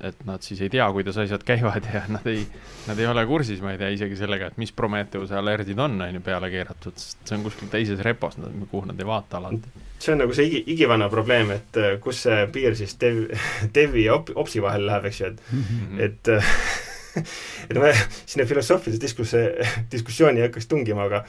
et 0.05 0.21
nad 0.29 0.45
siis 0.45 0.61
ei 0.65 0.73
tea, 0.73 0.85
kuidas 0.93 1.17
asjad 1.23 1.45
käivad 1.47 1.89
ja 1.89 2.03
nad 2.17 2.27
ei, 2.29 2.45
nad 2.87 3.01
ei 3.01 3.09
ole 3.09 3.25
kursis, 3.29 3.63
ma 3.65 3.73
ei 3.73 3.81
tea 3.81 3.89
isegi 3.97 4.19
sellega, 4.19 4.51
et 4.53 4.61
mis 4.61 4.75
Prometheuse 4.77 5.39
alertid 5.39 5.81
on, 5.81 5.97
on 6.05 6.19
ju, 6.19 6.25
peale 6.25 6.51
keeratud, 6.53 7.01
sest 7.01 7.25
see 7.25 7.39
on 7.39 7.47
kuskil 7.47 7.73
teises 7.73 8.03
repos, 8.05 8.37
kuhu 8.43 8.85
nad 8.91 9.01
ei 9.01 9.09
vaata 9.09 9.41
alati. 9.41 9.87
see 9.97 10.13
on 10.13 10.21
nagu 10.21 10.37
see 10.37 10.51
igi, 10.51 10.63
igivana 10.77 11.09
probleem, 11.13 11.55
et 11.57 11.81
kus 12.05 12.27
see 12.27 12.45
piir 12.53 12.77
siis 12.77 12.93
dev, 13.01 13.25
devi 13.79 14.05
ja 14.05 14.21
op, 14.21 14.35
opsi 14.37 14.61
vahel 14.65 14.85
läheb, 14.91 15.09
eks 15.09 15.23
ju, 15.25 15.33
et 15.33 15.41
-hmm. 15.49 16.05
et 16.11 16.35
et 17.71 17.77
ma 17.81 17.93
sinna 18.25 18.47
filosoofilise 18.49 19.03
diskusse, 19.03 19.45
diskussiooni 19.93 20.43
ei 20.43 20.49
hakkaks 20.49 20.69
tungima, 20.71 21.07
aga 21.07 21.25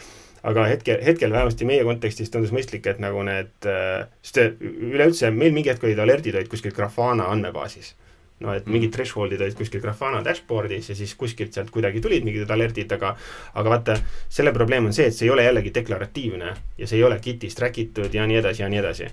aga 0.47 0.65
hetkel, 0.69 0.99
hetkel 1.03 1.31
vähemasti 1.33 1.65
meie 1.67 1.83
kontekstis 1.83 2.29
tundus 2.31 2.53
mõistlik, 2.55 2.85
et 2.87 2.99
nagu 3.03 3.23
need, 3.25 3.53
äh, 3.67 4.05
sest 4.23 4.61
üleüldse 4.61 5.31
meil 5.33 5.55
mingi 5.55 5.73
hetk 5.73 5.83
olid 5.87 5.99
alertid 5.99 6.37
olid 6.37 6.51
kuskil 6.51 6.75
Grafana 6.75 7.31
andmebaasis. 7.33 7.95
no 8.37 8.51
et 8.53 8.67
mingid 8.69 8.91
threshold'id 8.93 9.41
olid 9.41 9.55
kuskil 9.57 9.81
Grafana 9.81 10.19
dashboard'is 10.21 10.91
ja 10.91 10.95
siis 10.95 11.15
kuskilt 11.17 11.55
sealt 11.57 11.71
kuidagi 11.73 12.03
tulid 12.05 12.23
mingid 12.23 12.51
alertid, 12.53 12.91
aga 12.93 13.15
aga 13.57 13.69
vaata, 13.69 13.95
selle 14.29 14.53
probleem 14.53 14.85
on 14.85 14.93
see, 14.93 15.07
et 15.09 15.15
see 15.15 15.25
ei 15.25 15.31
ole 15.33 15.47
jällegi 15.47 15.71
deklaratiivne 15.73 16.53
ja 16.77 16.87
see 16.87 16.99
ei 16.99 17.03
ole 17.07 17.17
Gitis 17.23 17.57
track 17.57 17.81
itud 17.81 18.13
ja 18.13 18.27
nii 18.29 18.37
edasi 18.37 18.61
ja 18.61 18.69
nii 18.69 18.79
edasi. 18.83 19.09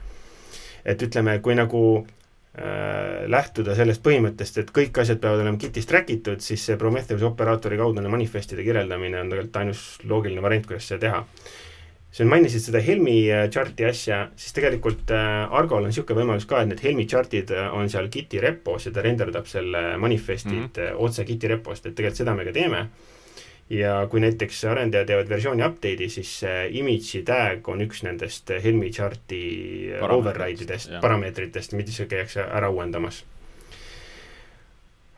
et 0.85 1.03
ütleme, 1.03 1.39
kui 1.41 1.57
nagu 1.57 1.81
Äh, 2.05 2.24
lähtuda 2.55 3.74
sellest 3.74 4.02
põhimõttest, 4.05 4.61
et 4.62 4.68
kõik 4.70 5.00
asjad 5.02 5.18
peavad 5.18 5.40
olema 5.42 5.59
Gitis 5.59 5.88
track 5.90 6.12
itud, 6.14 6.42
siis 6.44 6.62
see 6.62 6.76
Prometheuse 6.78 7.26
operaatori 7.26 7.78
kaudne 7.80 8.07
manifestide 8.07 8.62
kirjeldamine 8.62 9.18
on 9.24 9.32
tegelikult 9.32 9.59
ainus 9.59 9.80
loogiline 10.07 10.42
variant, 10.44 10.68
kuidas 10.68 10.86
seda 10.86 11.00
teha. 11.02 11.24
sa 12.14 12.24
mainisid 12.30 12.62
seda 12.62 12.78
Helmi 12.78 13.16
äh, 13.26 13.48
chart'i 13.50 13.88
asja, 13.88 14.28
siis 14.38 14.55
tegelikult 14.55 15.11
äh, 15.11 15.50
Argol 15.50 15.82
on 15.82 15.90
niisugune 15.90 16.20
võimalus 16.20 16.46
ka, 16.46 16.61
et 16.62 16.70
need 16.70 16.84
Helmi 16.84 17.09
chart'id 17.11 17.50
on 17.72 17.90
seal 17.90 18.07
Giti 18.07 18.38
repos 18.38 18.86
ja 18.86 18.92
ta 18.94 19.02
renderdab 19.02 19.50
selle 19.50 19.96
manifestid 19.98 20.52
mm 20.52 20.70
-hmm. 20.76 21.02
otse 21.09 21.24
Giti 21.24 21.50
repost, 21.50 21.86
et 21.86 21.94
tegelikult 21.94 22.22
seda 22.22 22.34
me 22.34 22.44
ka 22.44 22.52
teeme 22.52 22.86
ja 23.71 24.07
kui 24.11 24.21
näiteks 24.21 24.65
arendajad 24.69 25.09
teevad 25.09 25.29
versiooni 25.29 25.65
update'i, 25.65 26.09
siis 26.12 26.33
see 26.43 26.67
image'i 26.81 27.23
tag 27.27 27.69
on 27.73 27.85
üks 27.85 28.03
nendest 28.05 28.51
Helmi 28.65 28.91
chart'i 28.93 29.45
override 30.05 30.67
idest, 30.67 30.93
parameetritest, 31.03 31.77
mida 31.79 32.09
käiakse 32.11 32.45
ära 32.45 32.69
uuendamas. 32.71 33.23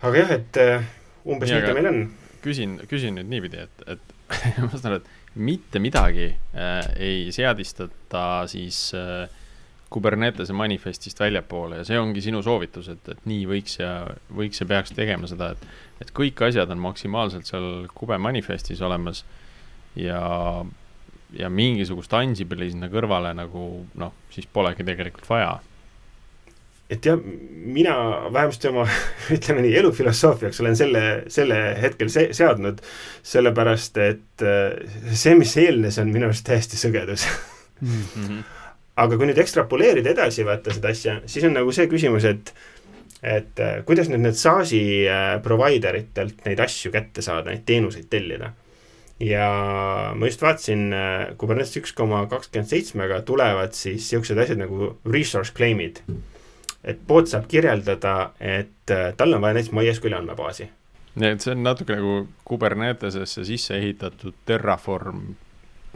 aga 0.03 0.23
jah, 0.23 0.35
et 0.39 0.61
äh, 0.63 0.87
umbes 1.25 1.51
nii 1.51 1.67
ta 1.67 1.75
meil 1.75 1.91
on. 1.91 2.03
küsin, 2.45 2.79
küsin 2.87 3.19
nüüd 3.19 3.33
niipidi, 3.33 3.67
et, 3.67 3.87
et 3.97 4.15
ma 4.63 4.71
saan 4.75 4.93
aru, 4.93 5.03
et 5.03 5.37
mitte 5.37 5.83
midagi 5.83 6.31
äh, 6.55 6.87
ei 7.03 7.33
seadistata 7.35 8.47
siis 8.51 8.93
äh, 8.95 9.27
Kubernetese 9.91 10.53
manifestist 10.57 11.21
väljapoole 11.21 11.79
ja 11.81 11.85
see 11.87 11.99
ongi 12.01 12.23
sinu 12.25 12.41
soovitus, 12.43 12.89
et, 12.91 13.09
et 13.13 13.27
nii 13.29 13.45
võiks 13.47 13.79
ja 13.79 13.91
võiks 14.35 14.59
ja 14.59 14.67
peaks 14.67 14.91
tegema 14.97 15.31
seda, 15.31 15.53
et, 15.55 15.77
et 16.03 16.11
kõik 16.17 16.43
asjad 16.49 16.73
on 16.75 16.83
maksimaalselt 16.83 17.47
seal 17.47 17.87
kube 17.95 18.19
manifestis 18.19 18.83
olemas 18.83 19.23
ja, 19.95 20.21
ja 21.39 21.51
mingisugust 21.51 22.13
Ansible'i 22.19 22.73
sinna 22.73 22.91
kõrvale 22.91 23.31
nagu 23.39 23.87
noh, 23.95 24.19
siis 24.35 24.51
polegi 24.51 24.87
tegelikult 24.87 25.31
vaja. 25.31 25.55
et 26.91 27.07
jah, 27.07 27.23
mina 27.79 27.95
vähemasti 28.33 28.73
oma 28.73 28.89
ütleme 29.39 29.63
nii, 29.69 29.77
elufilosoofiaks 29.85 30.65
olen 30.67 30.77
selle, 30.83 31.07
selle 31.31 31.63
hetkel 31.79 32.11
se 32.11 32.29
seadnud, 32.35 32.83
sellepärast 33.23 34.03
et 34.03 34.43
äh, 34.43 34.99
see, 35.15 35.39
mis 35.39 35.57
eelnes, 35.63 36.03
on 36.03 36.11
minu 36.11 36.27
arust 36.27 36.47
täiesti 36.51 36.83
sõgedus 36.83 37.31
mm. 37.81 38.05
-hmm 38.13 38.56
aga 38.97 39.19
kui 39.19 39.29
nüüd 39.29 39.39
ekstrapoleerida 39.43 40.15
edasi, 40.15 40.45
vaata 40.47 40.75
seda 40.75 40.93
asja, 40.95 41.19
siis 41.29 41.45
on 41.49 41.57
nagu 41.57 41.73
see 41.75 41.89
küsimus, 41.91 42.25
et 42.29 42.55
et 43.27 43.61
äh, 43.63 43.81
kuidas 43.89 44.11
nüüd 44.11 44.23
need 44.23 44.37
SaaS-i 44.39 44.81
äh, 45.09 45.25
provider 45.43 45.97
itelt 45.99 46.45
neid 46.47 46.61
asju 46.63 46.93
kätte 46.95 47.25
saada, 47.25 47.51
neid 47.51 47.65
teenuseid 47.69 48.09
tellida. 48.13 48.53
ja 49.21 49.47
ma 50.15 50.29
just 50.29 50.43
vaatasin, 50.45 50.91
äh, 50.93 51.37
Kubernetes 51.41 51.79
üks 51.81 51.95
koma 51.97 52.27
kakskümmend 52.29 52.69
seitsmega 52.69 53.23
tulevad 53.25 53.73
siis 53.73 54.05
niisugused 54.05 54.39
asjad 54.45 54.61
nagu 54.61 54.91
resource 55.09 55.55
claim'id. 55.57 56.03
et 56.85 57.01
pood 57.07 57.27
saab 57.27 57.49
kirjeldada, 57.49 58.33
et 58.41 58.93
tal 59.17 59.35
on 59.35 59.43
vaja 59.43 59.57
näiteks 59.57 59.73
MySQL-i 59.75 60.21
andmebaasi. 60.21 60.69
nii 61.17 61.33
et 61.33 61.41
see 61.41 61.57
on 61.57 61.65
natuke 61.65 61.97
nagu 61.97 62.27
Kubernetesesse 62.45 63.45
sisse 63.45 63.79
ehitatud 63.81 64.37
Terraform 64.47 65.25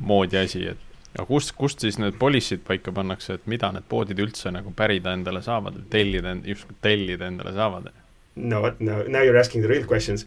moodi 0.01 0.41
asi, 0.41 0.65
et 0.67 0.89
aga 1.17 1.27
kust, 1.27 1.55
kust 1.59 1.83
siis 1.85 1.99
need 1.99 2.19
policy'd 2.21 2.63
paika 2.67 2.93
pannakse, 2.95 3.39
et 3.39 3.49
mida 3.51 3.73
need 3.75 3.87
poodid 3.91 4.21
üldse 4.23 4.53
nagu 4.55 4.73
pärida 4.77 5.15
endale 5.17 5.43
saavad, 5.43 5.79
tellida, 5.91 6.37
just 6.47 6.71
tellida 6.83 7.31
endale 7.31 7.55
saavad? 7.57 7.91
no 8.37 8.61
vot, 8.63 8.81
no 8.81 9.03
now 9.09 9.23
you 9.23 9.33
are 9.33 9.41
asking 9.41 9.63
the 9.63 9.69
real 9.69 9.87
questions. 9.87 10.27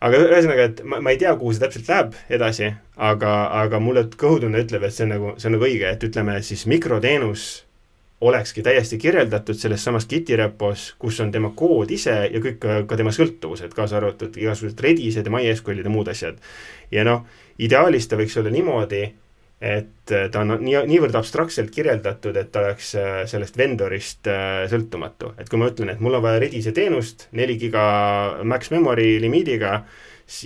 aga 0.00 0.20
ühesõnaga, 0.22 0.68
et 0.70 0.82
ma, 0.86 1.00
ma 1.02 1.14
ei 1.14 1.18
tea, 1.18 1.32
kuhu 1.38 1.54
see 1.54 1.64
täpselt 1.64 1.88
läheb 1.90 2.18
edasi, 2.38 2.68
aga, 3.10 3.32
aga 3.64 3.80
mulle 3.82 4.06
kõhutunne 4.14 4.62
ütleb, 4.62 4.86
et 4.86 4.94
see 4.94 5.08
on 5.08 5.16
nagu, 5.16 5.32
see 5.36 5.50
on 5.50 5.58
nagu 5.58 5.66
õige, 5.66 5.90
et 5.90 6.06
ütleme 6.06 6.36
siis 6.46 6.68
mikroteenus 6.70 7.48
olekski 8.20 8.62
täiesti 8.62 8.98
kirjeldatud 8.98 9.54
selles 9.58 9.84
samas 9.84 10.06
Giti 10.10 10.36
repos, 10.36 10.92
kus 10.98 11.20
on 11.22 11.30
tema 11.34 11.52
kood 11.54 11.90
ise 11.94 12.14
ja 12.32 12.42
kõik 12.42 12.58
ka, 12.62 12.80
ka 12.90 12.98
tema 12.98 13.12
sõltuvused, 13.14 13.74
kaasa 13.74 13.98
arvatud 13.98 14.34
igasugused 14.38 14.80
Redised 14.82 15.26
ja 15.26 15.34
MySQLid 15.34 15.86
ja 15.86 15.92
muud 15.92 16.10
asjad. 16.10 16.38
ja 16.90 17.04
noh, 17.06 17.26
ideaalis 17.58 18.08
ta 18.08 18.18
võiks 18.18 18.38
olla 18.38 18.50
niimoodi, 18.54 19.04
et 19.58 20.12
äh, 20.14 20.28
ta 20.30 20.42
on 20.44 20.54
nii, 20.62 20.76
niivõrd 20.86 21.16
abstraktselt 21.18 21.72
kirjeldatud, 21.74 22.36
et 22.38 22.50
ta 22.54 22.62
oleks 22.62 22.92
äh, 22.98 23.22
sellest 23.30 23.58
vendorist 23.58 24.28
äh, 24.30 24.66
sõltumatu. 24.70 25.32
et 25.38 25.50
kui 25.50 25.58
ma 25.58 25.70
ütlen, 25.72 25.90
et 25.90 26.02
mul 26.04 26.14
on 26.14 26.22
vaja 26.22 26.44
Redise 26.44 26.72
teenust 26.74 27.26
neli 27.34 27.58
giga 27.58 27.82
max 28.46 28.70
memory 28.70 29.16
limiidiga 29.22 29.80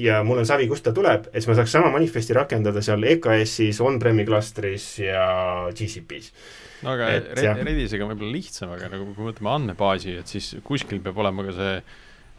ja 0.00 0.22
mul 0.24 0.40
on 0.40 0.48
savi, 0.48 0.68
kust 0.70 0.86
ta 0.86 0.94
tuleb, 0.96 1.28
et 1.28 1.42
siis 1.42 1.50
ma 1.50 1.58
saaks 1.58 1.74
sama 1.76 1.90
manifesti 1.92 2.36
rakendada 2.38 2.80
seal 2.84 3.04
EKS-is, 3.16 3.82
on-prem'i 3.84 4.24
klastris 4.24 4.86
ja 5.02 5.26
GCP-s. 5.74 6.32
no 6.86 6.94
aga 6.94 7.10
et, 7.18 7.28
Redisega 7.36 8.06
on 8.06 8.14
võib-olla 8.14 8.38
lihtsam, 8.38 8.72
aga 8.72 8.88
nagu 8.94 9.10
kui 9.10 9.26
me 9.26 9.32
võtame 9.34 9.52
andmebaasi, 9.58 10.16
et 10.22 10.32
siis 10.32 10.54
kuskil 10.64 11.04
peab 11.04 11.20
olema 11.20 11.44
ka 11.50 11.58
see 11.58 11.76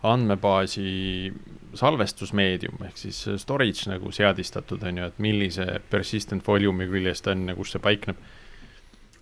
andmebaasi 0.04 1.32
salvestusmeedium 1.78 2.82
ehk 2.86 3.00
siis 3.00 3.24
storage 3.42 3.90
nagu 3.90 4.12
seadistatud, 4.14 4.84
on 4.86 5.02
ju, 5.02 5.10
et 5.10 5.20
millise 5.24 5.66
persistent 5.90 6.46
volume'i 6.48 6.90
küljes 6.92 7.24
ta 7.24 7.34
on 7.34 7.48
ja 7.50 7.56
kus 7.58 7.74
see 7.74 7.84
paikneb. 7.84 8.20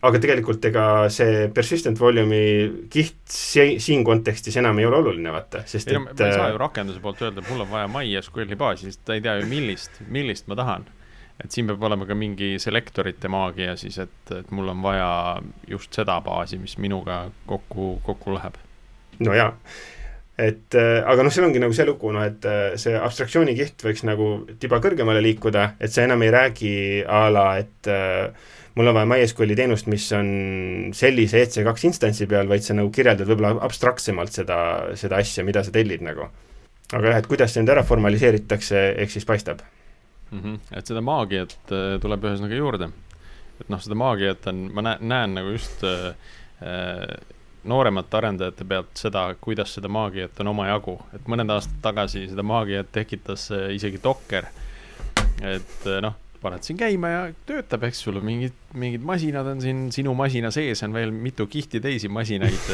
aga 0.02 0.20
tegelikult 0.20 0.66
ega 0.66 0.86
see 1.14 1.46
persistent 1.54 2.00
volume'i 2.02 2.88
kiht 2.92 3.20
si 3.30 3.68
siin 3.84 4.04
kontekstis 4.04 4.58
enam 4.58 4.80
ei 4.82 4.88
ole 4.90 4.98
oluline, 5.04 5.32
vaata, 5.32 5.62
sest 5.70 5.94
ei, 5.94 6.00
et 6.00 6.02
ma 6.18 6.32
ei 6.32 6.40
saa 6.40 6.50
ju 6.50 6.58
rakenduse 6.62 7.04
poolt 7.04 7.22
öelda, 7.22 7.46
mul 7.50 7.64
on 7.68 7.70
vaja 7.72 7.92
MySQL-i 7.92 8.58
baasi, 8.58 8.90
sest 8.90 9.06
ta 9.06 9.16
ei 9.16 9.24
tea 9.24 9.38
ju, 9.40 9.48
millist, 9.52 10.02
millist 10.10 10.50
ma 10.52 10.58
tahan. 10.60 10.90
et 11.42 11.54
siin 11.54 11.70
peab 11.70 11.84
olema 11.88 12.06
ka 12.06 12.18
mingi 12.18 12.56
selektorite 12.62 13.30
maagia 13.32 13.78
siis, 13.78 13.98
et, 14.02 14.36
et 14.36 14.52
mul 14.52 14.74
on 14.74 14.84
vaja 14.84 15.40
just 15.70 15.94
seda 15.94 16.20
baasi, 16.22 16.60
mis 16.62 16.78
minuga 16.78 17.24
kokku, 17.46 17.96
kokku 18.04 18.36
läheb. 18.36 18.60
no 19.22 19.38
jaa 19.38 19.56
et 20.42 20.78
äh, 20.80 21.02
aga 21.06 21.26
noh, 21.26 21.34
seal 21.34 21.46
ongi 21.48 21.62
nagu 21.62 21.76
see 21.76 21.86
lugu, 21.88 22.12
noh 22.16 22.24
et 22.26 22.46
äh, 22.50 22.74
see 22.82 22.96
abstraktsiooni 22.98 23.54
kiht 23.58 23.84
võiks 23.86 24.06
nagu 24.08 24.32
tiba 24.62 24.80
kõrgemale 24.84 25.22
liikuda, 25.24 25.76
et 25.80 25.94
sa 25.94 26.06
enam 26.08 26.24
ei 26.26 26.32
räägi 26.34 26.74
a 27.06 27.26
la, 27.34 27.48
et 27.62 27.90
äh, 27.92 28.32
mul 28.76 28.90
on 28.90 28.98
vaja 28.98 29.10
MySQL-i 29.12 29.58
teenust, 29.60 29.90
mis 29.92 30.08
on 30.18 30.32
sellise 30.98 31.44
EC2 31.44 31.90
instantsi 31.92 32.28
peal, 32.32 32.50
vaid 32.50 32.66
sa 32.66 32.78
nagu 32.78 32.90
kirjeldad 32.94 33.30
võib-olla 33.30 33.58
abstraktsemalt 33.68 34.34
seda, 34.40 34.62
seda 35.00 35.20
asja, 35.22 35.46
mida 35.48 35.64
sa 35.68 35.74
tellid 35.76 36.06
nagu. 36.06 36.30
aga 36.92 37.14
jah, 37.14 37.22
et 37.22 37.30
kuidas 37.30 37.54
see 37.54 37.64
nüüd 37.64 37.76
ära 37.76 37.86
formaliseeritakse, 37.88 38.82
eks 39.04 39.20
siis 39.20 39.28
paistab 39.28 39.62
mm. 40.32 40.40
-hmm. 40.40 40.58
et 40.78 40.88
seda 40.88 41.04
maagiat 41.06 41.58
äh, 41.72 42.00
tuleb 42.02 42.26
ühesõnaga 42.26 42.58
juurde. 42.58 42.90
et 43.62 43.70
noh, 43.70 43.84
seda 43.84 43.96
maagiat 43.96 44.48
on, 44.48 44.66
ma 44.74 44.88
näen, 44.88 45.06
näen 45.14 45.38
nagu 45.38 45.54
just 45.54 45.84
äh, 45.84 46.16
nooremate 47.64 48.18
arendajate 48.18 48.66
pealt 48.66 48.98
seda, 48.98 49.28
kuidas 49.42 49.76
seda 49.78 49.90
maagiat 49.92 50.40
on 50.42 50.52
omajagu, 50.54 50.98
et 51.16 51.28
mõned 51.30 51.54
aastad 51.54 51.78
tagasi 51.84 52.26
seda 52.32 52.46
maagiat 52.46 52.90
tekitas 52.94 53.50
äh, 53.54 53.70
isegi 53.76 54.02
Docker. 54.04 54.48
et 55.42 55.88
äh, 55.88 56.02
noh, 56.02 56.18
paned 56.42 56.66
siin 56.66 56.80
käima 56.80 57.12
ja 57.12 57.24
töötab, 57.46 57.86
eks 57.86 58.02
sul 58.06 58.18
mingid, 58.26 58.56
mingid 58.74 59.06
masinad 59.06 59.48
on 59.54 59.62
siin, 59.62 59.88
sinu 59.94 60.14
masina 60.18 60.52
sees 60.54 60.82
on 60.86 60.94
veel 60.94 61.14
mitu 61.14 61.46
kihti 61.48 61.82
teisi 61.82 62.10
masinaid, 62.10 62.72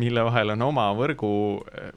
mille 0.00 0.24
vahel 0.24 0.54
on 0.56 0.64
oma 0.70 0.88
võrgu, 0.96 1.34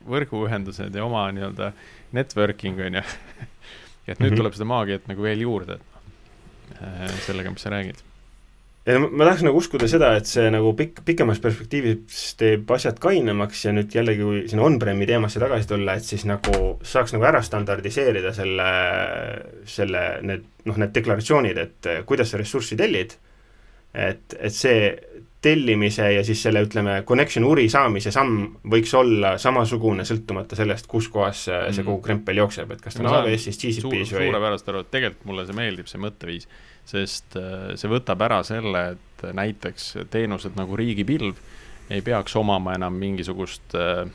võrguühendused 0.07 0.95
ja 0.95 1.05
oma 1.07 1.27
nii-öelda 1.35 1.71
networking 2.15 2.83
on 2.83 2.99
ju. 2.99 3.05
et 4.07 4.19
nüüd 4.19 4.29
mm 4.29 4.33
-hmm. 4.33 4.37
tuleb 4.39 4.59
seda 4.59 4.67
maagiat 4.67 5.07
nagu 5.07 5.23
veel 5.23 5.41
juurde, 5.43 5.79
et 6.79 7.23
sellega, 7.25 7.51
mis 7.51 7.63
sa 7.63 7.71
räägid 7.71 8.03
ja 8.87 9.01
ma, 9.03 9.25
tahaks 9.25 9.43
nagu 9.43 9.59
uskuda 9.59 9.89
seda, 9.91 10.13
et 10.17 10.29
see 10.29 10.47
nagu 10.53 10.71
pikk, 10.77 11.01
pikemas 11.07 11.41
perspektiivis 11.43 12.23
teeb 12.39 12.71
asjad 12.71 12.99
kainemaks 13.03 13.65
ja 13.67 13.73
nüüd 13.75 13.93
jällegi, 13.93 14.23
kui 14.23 14.43
sinna 14.51 14.65
on-prem'i 14.67 15.07
teemasse 15.09 15.41
tagasi 15.43 15.69
tulla, 15.69 15.97
et 15.97 16.07
siis 16.07 16.23
nagu 16.29 16.77
saaks 16.87 17.15
nagu 17.15 17.27
ära 17.27 17.43
standardiseerida 17.43 18.33
selle, 18.37 18.69
selle, 19.67 20.03
need 20.27 20.47
noh, 20.67 20.79
need 20.79 20.95
deklaratsioonid, 20.95 21.59
et 21.63 21.91
kuidas 22.07 22.31
sa 22.31 22.39
ressurssi 22.39 22.79
tellid, 22.79 23.17
et, 23.97 24.37
et 24.39 24.55
see 24.55 24.91
tellimise 25.47 26.07
ja 26.11 26.23
siis 26.25 26.39
selle, 26.47 26.63
ütleme, 26.65 27.01
connection 27.07 27.45
uri 27.47 27.67
saamise 27.71 28.11
samm 28.11 28.39
võiks 28.71 28.93
olla 28.97 29.35
samasugune, 29.41 30.05
sõltumata 30.07 30.57
sellest, 30.57 30.87
kus 30.89 31.11
kohas 31.13 31.43
see 31.45 31.59
mm. 31.59 31.85
kogu 31.85 31.99
krempel 32.07 32.41
jookseb, 32.41 32.71
et 32.73 32.81
kas 32.83 32.97
ta 32.97 33.03
on 33.03 33.11
AWS-is, 33.11 33.59
GCP-s 33.61 34.15
või 34.15 34.31
suurepärast 34.31 34.71
aru, 34.71 34.81
et 34.83 34.91
tegelikult 34.95 35.29
mulle 35.29 35.45
see 35.47 35.59
meeldib, 35.59 35.91
see 35.91 36.01
mõtteviis 36.01 36.49
sest 36.87 37.35
äh, 37.39 37.73
see 37.79 37.91
võtab 37.91 38.21
ära 38.25 38.41
selle, 38.47 38.83
et 38.95 39.25
näiteks 39.35 39.93
teenused 40.13 40.57
nagu 40.59 40.77
riigipilv 40.79 41.39
ei 41.91 42.03
peaks 42.03 42.35
omama 42.39 42.75
enam 42.77 42.97
mingisugust 42.99 43.75
äh, 43.79 44.05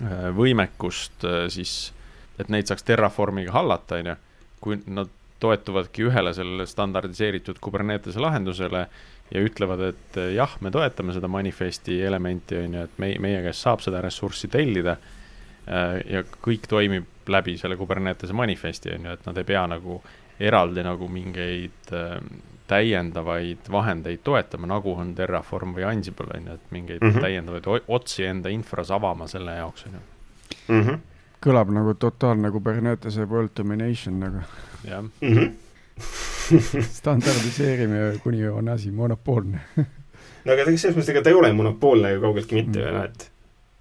äh, 0.00 0.28
võimekust 0.36 1.26
siis, 1.52 1.92
et 2.40 2.52
neid 2.52 2.70
saaks 2.70 2.86
Terraformiga 2.86 3.54
hallata, 3.56 4.00
on 4.00 4.12
ju, 4.12 4.16
kui 4.64 4.80
nad 4.86 5.12
toetuvadki 5.44 6.06
ühele 6.08 6.32
sellele 6.32 6.64
standardiseeritud 6.68 7.58
Kubernetese 7.60 8.22
lahendusele 8.22 8.86
ja 9.34 9.42
ütlevad, 9.44 9.82
et 9.90 10.16
jah, 10.32 10.54
me 10.64 10.70
toetame 10.72 11.12
seda 11.16 11.28
manifesti 11.28 11.98
elementi, 12.06 12.56
on 12.62 12.78
ju, 12.78 12.86
et 12.86 13.02
meie, 13.02 13.18
meie 13.20 13.42
käest 13.44 13.64
saab 13.66 13.82
seda 13.84 14.00
ressurssi 14.04 14.48
tellida 14.52 14.94
ja 15.64 16.20
kõik 16.44 16.68
toimib 16.68 17.28
läbi 17.32 17.56
selle 17.60 17.76
Kubernetese 17.80 18.36
manifesti, 18.36 18.92
on 18.94 19.08
ju, 19.08 19.16
et 19.16 19.28
nad 19.28 19.40
ei 19.40 19.48
pea 19.48 19.66
nagu 19.68 19.98
eraldi 20.40 20.82
nagu 20.82 21.08
mingeid 21.08 21.92
äh, 21.92 22.18
täiendavaid 22.66 23.70
vahendeid 23.70 24.22
toetama, 24.24 24.66
nagu 24.66 24.94
on 24.96 25.14
Terraform 25.14 25.74
või 25.76 25.84
Ansible, 25.88 26.32
on 26.38 26.46
ju, 26.48 26.54
et 26.54 26.70
mingeid 26.70 27.02
mm 27.02 27.10
-hmm. 27.10 27.20
täiendavaid 27.20 27.88
otsi 27.88 28.24
enda 28.24 28.48
infras 28.48 28.90
avama 28.90 29.28
selle 29.28 29.56
jaoks, 29.56 29.86
on 29.86 29.92
ju. 29.92 30.00
-hmm. 30.68 30.98
kõlab 31.46 31.70
nagu 31.70 31.94
totaalne 31.94 32.50
Kubernetese 32.50 33.26
world 33.26 33.50
domination 33.56 34.20
nagu. 34.20 34.40
jah 34.88 35.02
mm 35.02 35.10
-hmm. 35.20 35.52
standardiseerime, 36.98 38.18
kuni 38.22 38.48
on 38.48 38.68
asi 38.68 38.90
monopoolne 38.90 39.60
no 40.44 40.52
aga 40.52 40.64
selles 40.64 40.96
mõttes, 40.96 41.10
ega 41.10 41.22
ta 41.22 41.30
ei 41.30 41.34
ole 41.34 41.52
monopoolne 41.52 42.12
ju 42.12 42.20
kaugeltki 42.20 42.54
mitte 42.54 42.80
ju 42.80 42.86
mm. 42.86 42.94
noh, 42.94 43.04
et 43.04 43.30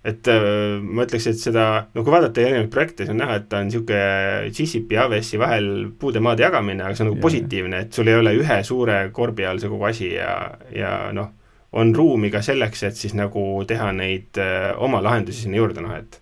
et 0.04 0.28
äh, 0.28 0.82
ma 0.84 1.06
ütleks, 1.08 1.30
et 1.32 1.40
seda, 1.40 1.68
no 1.96 2.04
kui 2.04 2.12
vaadata 2.12 2.44
erinevaid 2.44 2.72
projekte, 2.74 3.06
siis 3.06 3.14
on 3.14 3.22
näha, 3.22 3.38
et 3.40 3.46
ta 3.52 3.62
on 3.62 3.70
niisugune 3.70 4.50
GCP 4.52 4.98
ja 4.98 5.06
AWS-i 5.08 5.40
vahel 5.40 5.70
puude-maade 6.00 6.44
jagamine, 6.44 6.84
aga 6.84 6.98
see 6.98 7.06
on 7.06 7.10
nagu 7.12 7.20
yeah. 7.20 7.28
positiivne, 7.28 7.80
et 7.86 8.00
sul 8.00 8.12
ei 8.12 8.18
ole 8.20 8.34
ühe 8.42 8.58
suure 8.68 8.98
korbi 9.16 9.48
all 9.48 9.62
see 9.64 9.72
kogu 9.72 9.88
asi 9.88 10.12
ja, 10.18 10.34
ja 10.76 10.92
noh, 11.16 11.32
on 11.80 11.96
ruumi 11.96 12.30
ka 12.34 12.44
selleks, 12.46 12.84
et 12.90 13.00
siis 13.00 13.16
nagu 13.18 13.46
teha 13.68 13.94
neid 13.96 14.42
äh, 14.44 14.74
oma 14.84 15.00
lahendusi 15.04 15.46
sinna 15.46 15.62
juurde, 15.62 15.86
noh 15.86 15.96
et 15.98 16.20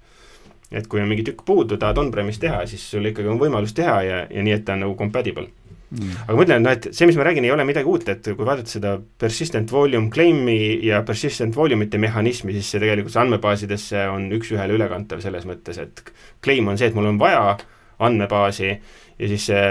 et 0.72 0.86
kui 0.88 1.02
on 1.04 1.10
mingi 1.10 1.26
tükk 1.28 1.42
puudu, 1.44 1.76
tahad 1.76 1.98
on-premise 2.00 2.40
teha, 2.40 2.62
siis 2.70 2.86
sul 2.94 3.10
ikkagi 3.10 3.28
on 3.28 3.42
võimalus 3.42 3.74
teha 3.76 3.98
ja, 4.08 4.22
ja 4.32 4.44
nii, 4.46 4.54
et 4.56 4.64
ta 4.64 4.78
on 4.78 4.86
nagu 4.86 4.94
compatible 4.96 5.50
mm.. 5.92 6.24
aga 6.26 6.38
ma 6.38 6.46
ütlen, 6.46 6.66
noh, 6.66 6.76
et 6.76 6.90
see, 6.96 7.08
mis 7.10 7.20
ma 7.20 7.28
räägin, 7.28 7.46
ei 7.48 7.54
ole 7.54 7.66
midagi 7.68 7.90
uut, 7.92 8.08
et 8.12 8.32
kui 8.32 8.48
vaadata 8.48 8.72
seda 8.72 8.96
persistent 9.22 9.72
volume 9.74 10.12
claim'i 10.14 10.58
ja 10.88 11.04
persistent 11.08 11.58
volume'ite 11.58 12.02
mehhanismi, 12.02 12.56
siis 12.58 12.74
see 12.74 12.84
tegelikult 12.84 13.18
andmebaasidesse 13.22 14.08
on 14.12 14.30
üks-ühele 14.40 14.78
ülekantav 14.80 15.24
selles 15.24 15.48
mõttes, 15.50 15.82
et 15.82 16.04
claim 16.44 16.72
on 16.72 16.80
see, 16.80 16.92
et 16.92 16.98
mul 16.98 17.12
on 17.12 17.22
vaja 17.22 17.58
andmebaasi 18.02 18.70
ja 18.72 19.32
siis 19.32 19.50
see 19.52 19.64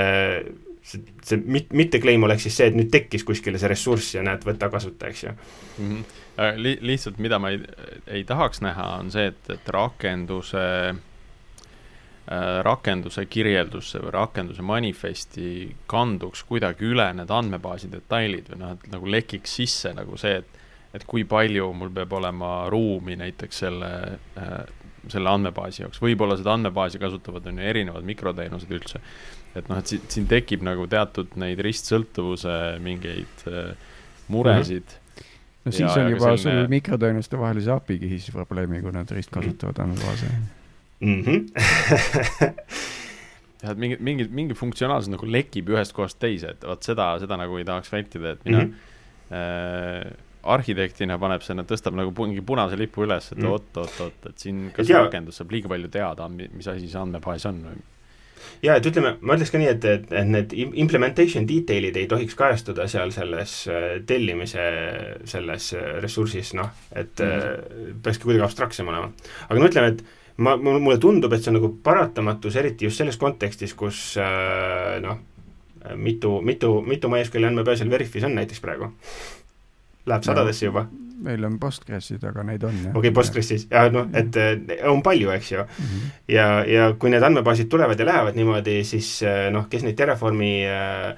see, 0.90 1.02
see 1.26 1.42
mit-, 1.44 1.74
mitte 1.76 2.00
claim 2.02 2.24
oleks 2.26 2.48
siis 2.48 2.56
see, 2.60 2.70
et 2.70 2.78
nüüd 2.78 2.90
tekkis 2.92 3.26
kuskile 3.26 3.60
see 3.60 3.70
ressurss 3.70 4.16
ja 4.16 4.24
näed, 4.26 4.42
võta 4.46 4.70
kasuta, 4.72 5.10
eks 5.10 5.26
ju 5.28 5.34
mm. 5.34 5.84
-hmm. 5.84 6.18
Li-, 6.56 6.78
lihtsalt 6.80 7.18
mida 7.20 7.38
ma 7.38 7.50
ei, 7.52 7.58
ei 8.06 8.24
tahaks 8.24 8.62
näha, 8.64 8.86
on 9.02 9.10
see, 9.12 9.26
et, 9.28 9.50
et 9.52 9.68
rakenduse 9.68 10.62
Äh, 10.90 11.09
rakenduse 12.62 13.24
kirjeldusse 13.26 13.98
või 14.04 14.12
rakenduse 14.14 14.62
manifesti 14.62 15.46
kanduks 15.90 16.44
kuidagi 16.46 16.86
üle 16.86 17.08
need 17.18 17.30
andmebaasi 17.34 17.90
detailid 17.90 18.52
või 18.52 18.60
noh, 18.60 18.76
et 18.76 18.92
nagu 18.92 19.10
lekiks 19.10 19.56
sisse 19.58 19.94
nagu 19.96 20.18
see, 20.20 20.36
et 20.38 20.58
et 20.94 21.04
kui 21.06 21.22
palju 21.26 21.68
mul 21.74 21.90
peab 21.94 22.12
olema 22.18 22.52
ruumi 22.70 23.16
näiteks 23.18 23.60
selle 23.64 23.90
äh,, 24.38 24.54
selle 25.10 25.30
andmebaasi 25.32 25.84
jaoks, 25.84 26.00
võib-olla 26.02 26.36
seda 26.36 26.54
andmebaasi 26.58 27.00
kasutavad 27.00 27.46
on 27.48 27.60
ju 27.60 27.68
erinevad 27.72 28.04
mikroteenused 28.04 28.72
üldse. 28.74 29.00
et 29.54 29.68
noh, 29.70 29.78
et 29.80 29.90
siin, 29.90 30.02
siin 30.12 30.26
tekib 30.30 30.62
nagu 30.66 30.86
teatud 30.90 31.34
neid 31.40 31.62
ristsõltuvuse 31.64 32.56
mingeid 32.84 33.46
äh, 33.50 33.74
muresid 34.28 34.84
mm. 34.84 34.96
-hmm 34.96 35.28
no 35.64 35.72
siis 35.72 35.96
ja, 35.96 36.04
on 36.04 36.10
juba 36.10 36.36
selline... 36.36 36.62
sul 36.62 36.70
mikroteenuste 36.72 37.38
vahelise 37.38 37.72
API 37.72 37.98
kihis 37.98 38.30
probleemi, 38.32 38.80
kui 38.80 38.92
nad 38.92 39.10
ristkasutavad 39.12 39.82
andmebaase 39.84 40.30
mm. 41.00 41.22
-hmm. 41.22 41.40
jah, 43.62 43.72
et 43.72 43.78
mingi, 43.78 43.98
mingi, 44.00 44.28
mingi 44.30 44.56
funktsionaalsus 44.56 45.12
nagu 45.12 45.28
lekib 45.28 45.70
ühest 45.74 45.94
kohast 45.96 46.20
teise, 46.22 46.54
et 46.56 46.66
vot 46.66 46.82
seda, 46.84 47.12
seda 47.22 47.38
nagu 47.40 47.60
ei 47.60 47.68
tahaks 47.68 47.92
vältida, 47.92 48.36
et 48.36 48.44
mina 48.44 48.64
mm 48.64 48.72
-hmm. 48.72 49.36
äh, 49.36 50.12
arhitektina 50.42 51.18
paneb 51.20 51.44
see, 51.44 51.56
tõstab 51.68 51.96
nagu 51.96 52.12
mingi 52.16 52.40
punase 52.40 52.78
lipu 52.80 53.04
üles, 53.04 53.32
et 53.32 53.38
mm. 53.38 53.52
oot, 53.52 53.70
oot, 53.76 54.00
oot, 54.06 54.28
et 54.30 54.38
siin 54.38 54.70
kas 54.76 54.88
ja. 54.88 55.04
rakendus 55.04 55.40
saab 55.40 55.52
liiga 55.52 55.68
palju 55.68 55.88
teada, 55.92 56.28
mis 56.28 56.68
asi 56.68 56.88
see 56.88 57.00
andmebaas 57.00 57.46
on 57.50 57.64
või 57.68 57.82
ja 58.64 58.76
et 58.76 58.86
ütleme, 58.88 59.14
ma 59.20 59.36
ütleks 59.36 59.52
ka 59.52 59.60
nii, 59.60 59.68
et, 59.74 59.84
et, 59.84 60.06
et 60.12 60.28
need 60.28 60.54
implementation 60.80 61.46
detail'id 61.48 61.96
ei 61.96 62.08
tohiks 62.08 62.36
kajastuda 62.38 62.88
seal 62.88 63.12
selles 63.12 63.56
äh, 63.68 64.00
tellimise 64.06 64.64
selles 65.28 65.74
ressursis, 66.00 66.54
noh, 66.54 66.72
et 66.94 67.20
mm 67.20 67.36
-hmm. 67.36 68.00
peakski 68.02 68.24
kuidagi 68.24 68.44
abstraktsem 68.44 68.88
olema. 68.88 69.12
aga 69.48 69.60
no 69.60 69.68
ütleme, 69.68 69.92
et 69.92 70.02
ma, 70.40 70.56
mulle 70.56 70.98
tundub, 71.02 71.32
et 71.32 71.44
see 71.44 71.52
on 71.52 71.60
nagu 71.60 71.72
paratamatus, 71.84 72.56
eriti 72.60 72.88
just 72.88 73.02
selles 73.02 73.20
kontekstis, 73.20 73.76
kus 73.78 74.00
äh, 74.20 74.96
noh, 75.04 75.20
mitu, 75.96 76.38
mitu, 76.44 76.78
mitu 76.86 77.12
MySQL-i 77.12 77.50
andmebasil 77.50 77.92
Veriffis 77.92 78.26
on 78.28 78.34
näiteks 78.38 78.64
praegu? 78.64 78.90
Läheb 80.10 80.26
sadadesse 80.26 80.68
juba? 80.68 80.88
meil 81.20 81.44
on 81.44 81.58
Postgresid, 81.60 82.22
aga 82.24 82.44
neid 82.48 82.62
on 82.64 82.76
jah. 82.76 82.94
okei 82.94 83.10
okay,, 83.10 83.14
Postgresis, 83.16 83.66
ja 83.70 83.84
noh, 83.92 84.08
et 84.16 84.36
on 84.88 85.02
palju, 85.04 85.30
eks 85.34 85.52
ju 85.52 85.58
mm. 85.62 85.84
-hmm. 85.84 86.14
ja, 86.32 86.46
ja 86.64 86.94
kui 86.98 87.10
need 87.12 87.22
andmebaasid 87.22 87.68
tulevad 87.68 88.00
ja 88.00 88.06
lähevad 88.06 88.38
niimoodi, 88.40 88.84
siis 88.84 89.22
äh, 89.22 89.50
noh, 89.52 89.68
kes 89.68 89.84
neid 89.84 89.96
Terraformi 89.96 90.64
äh, 90.64 91.16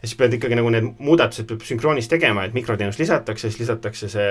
ja 0.00 0.08
siis 0.08 0.16
pead 0.16 0.34
ikkagi 0.36 0.56
nagu 0.56 0.72
need 0.72 0.86
muudatused 0.98 1.48
peab 1.50 1.64
sünkroonis 1.68 2.08
tegema, 2.08 2.46
et 2.48 2.56
mikroteenus 2.56 2.98
lisatakse, 3.00 3.50
siis 3.50 3.60
lisatakse 3.60 4.08
see 4.08 4.30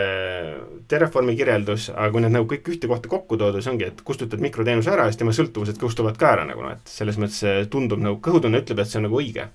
Terraformi 0.89 1.38
kirjeldus, 1.38 1.91
aga 1.93 2.09
kui 2.15 2.26
need 2.26 2.34
nagu 2.34 2.49
kõik 2.49 2.74
ühte 2.74 2.89
kohta 2.89 3.11
kokku 3.11 3.38
toodud, 3.38 3.61
siis 3.61 3.72
ongi, 3.72 3.89
et 3.91 4.03
kustutad 4.05 4.41
mikroteenuse 4.41 4.93
ära 4.93 5.07
ja 5.07 5.13
siis 5.13 5.22
tema 5.22 5.36
sõltuvused 5.36 5.78
kustuvad 5.82 6.17
ka 6.20 6.34
ära 6.36 6.49
nagu 6.49 6.65
noh, 6.65 6.74
et 6.78 6.89
selles 6.89 7.22
mõttes 7.22 7.70
tundub 7.70 8.01
nagu, 8.01 8.22
kõhutunne 8.26 8.63
ütleb, 8.63 8.82
et 8.82 8.89
see 8.89 9.01
on 9.01 9.09
nagu 9.09 9.22
õige 9.22 9.49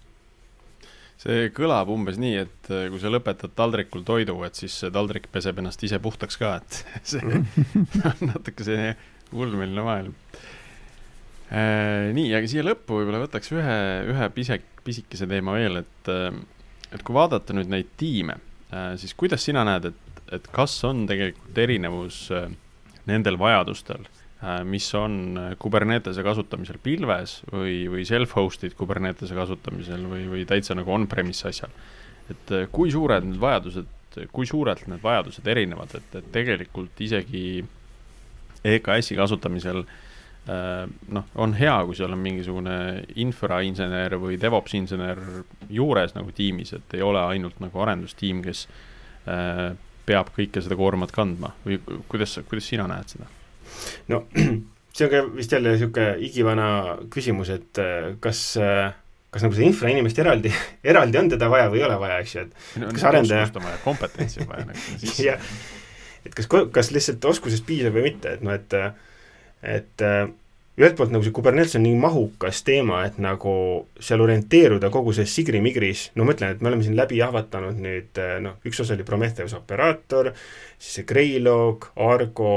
see 1.25 1.49
kõlab 1.55 1.91
umbes 1.95 2.19
nii, 2.21 2.37
et 2.45 2.71
äh, 2.73 2.89
kui 2.93 3.01
sa 3.03 3.12
lõpetad 3.12 3.55
taldrikul 3.57 4.05
toidu, 4.07 4.37
et 4.47 4.59
siis 4.59 4.75
see 4.83 4.93
taldrik 4.95 5.31
peseb 5.33 5.61
ennast 5.62 5.83
ise 5.87 6.01
puhtaks 6.03 6.39
ka, 6.41 6.57
et 6.61 6.81
see 7.15 7.23
on 7.25 8.33
natuke 8.33 8.67
selline 8.67 8.95
ulmeline 9.35 9.87
maailm. 9.87 10.15
Äh, 11.55 12.11
nii, 12.17 12.31
aga 12.37 12.51
siia 12.51 12.65
lõppu 12.67 13.01
võib-olla 13.01 13.23
võtaks 13.25 13.53
ühe, 13.55 13.79
ühe 14.11 14.29
pisek, 14.37 14.67
pisikese 14.85 15.28
teema 15.30 15.57
veel, 15.57 15.80
et, 15.82 16.11
äh, 16.12 16.35
et 16.93 17.05
kui 17.05 17.16
vaadata 17.16 17.57
nüüd 17.57 17.70
neid 17.72 17.95
tiime, 18.01 18.39
äh, 18.72 18.93
siis 19.01 19.14
kuidas 19.18 19.45
sina 19.47 19.64
näed, 19.66 19.91
et, 19.91 20.20
et 20.39 20.51
kas 20.55 20.76
on 20.89 21.05
tegelikult 21.11 21.59
erinevus 21.64 22.26
äh, 22.35 22.51
nendel 23.11 23.41
vajadustel, 23.41 24.07
mis 24.68 24.85
on 24.93 25.39
Kubernetese 25.57 26.20
kasutamisel 26.20 26.76
pilves 26.85 27.39
või, 27.49 27.87
või 27.89 28.03
self-hosted 28.05 28.74
Kubernetese 28.76 29.32
kasutamisel 29.32 30.03
või, 30.11 30.26
või 30.28 30.43
täitsa 30.45 30.74
nagu 30.76 30.93
on-premise 30.93 31.47
asjal. 31.49 31.72
et 32.28 32.53
kui 32.72 32.91
suured 32.93 33.24
need 33.24 33.39
vajadused, 33.41 33.89
kui 34.37 34.45
suurelt 34.45 34.85
need 34.91 35.01
vajadused 35.01 35.49
erinevad, 35.49 35.95
et, 35.97 36.18
et 36.20 36.28
tegelikult 36.35 37.01
isegi 37.01 37.64
EKS-i 38.68 39.16
kasutamisel 39.16 39.80
äh, 39.80 39.97
noh, 40.45 41.24
on 41.40 41.55
hea, 41.57 41.74
kui 41.88 41.97
seal 41.97 42.12
on 42.12 42.20
mingisugune 42.20 42.76
infrainsener 43.22 44.18
või 44.20 44.36
DevOps 44.40 44.74
insener 44.76 45.20
juures 45.72 46.12
nagu 46.16 46.34
tiimis, 46.36 46.74
et 46.76 46.99
ei 46.99 47.05
ole 47.05 47.22
ainult 47.22 47.62
nagu 47.64 47.80
arendustiim, 47.80 48.42
kes 48.45 48.66
äh, 49.30 49.70
peab 50.05 50.34
kõike 50.36 50.61
seda 50.64 50.76
koormat 50.76 51.14
kandma. 51.14 51.55
Või 51.64 51.78
kuidas, 52.12 52.36
kuidas 52.49 52.68
sina 52.68 52.88
näed 52.90 53.16
seda? 53.16 53.30
no 54.12 54.26
see 54.95 55.07
on 55.07 55.11
ka 55.11 55.22
vist 55.34 55.55
jälle 55.55 55.72
niisugune 55.72 56.12
igivana 56.26 56.68
küsimus, 57.12 57.51
et 57.55 57.80
äh, 57.82 58.12
kas 58.22 58.42
äh, 58.61 58.92
kas 59.34 59.42
nagu 59.42 59.57
seda 59.57 59.66
infrainimest 59.66 60.20
eraldi, 60.22 60.53
eraldi 60.92 61.18
on 61.18 61.32
teda 61.32 61.49
vaja 61.51 61.70
või 61.72 61.80
ei 61.80 61.88
ole 61.88 61.97
vaja, 62.03 62.20
eks 62.22 62.36
ju, 62.36 62.45
et 62.45 62.84
kas 62.84 63.09
arendaja 63.11 63.49
kompetentsi 63.82 64.45
on 64.45 64.53
vaja 64.53 64.68
nagu 64.68 65.01
siis 65.01 65.18
jah, 65.30 65.49
et 66.24 66.36
kas, 66.36 66.49
kas 66.49 66.92
lihtsalt 66.95 67.26
oskusest 67.32 67.66
piisab 67.66 67.97
või 67.97 68.11
mitte, 68.12 68.36
et 68.36 68.47
noh, 68.47 68.55
et 68.55 68.78
et 69.65 70.03
ühelt 70.75 70.97
poolt 70.99 71.12
nagu 71.15 71.23
see 71.23 71.35
Kubernetes 71.35 71.77
on 71.79 71.85
nii 71.87 71.95
mahukas 72.03 72.65
teema, 72.67 73.05
et 73.07 73.21
nagu 73.23 73.55
seal 74.03 74.23
orienteeruda 74.25 74.89
kogu 74.91 75.12
selles 75.15 75.35
sigri-migris, 75.37 76.09
no 76.19 76.27
ma 76.27 76.35
ütlen, 76.35 76.57
et 76.57 76.62
me 76.62 76.71
oleme 76.71 76.83
siin 76.83 76.97
läbi 76.99 77.21
jahvatanud 77.21 77.79
nüüd 77.83 78.19
noh, 78.43 78.57
üks 78.67 78.83
osa 78.83 78.97
oli 78.97 79.07
Prometheus 79.07 79.55
operaator, 79.55 80.33
siis 80.75 80.97
see 80.99 81.07
Greylog, 81.07 81.87
Argo, 81.95 82.57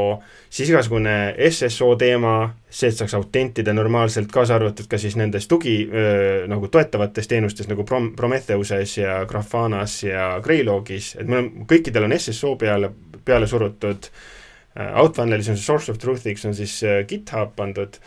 siis 0.49 0.72
igasugune 0.74 1.36
SSO 1.45 1.91
teema, 2.01 2.34
see, 2.66 2.89
et 2.89 2.97
saaks 2.97 3.14
autentida 3.20 3.76
normaalselt, 3.78 4.32
kaasa 4.34 4.58
arvatud 4.58 4.89
ka 4.89 4.97
siis 5.01 5.18
nendes 5.20 5.45
tugi 5.51 5.76
öö, 5.86 6.47
nagu 6.49 6.72
toetavates 6.74 7.30
teenustes 7.30 7.70
nagu 7.70 7.86
Prom-, 7.86 8.16
Prometheuses 8.18 8.97
ja 8.97 9.20
Grafanas 9.30 9.99
ja 10.08 10.32
Greylogis, 10.41 11.14
et 11.22 11.30
me 11.30 11.38
oleme, 11.38 11.70
kõikidel 11.70 12.10
on 12.10 12.18
SSO 12.18 12.55
peale, 12.58 12.89
peale 13.30 13.45
surutud 13.45 14.10
äh, 14.10 14.10
Äh, 14.10 14.36
Outfunnelis 14.78 15.49
on 15.49 15.57
see 15.57 15.65
source 15.65 15.91
of 15.91 15.97
truth'iks 16.01 16.45
on 16.45 16.55
siis 16.57 16.78
äh, 16.86 17.01
GitHub 17.09 17.55
pandud, 17.57 17.97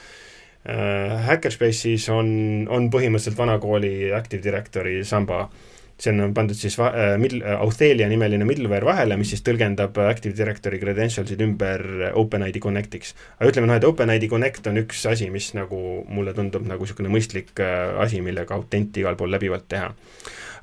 äh, 0.65 1.17
Hackerspace'is 1.27 2.07
on, 2.15 2.31
on 2.71 2.89
põhimõtteliselt 2.93 3.39
vanakooli 3.39 4.13
Active 4.15 4.43
Directory 4.45 5.01
samba, 5.09 5.47
sinna 6.01 6.29
on 6.29 6.35
pandud 6.37 6.57
siis 6.57 6.77
va-, 6.81 6.93
mid-, 7.21 7.41
Authelia 7.57 8.07
nimeline 8.09 8.47
middleware 8.49 8.87
vahele, 8.89 9.19
mis 9.21 9.35
siis 9.35 9.43
tõlgendab 9.47 9.99
Active 10.07 10.37
Directory 10.39 10.79
credentialsid 10.81 11.43
ümber 11.45 11.85
OpenID 12.17 12.61
Connectiks. 12.63 13.17
aga 13.39 13.51
ütleme 13.51 13.69
noh, 13.69 13.81
et 13.81 13.89
OpenID 13.89 14.29
Connect 14.31 14.71
on 14.71 14.81
üks 14.85 15.03
asi, 15.11 15.29
mis 15.35 15.51
nagu 15.59 15.81
mulle 16.09 16.37
tundub 16.39 16.69
nagu 16.71 16.87
niisugune 16.87 17.13
mõistlik 17.13 17.61
asi, 17.61 18.23
millega 18.25 18.57
autenti 18.57 19.05
igal 19.05 19.19
pool 19.19 19.35
läbivalt 19.35 19.69
teha. 19.69 19.91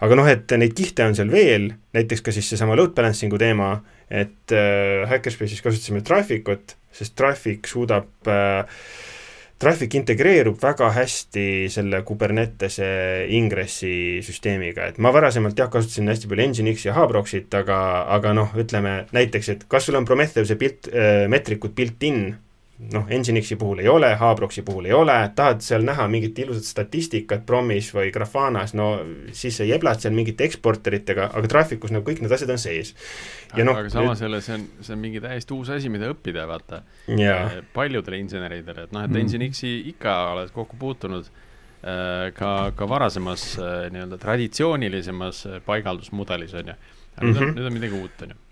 Aga 0.03 0.17
noh, 0.19 0.29
et 0.29 0.55
neid 0.59 0.75
kihte 0.77 1.05
on 1.07 1.17
seal 1.17 1.31
veel, 1.33 1.71
näiteks 1.97 2.23
ka 2.25 2.33
siis 2.35 2.49
seesama 2.51 2.77
load 2.77 2.95
balancing'u 2.97 3.39
teema, 3.41 3.75
et 4.07 4.55
äh, 4.55 5.03
Hackerspace'is 5.09 5.63
kasutasime 5.65 6.03
Traffic 6.05 6.49
ut, 6.53 6.77
sest 6.93 7.15
Traffic 7.17 7.69
suudab 7.69 8.29
äh, 8.31 8.65
Traffic 9.57 9.95
integreerub 9.97 10.59
väga 10.61 10.91
hästi 10.93 11.65
selle 11.73 12.03
Kubernetese 12.05 12.89
ingressi 13.33 14.19
süsteemiga, 14.25 14.91
et 14.91 14.99
ma 15.01 15.09
varasemalt 15.15 15.57
jah, 15.57 15.71
kasutasin 15.73 16.11
hästi 16.13 16.29
palju 16.29 16.51
Nginx 16.51 16.85
ja 16.85 16.93
Hubroxit, 16.99 17.49
aga, 17.57 17.79
aga 18.13 18.35
noh, 18.37 18.53
ütleme 18.61 18.99
näiteks, 19.17 19.49
et 19.55 19.65
kas 19.71 19.89
sul 19.89 19.97
on 19.97 20.05
Prometheuse 20.05 20.59
pilt 20.61 20.91
äh,, 20.93 21.25
meetrikud 21.31 21.73
built-in 21.77 22.35
noh, 22.77 23.07
Nginxi 23.09 23.55
puhul 23.57 23.79
ei 23.81 23.87
ole, 23.89 24.11
Hubroxi 24.19 24.61
puhul 24.65 24.85
ei 24.85 24.93
ole, 24.93 25.15
tahad 25.35 25.63
seal 25.65 25.85
näha 25.85 26.05
mingit 26.11 26.37
ilusat 26.43 26.67
statistikat 26.67 27.45
Promis 27.45 27.89
või 27.95 28.11
Grafanas, 28.13 28.75
no 28.77 28.91
siis 29.33 29.57
sa 29.57 29.65
jeblad 29.65 30.03
seal 30.03 30.13
mingite 30.13 30.45
eksporteritega, 30.45 31.31
aga 31.39 31.49
Trafficus 31.49 31.93
nagu 31.95 32.05
kõik 32.05 32.21
need 32.21 32.35
asjad 32.37 32.53
on 32.53 32.61
sees. 32.61 32.93
aga, 33.49 33.65
no, 33.65 33.75
aga 33.81 33.93
samas 33.93 34.21
jälle 34.21 34.43
see 34.45 34.59
on, 34.59 34.69
see 34.85 34.93
on 34.93 35.03
mingi 35.07 35.23
täiesti 35.23 35.57
uus 35.57 35.73
asi, 35.73 35.89
mida 35.89 36.11
õppida, 36.13 36.45
vaata. 36.49 36.83
Eh, 37.09 37.59
paljudele 37.73 38.21
inseneridele, 38.21 38.85
et 38.85 38.95
noh, 38.95 39.09
et 39.09 39.13
mm. 39.15 39.35
Nginxi 39.41 39.75
ikka 39.95 40.17
oled 40.35 40.53
kokku 40.53 40.77
puutunud 40.77 41.25
äh, 41.25 42.29
ka, 42.37 42.55
ka 42.77 42.89
varasemas 42.89 43.55
äh, 43.57 43.87
nii-öelda 43.93 44.21
traditsioonilisemas 44.21 45.47
paigaldusmudelis, 45.65 46.53
on 46.61 46.75
ju. 46.75 46.81
aga 47.17 47.25
nüüd 47.25 47.39
mm, 47.39 47.47
-hmm. 47.47 47.55
nüüd 47.57 47.65
on 47.65 47.79
midagi 47.81 48.03
uut, 48.05 48.21
on 48.21 48.35
ju. 48.35 48.43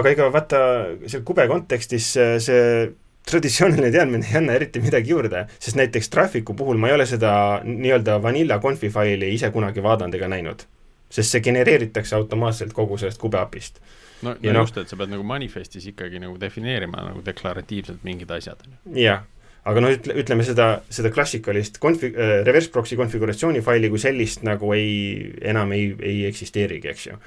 aga 0.00 0.16
ega 0.16 0.32
vaata, 0.32 0.60
seal 1.04 1.28
kube 1.28 1.44
kontekstis 1.50 2.14
see 2.16 2.94
traditsiooniline 3.30 3.90
teadmine 3.90 4.26
ei 4.30 4.38
anna 4.38 4.54
eriti 4.54 4.80
midagi 4.82 5.10
juurde, 5.10 5.44
sest 5.58 5.78
näiteks 5.78 6.10
Traffic'u 6.14 6.54
puhul 6.56 6.78
ma 6.78 6.90
ei 6.90 6.94
ole 6.94 7.06
seda 7.10 7.30
nii-öelda 7.66 8.20
vanilla 8.22 8.60
conf'i 8.62 8.90
faili 8.92 9.32
ise 9.34 9.50
kunagi 9.54 9.82
vaadanud 9.82 10.14
ega 10.14 10.30
näinud. 10.30 10.66
sest 11.10 11.30
see 11.30 11.40
genereeritakse 11.40 12.16
automaatselt 12.16 12.72
kogu 12.74 12.98
sellest 12.98 13.20
kube 13.22 13.38
API-st. 13.38 13.80
no, 14.22 14.34
no 14.42 14.52
no 14.52 14.60
just, 14.60 14.78
et 14.78 14.90
sa 14.90 14.96
pead 14.98 15.10
nagu 15.10 15.22
manifestis 15.22 15.86
ikkagi 15.86 16.18
nagu 16.22 16.38
defineerima 16.40 17.02
nagu 17.08 17.22
deklaratiivselt 17.26 18.04
mingid 18.04 18.30
asjad. 18.30 18.62
jah, 18.94 19.26
aga 19.64 19.82
noh, 19.82 19.94
ütle, 19.98 20.14
ütleme 20.22 20.46
seda, 20.46 20.70
seda 20.90 21.10
klassikalist 21.10 21.78
konfi- 21.82 22.14
äh,, 22.14 22.40
reverse 22.46 22.70
proxy 22.70 22.98
konfiguratsiooni 22.98 23.62
faili 23.62 23.90
kui 23.90 24.02
sellist 24.02 24.46
nagu 24.46 24.72
ei, 24.74 25.34
enam 25.42 25.74
ei, 25.74 25.92
ei 25.98 26.24
eksisteerigi, 26.30 26.94
eks 26.94 27.06
ju 27.10 27.18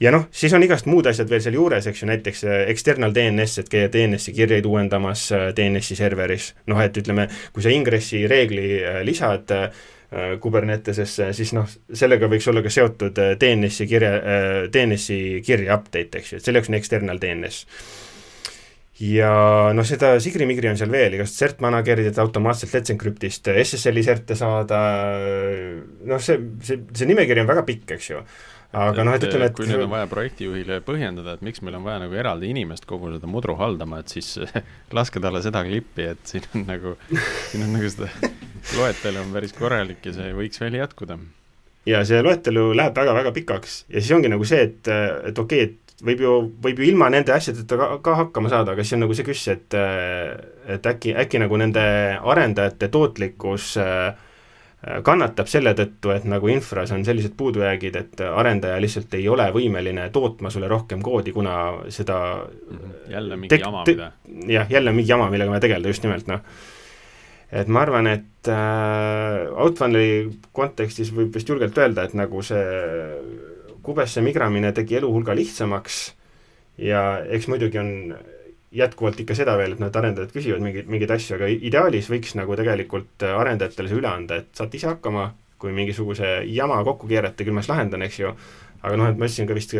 ja 0.00 0.12
noh, 0.12 0.26
siis 0.34 0.54
on 0.56 0.64
igast 0.64 0.88
muud 0.90 1.08
asjad 1.08 1.30
veel 1.30 1.42
seal 1.44 1.56
juures, 1.56 1.88
eks 1.88 2.02
ju, 2.02 2.10
näiteks 2.10 2.44
äh, 2.46 2.62
external 2.72 3.14
DNS, 3.16 3.60
et 3.62 3.72
käia 3.72 3.90
DNS-i 3.92 4.34
kirjeid 4.36 4.68
uuendamas 4.68 5.26
äh, 5.32 5.48
DNS-i 5.56 5.98
serveris, 5.98 6.52
noh 6.70 6.80
et 6.84 6.96
ütleme, 7.00 7.28
kui 7.54 7.64
sa 7.64 7.72
ingressi 7.72 8.26
reegli 8.30 8.72
äh, 8.82 9.02
lisad 9.06 9.54
Kubernetesesse, 10.40 11.32
siis 11.34 11.50
noh, 11.52 11.66
sellega 11.98 12.28
võiks 12.30 12.46
olla 12.48 12.60
ka 12.62 12.70
seotud 12.70 13.16
DNS-i 13.40 13.88
kirja, 13.90 14.12
DNS-i 14.70 15.40
kirja 15.44 15.74
update, 15.74 16.20
eks 16.20 16.30
ju, 16.30 16.38
et 16.38 16.46
selle 16.46 16.60
jaoks 16.60 16.70
on 16.70 16.76
external 16.78 17.18
DNS 17.20 17.58
ja 19.02 19.32
noh, 19.76 19.84
seda 19.84 20.14
Sigri-Migri 20.22 20.70
on 20.70 20.78
seal 20.78 20.94
veel, 20.94 21.18
igast 21.18 21.36
cert 21.42 21.58
manager'id, 21.60 22.06
et 22.12 22.20
automaatselt 22.22 22.72
Let's 22.78 22.94
Encryptist 22.94 23.50
SSL-i 23.50 24.06
certe 24.06 24.38
saada, 24.38 24.78
noh, 26.06 26.22
see, 26.22 26.38
see, 26.64 26.86
see 26.94 27.10
nimekiri 27.10 27.42
on 27.42 27.50
väga 27.50 27.66
pikk, 27.66 27.98
eks 27.98 28.12
ju 28.14 28.22
aga 28.76 29.06
noh, 29.06 29.16
et 29.16 29.24
ütleme, 29.24 29.48
et 29.48 29.56
kui 29.56 29.68
nüüd 29.68 29.84
on 29.86 29.92
vaja 29.92 30.08
projektijuhile 30.10 30.80
põhjendada, 30.86 31.36
et 31.36 31.44
miks 31.46 31.62
meil 31.64 31.78
on 31.78 31.86
vaja 31.86 32.02
nagu 32.04 32.18
eraldi 32.18 32.50
inimest 32.52 32.86
kogu 32.88 33.12
seda 33.14 33.30
mudru 33.30 33.56
haldama, 33.60 34.02
et 34.02 34.12
siis 34.12 34.34
laske 34.96 35.22
talle 35.22 35.42
seda 35.44 35.64
klippi, 35.66 36.10
et 36.12 36.34
siin 36.34 36.46
on 36.52 36.66
nagu, 36.68 36.96
siin 37.48 37.64
on 37.66 37.72
nagu 37.78 37.90
seda 37.92 38.10
loetelu 38.78 39.22
on 39.22 39.32
päris 39.36 39.56
korralik 39.56 40.04
ja 40.06 40.14
see 40.16 40.36
võiks 40.36 40.62
veel 40.62 40.78
jätkuda. 40.82 41.18
ja 41.88 42.04
see 42.08 42.20
loetelu 42.26 42.68
läheb 42.76 42.96
väga-väga 43.00 43.32
pikaks 43.36 43.82
ja 43.88 44.00
siis 44.00 44.12
ongi 44.16 44.32
nagu 44.32 44.46
see, 44.48 44.68
et, 44.68 44.94
et 45.30 45.44
okei 45.44 45.64
okay,, 45.64 45.72
et 45.72 45.82
võib 46.04 46.20
ju, 46.20 46.32
võib 46.60 46.80
ju 46.80 46.90
ilma 46.90 47.08
nende 47.12 47.32
asjadeta 47.32 47.78
ka, 47.80 47.88
ka 48.04 48.16
hakkama 48.20 48.52
saada, 48.52 48.74
aga 48.74 48.84
siis 48.84 48.98
on 48.98 49.06
nagu 49.06 49.16
see 49.16 49.24
küsimus, 49.24 49.56
et 49.56 49.76
et 50.76 50.88
äkki, 50.92 51.14
äkki 51.16 51.40
nagu 51.40 51.56
nende 51.60 51.82
arendajate 52.20 52.90
tootlikkus 52.92 53.76
äh, 53.80 54.25
kannatab 55.02 55.48
selle 55.50 55.72
tõttu, 55.74 56.12
et 56.14 56.26
nagu 56.28 56.50
infras 56.52 56.92
on 56.94 57.04
sellised 57.04 57.32
puudujäägid, 57.36 57.96
et 57.96 58.22
arendaja 58.28 58.76
lihtsalt 58.82 59.14
ei 59.18 59.24
ole 59.28 59.48
võimeline 59.54 60.04
tootma 60.14 60.52
sulle 60.52 60.68
rohkem 60.70 61.02
koodi, 61.02 61.32
kuna 61.34 61.56
seda 61.92 62.18
mhm. 62.44 62.92
jälle 63.10 63.40
mingi 63.40 63.60
jama, 63.60 63.84
mida 63.88 64.10
jah, 64.52 64.70
jälle 64.70 64.92
mingi 64.92 65.10
jama, 65.10 65.30
millega 65.32 65.54
vaja 65.54 65.64
tegeleda, 65.64 65.94
just 65.94 66.04
nimelt, 66.06 66.28
noh. 66.30 66.44
et 67.50 67.72
ma 67.72 67.82
arvan, 67.86 68.10
et 68.12 68.52
äh, 68.52 69.48
Outfunneli 69.64 70.36
kontekstis 70.52 71.10
võib 71.16 71.34
vist 71.34 71.48
julgelt 71.48 71.78
öelda, 71.78 72.04
et 72.06 72.14
nagu 72.18 72.44
see 72.44 72.62
kubesse 73.86 74.22
migramine 74.22 74.72
tegi 74.76 75.00
elu 75.00 75.08
hulga 75.12 75.34
lihtsamaks 75.38 76.00
ja 76.82 77.02
eks 77.32 77.48
muidugi 77.48 77.78
on 77.80 77.92
jätkuvalt 78.74 79.20
ikka 79.22 79.34
seda 79.38 79.56
veel, 79.58 79.76
et 79.76 79.82
need 79.82 79.96
arendajad 79.96 80.32
küsivad 80.34 80.62
mingeid, 80.64 80.88
mingeid 80.90 81.12
asju, 81.14 81.36
aga 81.38 81.48
ideaalis 81.54 82.08
võiks 82.10 82.34
nagu 82.38 82.56
tegelikult 82.58 83.26
arendajatele 83.28 83.90
see 83.90 84.00
üle 84.00 84.10
anda, 84.10 84.40
et 84.42 84.48
saate 84.58 84.78
ise 84.78 84.90
hakkama, 84.90 85.28
kui 85.62 85.72
mingisuguse 85.76 86.40
jama 86.50 86.82
kokku 86.84 87.08
keerate, 87.10 87.46
küll 87.46 87.56
ma 87.56 87.64
siis 87.64 87.72
lahendan, 87.72 88.04
eks 88.06 88.18
ju, 88.20 88.32
aga 88.82 88.98
noh, 88.98 89.12
et 89.12 89.20
ma 89.20 89.28
ütlesin 89.28 89.48
ka 89.48 89.56
vist 89.56 89.76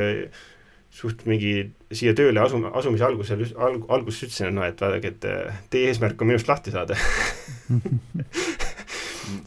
suht 0.96 1.26
mingi 1.28 1.52
siia 1.92 2.14
tööle 2.16 2.40
asu-, 2.40 2.62
asumise 2.78 3.04
algusel, 3.04 3.42
alg-, 3.58 3.84
alguses 3.92 4.28
ütlesin, 4.28 4.48
et 4.52 4.56
noh, 4.56 4.68
et 4.70 4.86
vaadake, 4.86 5.12
et 5.12 5.68
teie 5.74 5.90
eesmärk 5.90 6.22
on 6.22 6.32
minust 6.32 6.48
lahti 6.50 6.74
saada. 6.74 6.98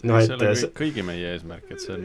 No, 0.04 0.18
see 0.20 0.36
on 0.36 0.42
kõik, 0.44 0.72
kõigi 0.76 1.04
meie 1.08 1.30
eesmärk, 1.38 1.70
et 1.72 1.80
see 1.80 1.94
on, 1.94 2.02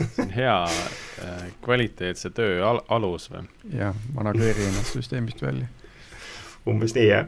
see 0.00 0.22
on 0.24 0.30
hea 0.32 0.54
äh, 0.64 1.42
kvaliteetse 1.60 2.30
töö 2.32 2.62
al-, 2.64 2.80
alus 2.96 3.28
või? 3.28 3.42
jah, 3.76 3.98
manageeri 4.16 4.64
ennast 4.64 4.94
süsteemist 4.96 5.44
välja 5.44 5.68
umbes 6.70 6.94
nii, 6.96 7.08
jah. 7.08 7.26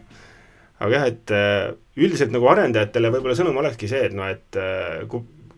aga 0.78 0.94
jah, 0.94 1.08
et 1.10 1.34
äh, 1.34 1.64
üldiselt 1.98 2.32
nagu 2.34 2.46
arendajatele 2.50 3.10
võib-olla 3.14 3.36
sõnum 3.38 3.58
olekski 3.62 3.90
see, 3.90 4.04
et 4.08 4.16
noh, 4.16 4.28
et 4.30 4.58
äh, 4.60 5.02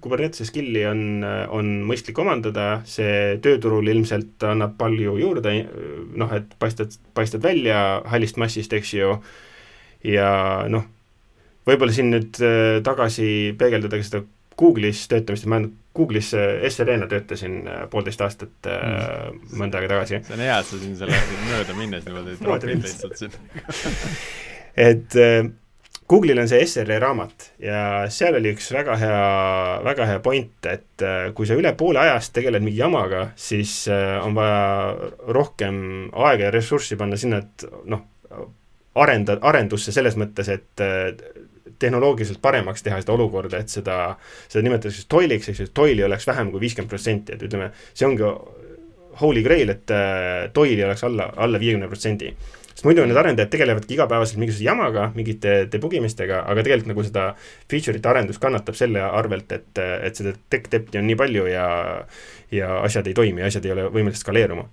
Kubernetese 0.01 0.47
skill'i 0.49 0.87
on, 0.89 1.03
äh, 1.27 1.43
on 1.53 1.75
mõistlik 1.89 2.17
omandada, 2.23 2.81
see 2.89 3.37
tööturul 3.45 3.91
ilmselt 3.93 4.47
annab 4.49 4.79
palju 4.81 5.19
juurde, 5.21 5.55
noh, 6.17 6.33
et 6.37 6.57
paistad, 6.63 6.97
paistad 7.17 7.45
välja 7.45 8.01
hallist 8.09 8.41
massist, 8.41 8.73
eks 8.77 8.95
ju, 8.97 9.13
ja 10.09 10.31
noh, 10.73 10.89
võib-olla 11.69 11.93
siin 11.93 12.15
nüüd 12.15 12.41
tagasi 12.87 13.53
peegeldada 13.61 14.01
ka 14.01 14.09
seda 14.09 14.25
Google'is 14.61 15.05
töötamist, 15.09 15.49
ma 15.49 15.61
olen 15.61 15.71
Google'is 15.97 16.31
SRE-na 16.71 17.09
töötasin 17.11 17.65
poolteist 17.91 18.21
aastat 18.23 18.69
mm. 18.71 19.57
mõnda 19.59 19.81
aega 19.81 19.97
tagasi. 19.97 20.21
see 20.27 20.37
on 20.37 20.45
hea, 20.45 20.59
et 20.59 20.69
sa 20.69 20.83
siin 20.83 20.99
selle 21.01 21.23
mööda 21.49 21.75
minnes 21.79 22.05
niimoodi 22.07 22.37
tropid 22.39 22.85
lihtsalt 22.85 23.19
siin 23.19 23.35
et 24.91 25.19
Google'il 26.11 26.41
on 26.43 26.49
see 26.51 26.65
SRE 26.67 26.97
raamat 26.99 27.45
ja 27.63 27.81
seal 28.11 28.35
oli 28.35 28.51
üks 28.57 28.73
väga 28.75 28.97
hea, 28.99 29.19
väga 29.87 30.07
hea 30.09 30.23
point, 30.25 30.57
et 30.67 31.05
äh, 31.07 31.29
kui 31.37 31.47
sa 31.47 31.55
üle 31.59 31.71
poole 31.79 32.01
ajast 32.03 32.33
tegeled 32.35 32.65
mingi 32.67 32.81
jamaga, 32.81 33.29
siis 33.39 33.85
äh, 33.93 34.17
on 34.25 34.35
vaja 34.35 35.11
rohkem 35.37 35.77
aega 36.11 36.49
ja 36.49 36.55
ressurssi 36.57 36.99
panna 36.99 37.19
sinna, 37.21 37.39
et 37.45 37.67
noh, 37.93 38.03
arenda, 38.99 39.39
arendusse 39.53 39.95
selles 39.95 40.19
mõttes, 40.19 40.51
et 40.51 40.83
äh, 40.83 41.13
tehnoloogiliselt 41.81 42.41
paremaks 42.43 42.85
teha 42.87 43.01
seda 43.03 43.17
olukorda, 43.17 43.61
et 43.61 43.73
seda, 43.73 43.99
seda 44.49 44.65
nimetatakse 44.67 45.09
toiliks, 45.11 45.51
ju, 45.51 45.67
et 45.67 45.75
toili 45.75 46.05
oleks 46.07 46.29
vähem 46.29 46.53
kui 46.53 46.63
viiskümmend 46.63 46.93
protsenti, 46.93 47.37
et 47.37 47.45
ütleme, 47.49 47.73
see 47.93 48.09
ongi 48.09 48.27
holy 49.21 49.43
grail, 49.45 49.75
et 49.75 49.93
toili 50.55 50.85
oleks 50.87 51.05
alla, 51.09 51.33
alla 51.37 51.61
viiekümne 51.61 51.89
protsendi 51.91 52.35
sest 52.81 52.87
muidu 52.89 53.05
need 53.05 53.19
arendajad 53.21 53.51
tegelevadki 53.53 53.93
igapäevaselt 53.93 54.39
mingisuguse 54.41 54.65
jamaga, 54.65 55.11
mingite 55.13 55.67
debugimistega, 55.69 56.39
aga 56.49 56.63
tegelikult 56.65 56.89
nagu 56.95 57.03
seda 57.05 57.25
feature'ite 57.69 58.09
arendus 58.09 58.41
kannatab 58.41 58.79
selle 58.79 59.03
arvelt, 59.05 59.53
et, 59.53 59.81
et 60.07 60.17
seda 60.17 60.33
tech-debt'i 60.53 61.01
on 61.01 61.05
nii 61.11 61.19
palju 61.21 61.45
ja 61.51 61.67
ja 62.51 62.71
asjad 62.81 63.07
ei 63.07 63.15
toimi, 63.15 63.45
asjad 63.47 63.69
ei 63.69 63.75
ole 63.75 63.85
võimelised 63.93 64.25
skaleeruma. 64.25 64.65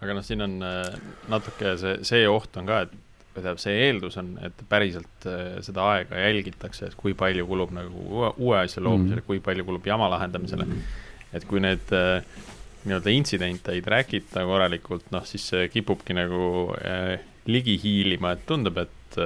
aga 0.00 0.14
noh, 0.16 0.24
siin 0.24 0.46
on 0.46 0.54
äh, 0.62 0.94
natuke 1.28 1.74
see, 1.80 1.98
see 2.06 2.28
oht 2.30 2.54
on 2.56 2.70
ka, 2.70 2.84
et 2.86 2.94
või 3.30 3.42
tähendab, 3.44 3.60
see 3.62 3.76
eeldus 3.86 4.18
on, 4.20 4.32
et 4.46 4.64
päriselt 4.70 5.26
äh, 5.30 5.60
seda 5.64 5.86
aega 5.94 6.18
jälgitakse, 6.24 6.90
et 6.90 6.96
kui 6.98 7.14
palju 7.18 7.46
kulub 7.46 7.74
nagu 7.76 8.04
uue, 8.08 8.32
uue 8.38 8.58
asja 8.58 8.82
loomisele 8.82 9.20
mm., 9.20 9.26
kui 9.28 9.42
palju 9.44 9.66
kulub 9.68 9.86
jama 9.86 10.10
lahendamisele 10.10 10.66
mm.. 10.66 10.98
et 11.38 11.46
kui 11.50 11.62
need 11.62 11.94
äh, 11.94 12.24
nii-öelda 12.86 13.14
intsidente 13.14 13.76
ei 13.76 13.84
track 13.84 14.16
ita 14.18 14.42
korralikult, 14.48 15.10
noh 15.14 15.26
siis 15.28 15.46
see 15.52 15.68
kipubki 15.70 16.16
nagu 16.16 16.74
äh, 16.80 17.20
ligi 17.50 17.78
hiilima, 17.82 18.34
et 18.36 18.46
tundub, 18.48 18.82
et 18.82 19.20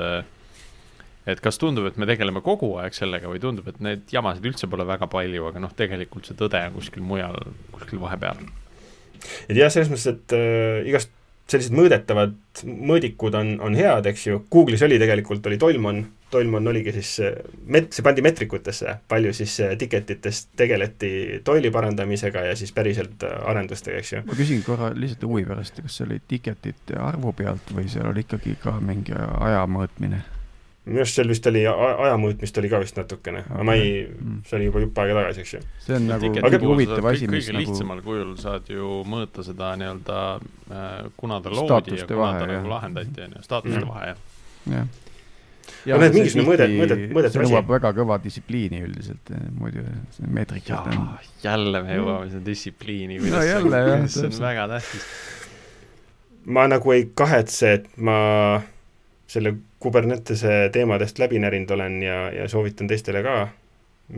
et 1.25 1.41
kas 1.41 1.57
tundub, 1.61 1.87
et 1.89 1.97
me 2.01 2.07
tegeleme 2.09 2.43
kogu 2.45 2.75
aeg 2.81 2.97
sellega 2.97 3.29
või 3.31 3.41
tundub, 3.41 3.69
et 3.71 3.81
neid 3.85 4.13
jamasid 4.13 4.45
üldse 4.49 4.69
pole 4.71 4.85
väga 4.89 5.09
palju, 5.13 5.49
aga 5.49 5.63
noh, 5.65 5.73
tegelikult 5.77 6.29
see 6.29 6.37
tõde 6.37 6.61
on 6.69 6.77
kuskil 6.77 7.05
mujal, 7.05 7.37
kuskil 7.73 8.01
vahepeal. 8.03 8.43
et 9.49 9.57
jah, 9.57 9.73
selles 9.73 9.93
mõttes, 9.93 10.09
et 10.13 10.37
äh, 10.37 10.89
igast 10.91 11.13
sellised 11.51 11.75
mõõdetavad 11.77 12.35
mõõdikud 12.65 13.35
on, 13.37 13.55
on 13.65 13.77
head, 13.77 14.07
eks 14.09 14.27
ju, 14.29 14.43
Google'is 14.53 14.85
oli 14.87 14.99
tegelikult, 15.01 15.45
oli 15.51 15.59
Tolmon, 15.61 16.01
Tolmon 16.33 16.71
oligi 16.71 16.95
siis 16.97 17.11
met-, 17.67 17.91
see 17.95 18.05
pandi 18.07 18.25
meetrikutesse, 18.25 18.97
palju 19.11 19.33
siis 19.37 19.57
äh, 19.63 19.75
ticketitest 19.79 20.55
tegeleti 20.57 21.11
toili 21.45 21.71
parandamisega 21.75 22.47
ja 22.49 22.57
siis 22.59 22.73
päriselt 22.77 23.27
äh, 23.29 23.37
arendustega, 23.51 24.01
eks 24.01 24.15
ju. 24.15 24.23
ma 24.27 24.39
küsin 24.39 24.65
korra 24.67 24.93
lihtsalt 24.97 25.29
huvi 25.29 25.45
pärast, 25.49 25.83
kas 25.85 26.01
see 26.01 26.09
oli 26.09 26.21
ticketite 26.29 26.99
arvu 27.01 27.35
pealt 27.37 27.75
või 27.77 27.91
seal 27.93 28.09
oli 28.13 28.25
ikkagi 28.25 28.57
ka 28.63 28.79
mingi 28.81 29.17
aja 29.19 29.67
mõõtmine? 29.71 30.25
Minu 30.85 31.01
arust 31.01 31.17
seal 31.19 31.31
vist 31.33 31.47
oli 31.49 31.63
aja 31.69 32.17
mõõtmist 32.21 32.59
oli 32.61 32.71
ka 32.73 32.81
vist 32.83 32.99
natukene 32.99 33.45
okay., 33.45 33.55
aga 33.57 33.67
ma 33.69 33.77
ei, 33.81 33.93
mm. 34.09 34.41
see 34.49 34.59
oli 34.59 34.67
juba 34.69 34.83
jupp 34.85 34.99
aega 35.01 35.17
tagasi, 35.21 35.45
eks 35.45 35.55
ju. 35.55 35.63
see 35.87 35.97
on 35.97 36.11
nagu 36.11 36.33
mingi 36.35 36.61
huvitav 36.65 37.09
asi, 37.13 37.29
mis 37.29 37.49
kõige 37.49 37.57
nagu 37.57 37.65
lihtsamal 37.65 38.03
kujul 38.05 38.35
saad 38.41 38.69
ju 38.75 38.99
mõõta 39.09 39.47
seda 39.47 39.71
nii-öelda 39.81 40.19
äh, 40.35 40.91
kuna 41.17 41.41
ta 41.45 41.55
loodi 41.55 41.97
ja 41.97 42.11
kuna 42.11 42.35
ta 42.37 42.51
nagu 42.51 42.75
lahendati, 42.75 43.25
on 43.29 43.39
ju, 43.39 43.47
staatuste 43.49 43.81
mm. 43.81 43.95
vahe, 43.95 44.13
jah. 44.13 44.29
jah 44.75 44.93
ja 45.89 45.97
no 45.97 46.05
need 46.05 46.17
mingisugune 46.19 46.47
mõõde, 46.49 46.67
mõõde, 46.73 46.99
mõõdetav 47.13 47.31
asi. 47.31 47.39
see 47.39 47.53
nõuab 47.53 47.73
väga 47.75 47.93
kõva 47.97 48.19
distsipliini 48.23 48.83
üldiselt, 48.85 49.33
eh, 49.33 49.47
muidu 49.57 49.85
meetrikad 50.37 50.93
on. 50.93 51.09
jälle 51.45 51.83
me 51.85 51.97
jõuame 51.99 52.29
sinna 52.29 52.45
distsipliini, 52.45 53.19
no, 53.25 53.43
jälle, 53.45 53.83
jah, 53.89 54.07
see 54.13 54.29
on 54.29 54.39
väga 54.45 54.69
tähtis. 54.75 55.09
ma 56.57 56.69
nagu 56.69 56.93
ei 56.93 57.09
kahetse, 57.17 57.75
et 57.81 57.91
ma 57.97 58.19
selle 59.27 59.55
Kubernetese 59.79 60.71
teemadest 60.73 61.19
läbi 61.19 61.39
närinud 61.43 61.71
olen 61.71 62.03
ja, 62.03 62.19
ja 62.33 62.49
soovitan 62.49 62.89
teistele 62.89 63.23
ka. 63.25 63.49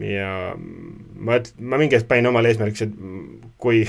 ja 0.03 0.31
ma, 1.15 1.39
ma 1.61 1.79
mingi 1.79 1.97
hetk 1.97 2.09
panin 2.11 2.27
omale 2.27 2.51
eesmärgiks, 2.51 2.83
et 2.83 3.55
kui 3.63 3.85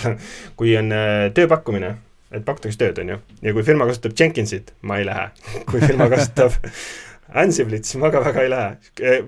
kui 0.58 0.76
on 0.78 0.94
äh, 0.94 1.28
tööpakkumine, 1.34 1.94
et 2.30 2.46
pakutakse 2.46 2.78
tööd, 2.78 2.98
on 3.02 3.14
ju, 3.14 3.20
ja 3.42 3.54
kui 3.56 3.66
firma 3.66 3.88
kasutab 3.90 4.14
Jenkinsit, 4.18 4.74
ma 4.86 5.00
ei 5.00 5.06
lähe. 5.08 5.30
kui 5.70 5.82
firma 5.82 6.10
kasutab 6.12 6.54
Ansible'it, 7.40 7.86
siis 7.86 8.00
ma 8.02 8.08
ka 8.10 8.22
väga 8.24 8.42
ei 8.42 8.50
lähe. 8.50 8.70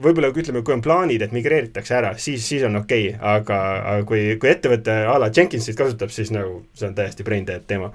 võib-olla 0.03 0.32
ütleme, 0.34 0.64
kui 0.66 0.74
on 0.74 0.82
plaanid, 0.82 1.22
et 1.22 1.34
migreeritakse 1.34 1.95
ära, 1.95 2.16
siis, 2.18 2.43
siis 2.47 2.64
on 2.66 2.80
okei 2.82 3.12
okay., 3.12 3.20
aga, 3.34 3.59
aga 3.93 4.07
kui, 4.09 4.24
kui 4.43 4.51
ettevõte 4.51 4.97
a 5.07 5.18
la 5.22 5.30
Jenkinsit 5.34 5.78
kasutab, 5.78 6.11
siis 6.14 6.34
nagu 6.34 6.64
see 6.74 6.90
on 6.90 6.99
täiesti 6.99 7.26
brain 7.26 7.47
dead 7.47 7.66
teema 7.70 7.93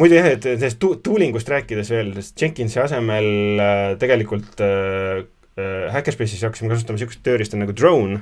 muidu 0.00 0.18
jah, 0.18 0.28
et 0.34 0.44
sellest 0.44 0.78
tu-, 0.82 0.96
tooling 1.04 1.36
ust 1.38 1.50
rääkides 1.50 1.90
veel, 1.92 2.12
sest 2.18 2.42
Jenkinsi 2.42 2.80
asemel 2.82 3.28
äh, 3.62 3.90
tegelikult 4.00 4.60
äh, 4.64 5.24
äh, 5.56 5.86
Hackerspace'is 5.94 6.44
hakkasime 6.46 6.72
kasutama 6.72 6.98
niisugust 6.98 7.22
tööriista 7.26 7.60
nagu 7.60 7.74
Drone, 7.76 8.20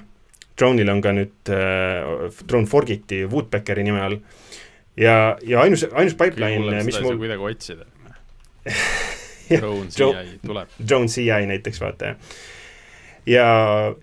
Drone'il 0.58 0.92
on 0.92 1.02
ka 1.04 1.14
nüüd 1.16 1.52
äh,, 1.52 2.30
Drone 2.46 2.70
Forgiti 2.70 3.24
Woodpeckeri 3.26 3.86
nime 3.86 4.02
all, 4.04 4.20
ja, 5.00 5.34
ja 5.42 5.64
ainus, 5.64 5.86
ainus 5.90 6.16
pipeline, 6.18 6.84
mis 6.86 7.00
mul 7.02 7.18
kuidagi 7.20 7.50
otsida. 7.50 7.88
Drone 9.50 9.90
CI 9.92 10.38
tuleb. 10.40 10.76
Drone 10.78 11.10
CI 11.12 11.42
näiteks, 11.50 11.82
vaata, 11.82 12.14
jah. 12.14 12.36
Ja 13.24 13.44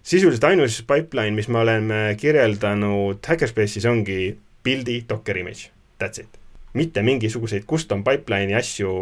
sisuliselt 0.02 0.44
ainus 0.50 0.80
pipeline, 0.90 1.36
mis 1.38 1.46
me 1.46 1.62
oleme 1.62 2.02
kirjeldanud 2.18 3.22
Hackerspace'is, 3.22 3.86
ongi 3.90 4.34
pildi 4.66 5.04
Docker 5.10 5.38
image, 5.38 5.70
that's 6.02 6.22
it 6.22 6.41
mitte 6.74 7.04
mingisuguseid 7.06 7.66
custom 7.70 8.04
pipeline'i 8.06 8.58
asju 8.58 8.94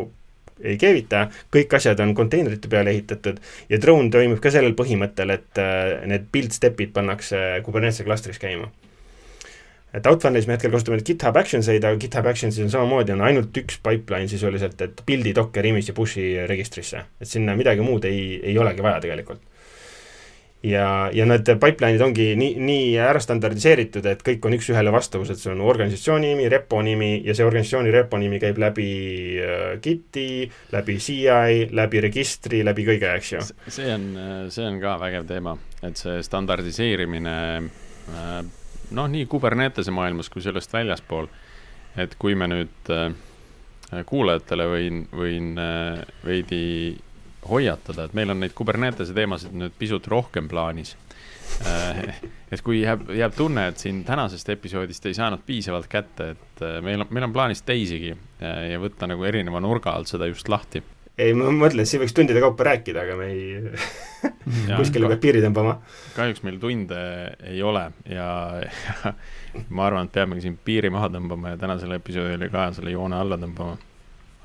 ei 0.59 0.75
keevita, 0.79 1.27
kõik 1.53 1.73
asjad 1.77 2.01
on 2.03 2.13
konteinerite 2.15 2.67
peale 2.71 2.91
ehitatud 2.91 3.39
ja 3.69 3.79
drone 3.81 4.11
toimib 4.11 4.41
ka 4.43 4.51
sellel 4.51 4.75
põhimõttel, 4.79 5.31
et 5.35 5.61
äh, 5.61 6.01
need 6.09 6.27
build 6.33 6.55
step'id 6.55 6.91
pannakse 6.95 7.61
Kubernetese 7.65 8.07
klastris 8.07 8.41
käima. 8.41 8.69
et 9.93 10.05
Outfunnelis 10.05 10.45
me 10.47 10.53
hetkel 10.53 10.71
kasutame 10.71 10.99
GitHub 11.01 11.37
Actionseid, 11.37 11.83
aga 11.83 11.97
GitHub 11.97 12.27
Actionsis 12.29 12.63
on 12.63 12.73
samamoodi, 12.73 13.15
on 13.15 13.23
ainult 13.25 13.55
üks 13.57 13.79
pipeline 13.83 14.27
sisuliselt, 14.29 14.81
et 14.81 15.01
build'i 15.05 15.33
Docker 15.35 15.65
image 15.65 15.89
ja 15.89 15.95
push'i 15.97 16.33
registrisse, 16.47 17.05
et 17.21 17.27
sinna 17.27 17.55
midagi 17.57 17.81
muud 17.81 18.05
ei, 18.05 18.35
ei 18.43 18.57
olegi 18.59 18.85
vaja 18.85 18.99
tegelikult 19.07 19.48
ja, 20.63 21.09
ja 21.13 21.25
need 21.29 21.47
pipeline'id 21.47 22.03
ongi 22.03 22.27
nii, 22.39 22.55
nii 22.59 22.89
ära 23.03 23.21
standardiseeritud, 23.23 24.05
et 24.11 24.23
kõik 24.25 24.45
on 24.47 24.57
üks-ühele 24.57 24.91
vastavus, 24.93 25.31
et 25.31 25.41
see 25.41 25.53
on 25.53 25.63
organisatsiooni 25.63 26.33
nimi, 26.33 26.49
repo 26.51 26.81
nimi 26.85 27.11
ja 27.25 27.35
see 27.37 27.47
organisatsiooni 27.47 27.93
repo 27.95 28.19
nimi 28.21 28.41
käib 28.43 28.59
läbi 28.61 28.91
äh, 29.43 29.65
Giti, 29.83 30.45
läbi 30.75 30.99
CI, 30.99 31.69
läbi 31.75 32.03
registri, 32.03 32.63
läbi 32.67 32.87
kõige, 32.91 33.15
eks 33.15 33.33
ju. 33.35 33.43
see 33.67 33.91
on, 33.95 34.07
see 34.51 34.67
on 34.67 34.79
ka 34.83 34.97
vägev 35.01 35.27
teema, 35.29 35.55
et 35.85 35.99
see 35.99 36.19
standardiseerimine 36.25 37.37
äh, 37.59 38.39
noh, 38.91 39.09
nii 39.09 39.25
Kubernetese 39.29 39.91
maailmas 39.95 40.29
kui 40.29 40.43
sellest 40.43 40.73
väljaspool, 40.73 41.29
et 41.99 42.15
kui 42.19 42.35
me 42.37 42.49
nüüd 42.49 42.91
äh, 42.93 43.11
kuulajatele 44.09 44.67
võin, 44.69 45.03
võin 45.15 45.53
äh, 45.61 46.01
veidi 46.25 46.63
hoiatada, 47.47 48.07
et 48.07 48.15
meil 48.17 48.33
on 48.33 48.41
neid 48.43 48.55
Kubernetese 48.57 49.15
teemasid 49.15 49.55
nüüd 49.55 49.75
pisut 49.79 50.07
rohkem 50.11 50.49
plaanis. 50.51 50.95
Äh, 51.65 52.19
et 52.53 52.61
kui 52.65 52.83
jääb, 52.83 53.07
jääb 53.15 53.33
tunne, 53.35 53.65
et 53.71 53.81
siin 53.81 54.03
tänasest 54.07 54.51
episoodist 54.53 55.05
ei 55.09 55.15
saanud 55.17 55.41
piisavalt 55.47 55.89
kätte, 55.91 56.31
et 56.35 56.63
äh, 56.65 56.77
meil 56.85 57.01
on, 57.01 57.09
meil 57.09 57.25
on 57.27 57.33
plaanis 57.35 57.63
teisigi 57.65 58.13
äh, 58.13 58.61
ja 58.73 58.79
võtta 58.81 59.09
nagu 59.09 59.25
erineva 59.27 59.61
nurga 59.63 59.95
alt 59.97 60.11
seda 60.11 60.29
just 60.29 60.49
lahti. 60.51 60.83
ei, 61.17 61.33
ma 61.35 61.49
mõtlen, 61.51 61.83
et 61.83 61.89
siin 61.89 62.03
võiks 62.03 62.15
tundide 62.15 62.43
kaupa 62.43 62.69
rääkida, 62.69 63.03
aga 63.03 63.17
me 63.19 63.31
ei 63.33 63.73
kuskile 64.79 65.09
peab 65.09 65.23
piiri 65.25 65.41
tõmbama. 65.43 65.79
kahjuks 66.15 66.45
meil 66.45 66.61
tunde 66.61 67.01
ei 67.49 67.63
ole 67.65 67.89
ja, 68.07 68.29
ja 68.61 69.13
ma 69.75 69.89
arvan, 69.89 70.07
et 70.07 70.15
peamegi 70.15 70.45
siin 70.45 70.59
piiri 70.63 70.93
maha 70.93 71.09
tõmbama 71.17 71.55
ja 71.55 71.59
tänasel 71.65 71.97
episoodil 71.97 72.47
ka 72.53 72.69
selle 72.77 72.93
joone 72.93 73.19
alla 73.19 73.41
tõmbama. 73.41 73.75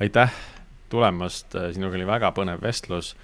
aitäh 0.01 0.54
tulemast, 0.95 1.55
äh, 1.59 1.71
sinuga 1.75 1.99
oli 1.99 2.09
väga 2.09 2.33
põnev 2.37 2.63
vestlus, 2.65 3.15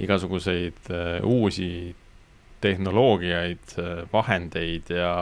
igasuguseid 0.00 0.90
äh, 0.90 1.20
uusi 1.26 1.94
tehnoloogiaid, 2.64 3.76
äh, 3.78 4.02
vahendeid 4.12 4.90
ja 4.94 5.12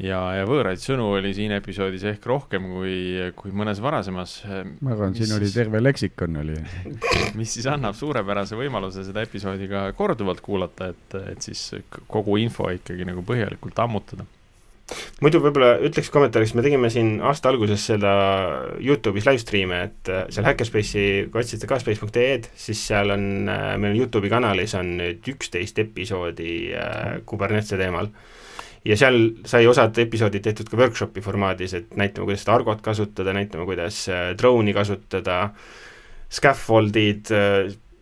ja, 0.00 0.18
ja 0.32 0.46
võõraid 0.48 0.80
sõnu 0.80 1.10
oli 1.18 1.34
siin 1.36 1.52
episoodis 1.52 2.06
ehk 2.08 2.24
rohkem 2.28 2.70
kui, 2.72 2.94
kui 3.36 3.52
mõnes 3.52 3.82
varasemas. 3.84 4.38
ma 4.80 4.94
arvan, 4.94 5.12
siin 5.16 5.34
oli 5.36 5.50
terve 5.52 5.82
leksikon 5.82 6.40
oli. 6.40 6.56
Mis 7.38 7.52
siis 7.58 7.68
annab 7.68 7.98
suurepärase 7.98 8.56
võimaluse 8.56 9.04
seda 9.04 9.24
episoodi 9.26 9.68
ka 9.68 9.90
korduvalt 9.98 10.40
kuulata, 10.44 10.88
et, 10.94 11.18
et 11.34 11.50
siis 11.50 11.66
kogu 12.08 12.40
info 12.40 12.70
ikkagi 12.72 13.08
nagu 13.08 13.24
põhjalikult 13.28 13.84
ammutada 13.84 14.24
muidu 15.24 15.40
võib-olla 15.42 15.74
ütleks 15.86 16.10
kommentaariks, 16.12 16.54
me 16.56 16.64
tegime 16.64 16.90
siin 16.92 17.18
aasta 17.26 17.50
alguses 17.52 17.84
seda 17.90 18.12
Youtube'is 18.82 19.26
live 19.28 19.42
stream'e, 19.42 19.80
et 19.88 20.10
äh, 20.12 20.24
seal 20.34 20.48
Hackerspace'i, 20.48 21.06
kui 21.32 21.42
otsite 21.42 21.68
kaspace.ee-d, 21.70 22.50
siis 22.58 22.82
seal 22.90 23.14
on, 23.14 23.26
äh, 23.50 23.74
meil 23.80 23.94
on 23.94 24.00
Youtube'i 24.00 24.32
kanalis 24.32 24.76
on 24.78 24.94
nüüd 25.00 25.30
üksteist 25.34 25.80
episoodi 25.82 26.54
äh, 26.76 27.20
Kubernetese 27.28 27.80
teemal. 27.80 28.10
ja 28.84 28.96
seal 28.96 29.18
sai 29.44 29.66
osad 29.68 29.98
episoodid 30.00 30.40
tehtud 30.46 30.70
ka 30.72 30.78
workshopi 30.80 31.20
formaadis, 31.20 31.74
et 31.76 31.94
näitame, 32.00 32.24
kuidas 32.24 32.46
seda 32.46 32.56
Argot 32.56 32.80
kasutada, 32.80 33.34
näitame, 33.36 33.66
kuidas 33.68 34.06
drone'i 34.40 34.72
kasutada, 34.72 35.50
scaffold'id, 36.32 37.28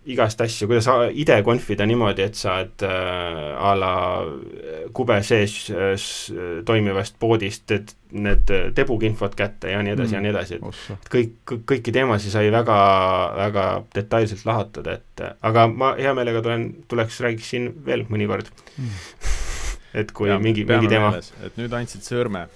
igast 0.09 0.41
asju, 0.41 0.69
kuidas 0.71 0.89
IDE 1.13 1.39
konfida 1.47 1.87
niimoodi, 1.89 2.25
et 2.25 2.39
saad 2.39 2.85
äh, 2.87 3.53
a 3.61 3.75
la 3.77 3.93
kube 4.97 5.19
sees 5.27 5.57
äh, 5.71 6.61
toimivast 6.67 7.19
poodist 7.21 7.75
et 7.75 7.95
need 8.17 8.49
debuginfot 8.77 9.35
kätte 9.37 9.75
ja 9.75 9.83
nii 9.85 9.93
edasi 9.93 10.15
mm. 10.15 10.17
ja 10.17 10.23
nii 10.25 10.33
edasi, 10.33 10.61
et 10.95 11.11
kõik, 11.13 11.35
kõiki 11.69 11.93
teemasid 11.93 12.33
sai 12.33 12.49
väga, 12.55 12.79
väga 13.37 13.67
detailselt 13.95 14.47
lahatud, 14.49 14.89
et 14.95 15.25
aga 15.45 15.67
ma 15.69 15.93
hea 15.99 16.15
meelega 16.17 16.43
tulen, 16.45 16.71
tuleks, 16.89 17.21
räägiksin 17.27 17.71
veel 17.85 18.07
mõnikord 18.09 18.49
mm. 18.49 18.97
et 20.01 20.13
kui 20.17 20.33
ja, 20.33 20.41
mingi, 20.41 20.65
mingi 20.69 20.89
teema. 20.91 21.13
et 21.45 21.61
nüüd 21.61 21.77
andsid 21.77 22.07
sõrme 22.07 22.47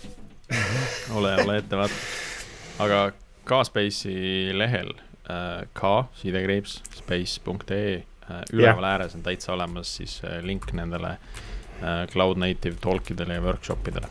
ole, 1.17 1.37
ole 1.45 1.61
ettevaatlik. 1.61 2.11
aga 2.83 3.07
K-Space'i 3.45 4.53
lehel 4.57 4.95
äh, 5.33 5.69
K, 5.75 5.83
sidekriips, 6.21 6.83
space.ee 6.97 7.95
äh, 7.97 8.05
üleval 8.53 8.85
yeah. 8.85 8.93
ääres 8.93 9.17
on 9.17 9.23
täitsa 9.23 9.53
olemas 9.53 9.97
siis 9.97 10.21
äh, 10.25 10.41
link 10.45 10.73
nendele 10.73 11.17
cloud 12.13 12.39
native 12.39 12.77
talkidele 12.79 13.35
ja 13.35 13.43
workshop 13.43 13.89
idele 13.91 14.07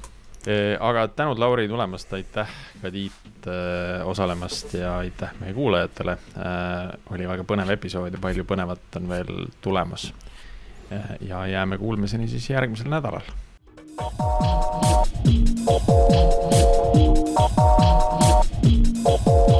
aga 0.80 1.06
tänud, 1.16 1.40
Lauri, 1.40 1.70
tulemast, 1.72 2.12
aitäh 2.18 2.50
ka 2.82 2.92
Tiit 2.92 3.48
osalemast 4.04 4.74
ja 4.76 4.98
aitäh 4.98 5.32
meie 5.40 5.54
kuulajatele 5.56 6.18
oli 7.14 7.30
väga 7.30 7.46
põnev 7.48 7.72
episood 7.78 8.18
ja 8.18 8.20
palju 8.20 8.44
põnevat 8.50 9.00
on 9.00 9.08
veel 9.14 9.32
tulemas 9.64 10.10
ja 11.22 11.46
jääme 11.48 11.80
kuulmiseni 11.80 12.28
siis 12.28 12.50
järgmisel 12.50 12.92
nädalal. 12.92 13.32
Thank 14.02 14.42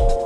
you. 0.02 0.21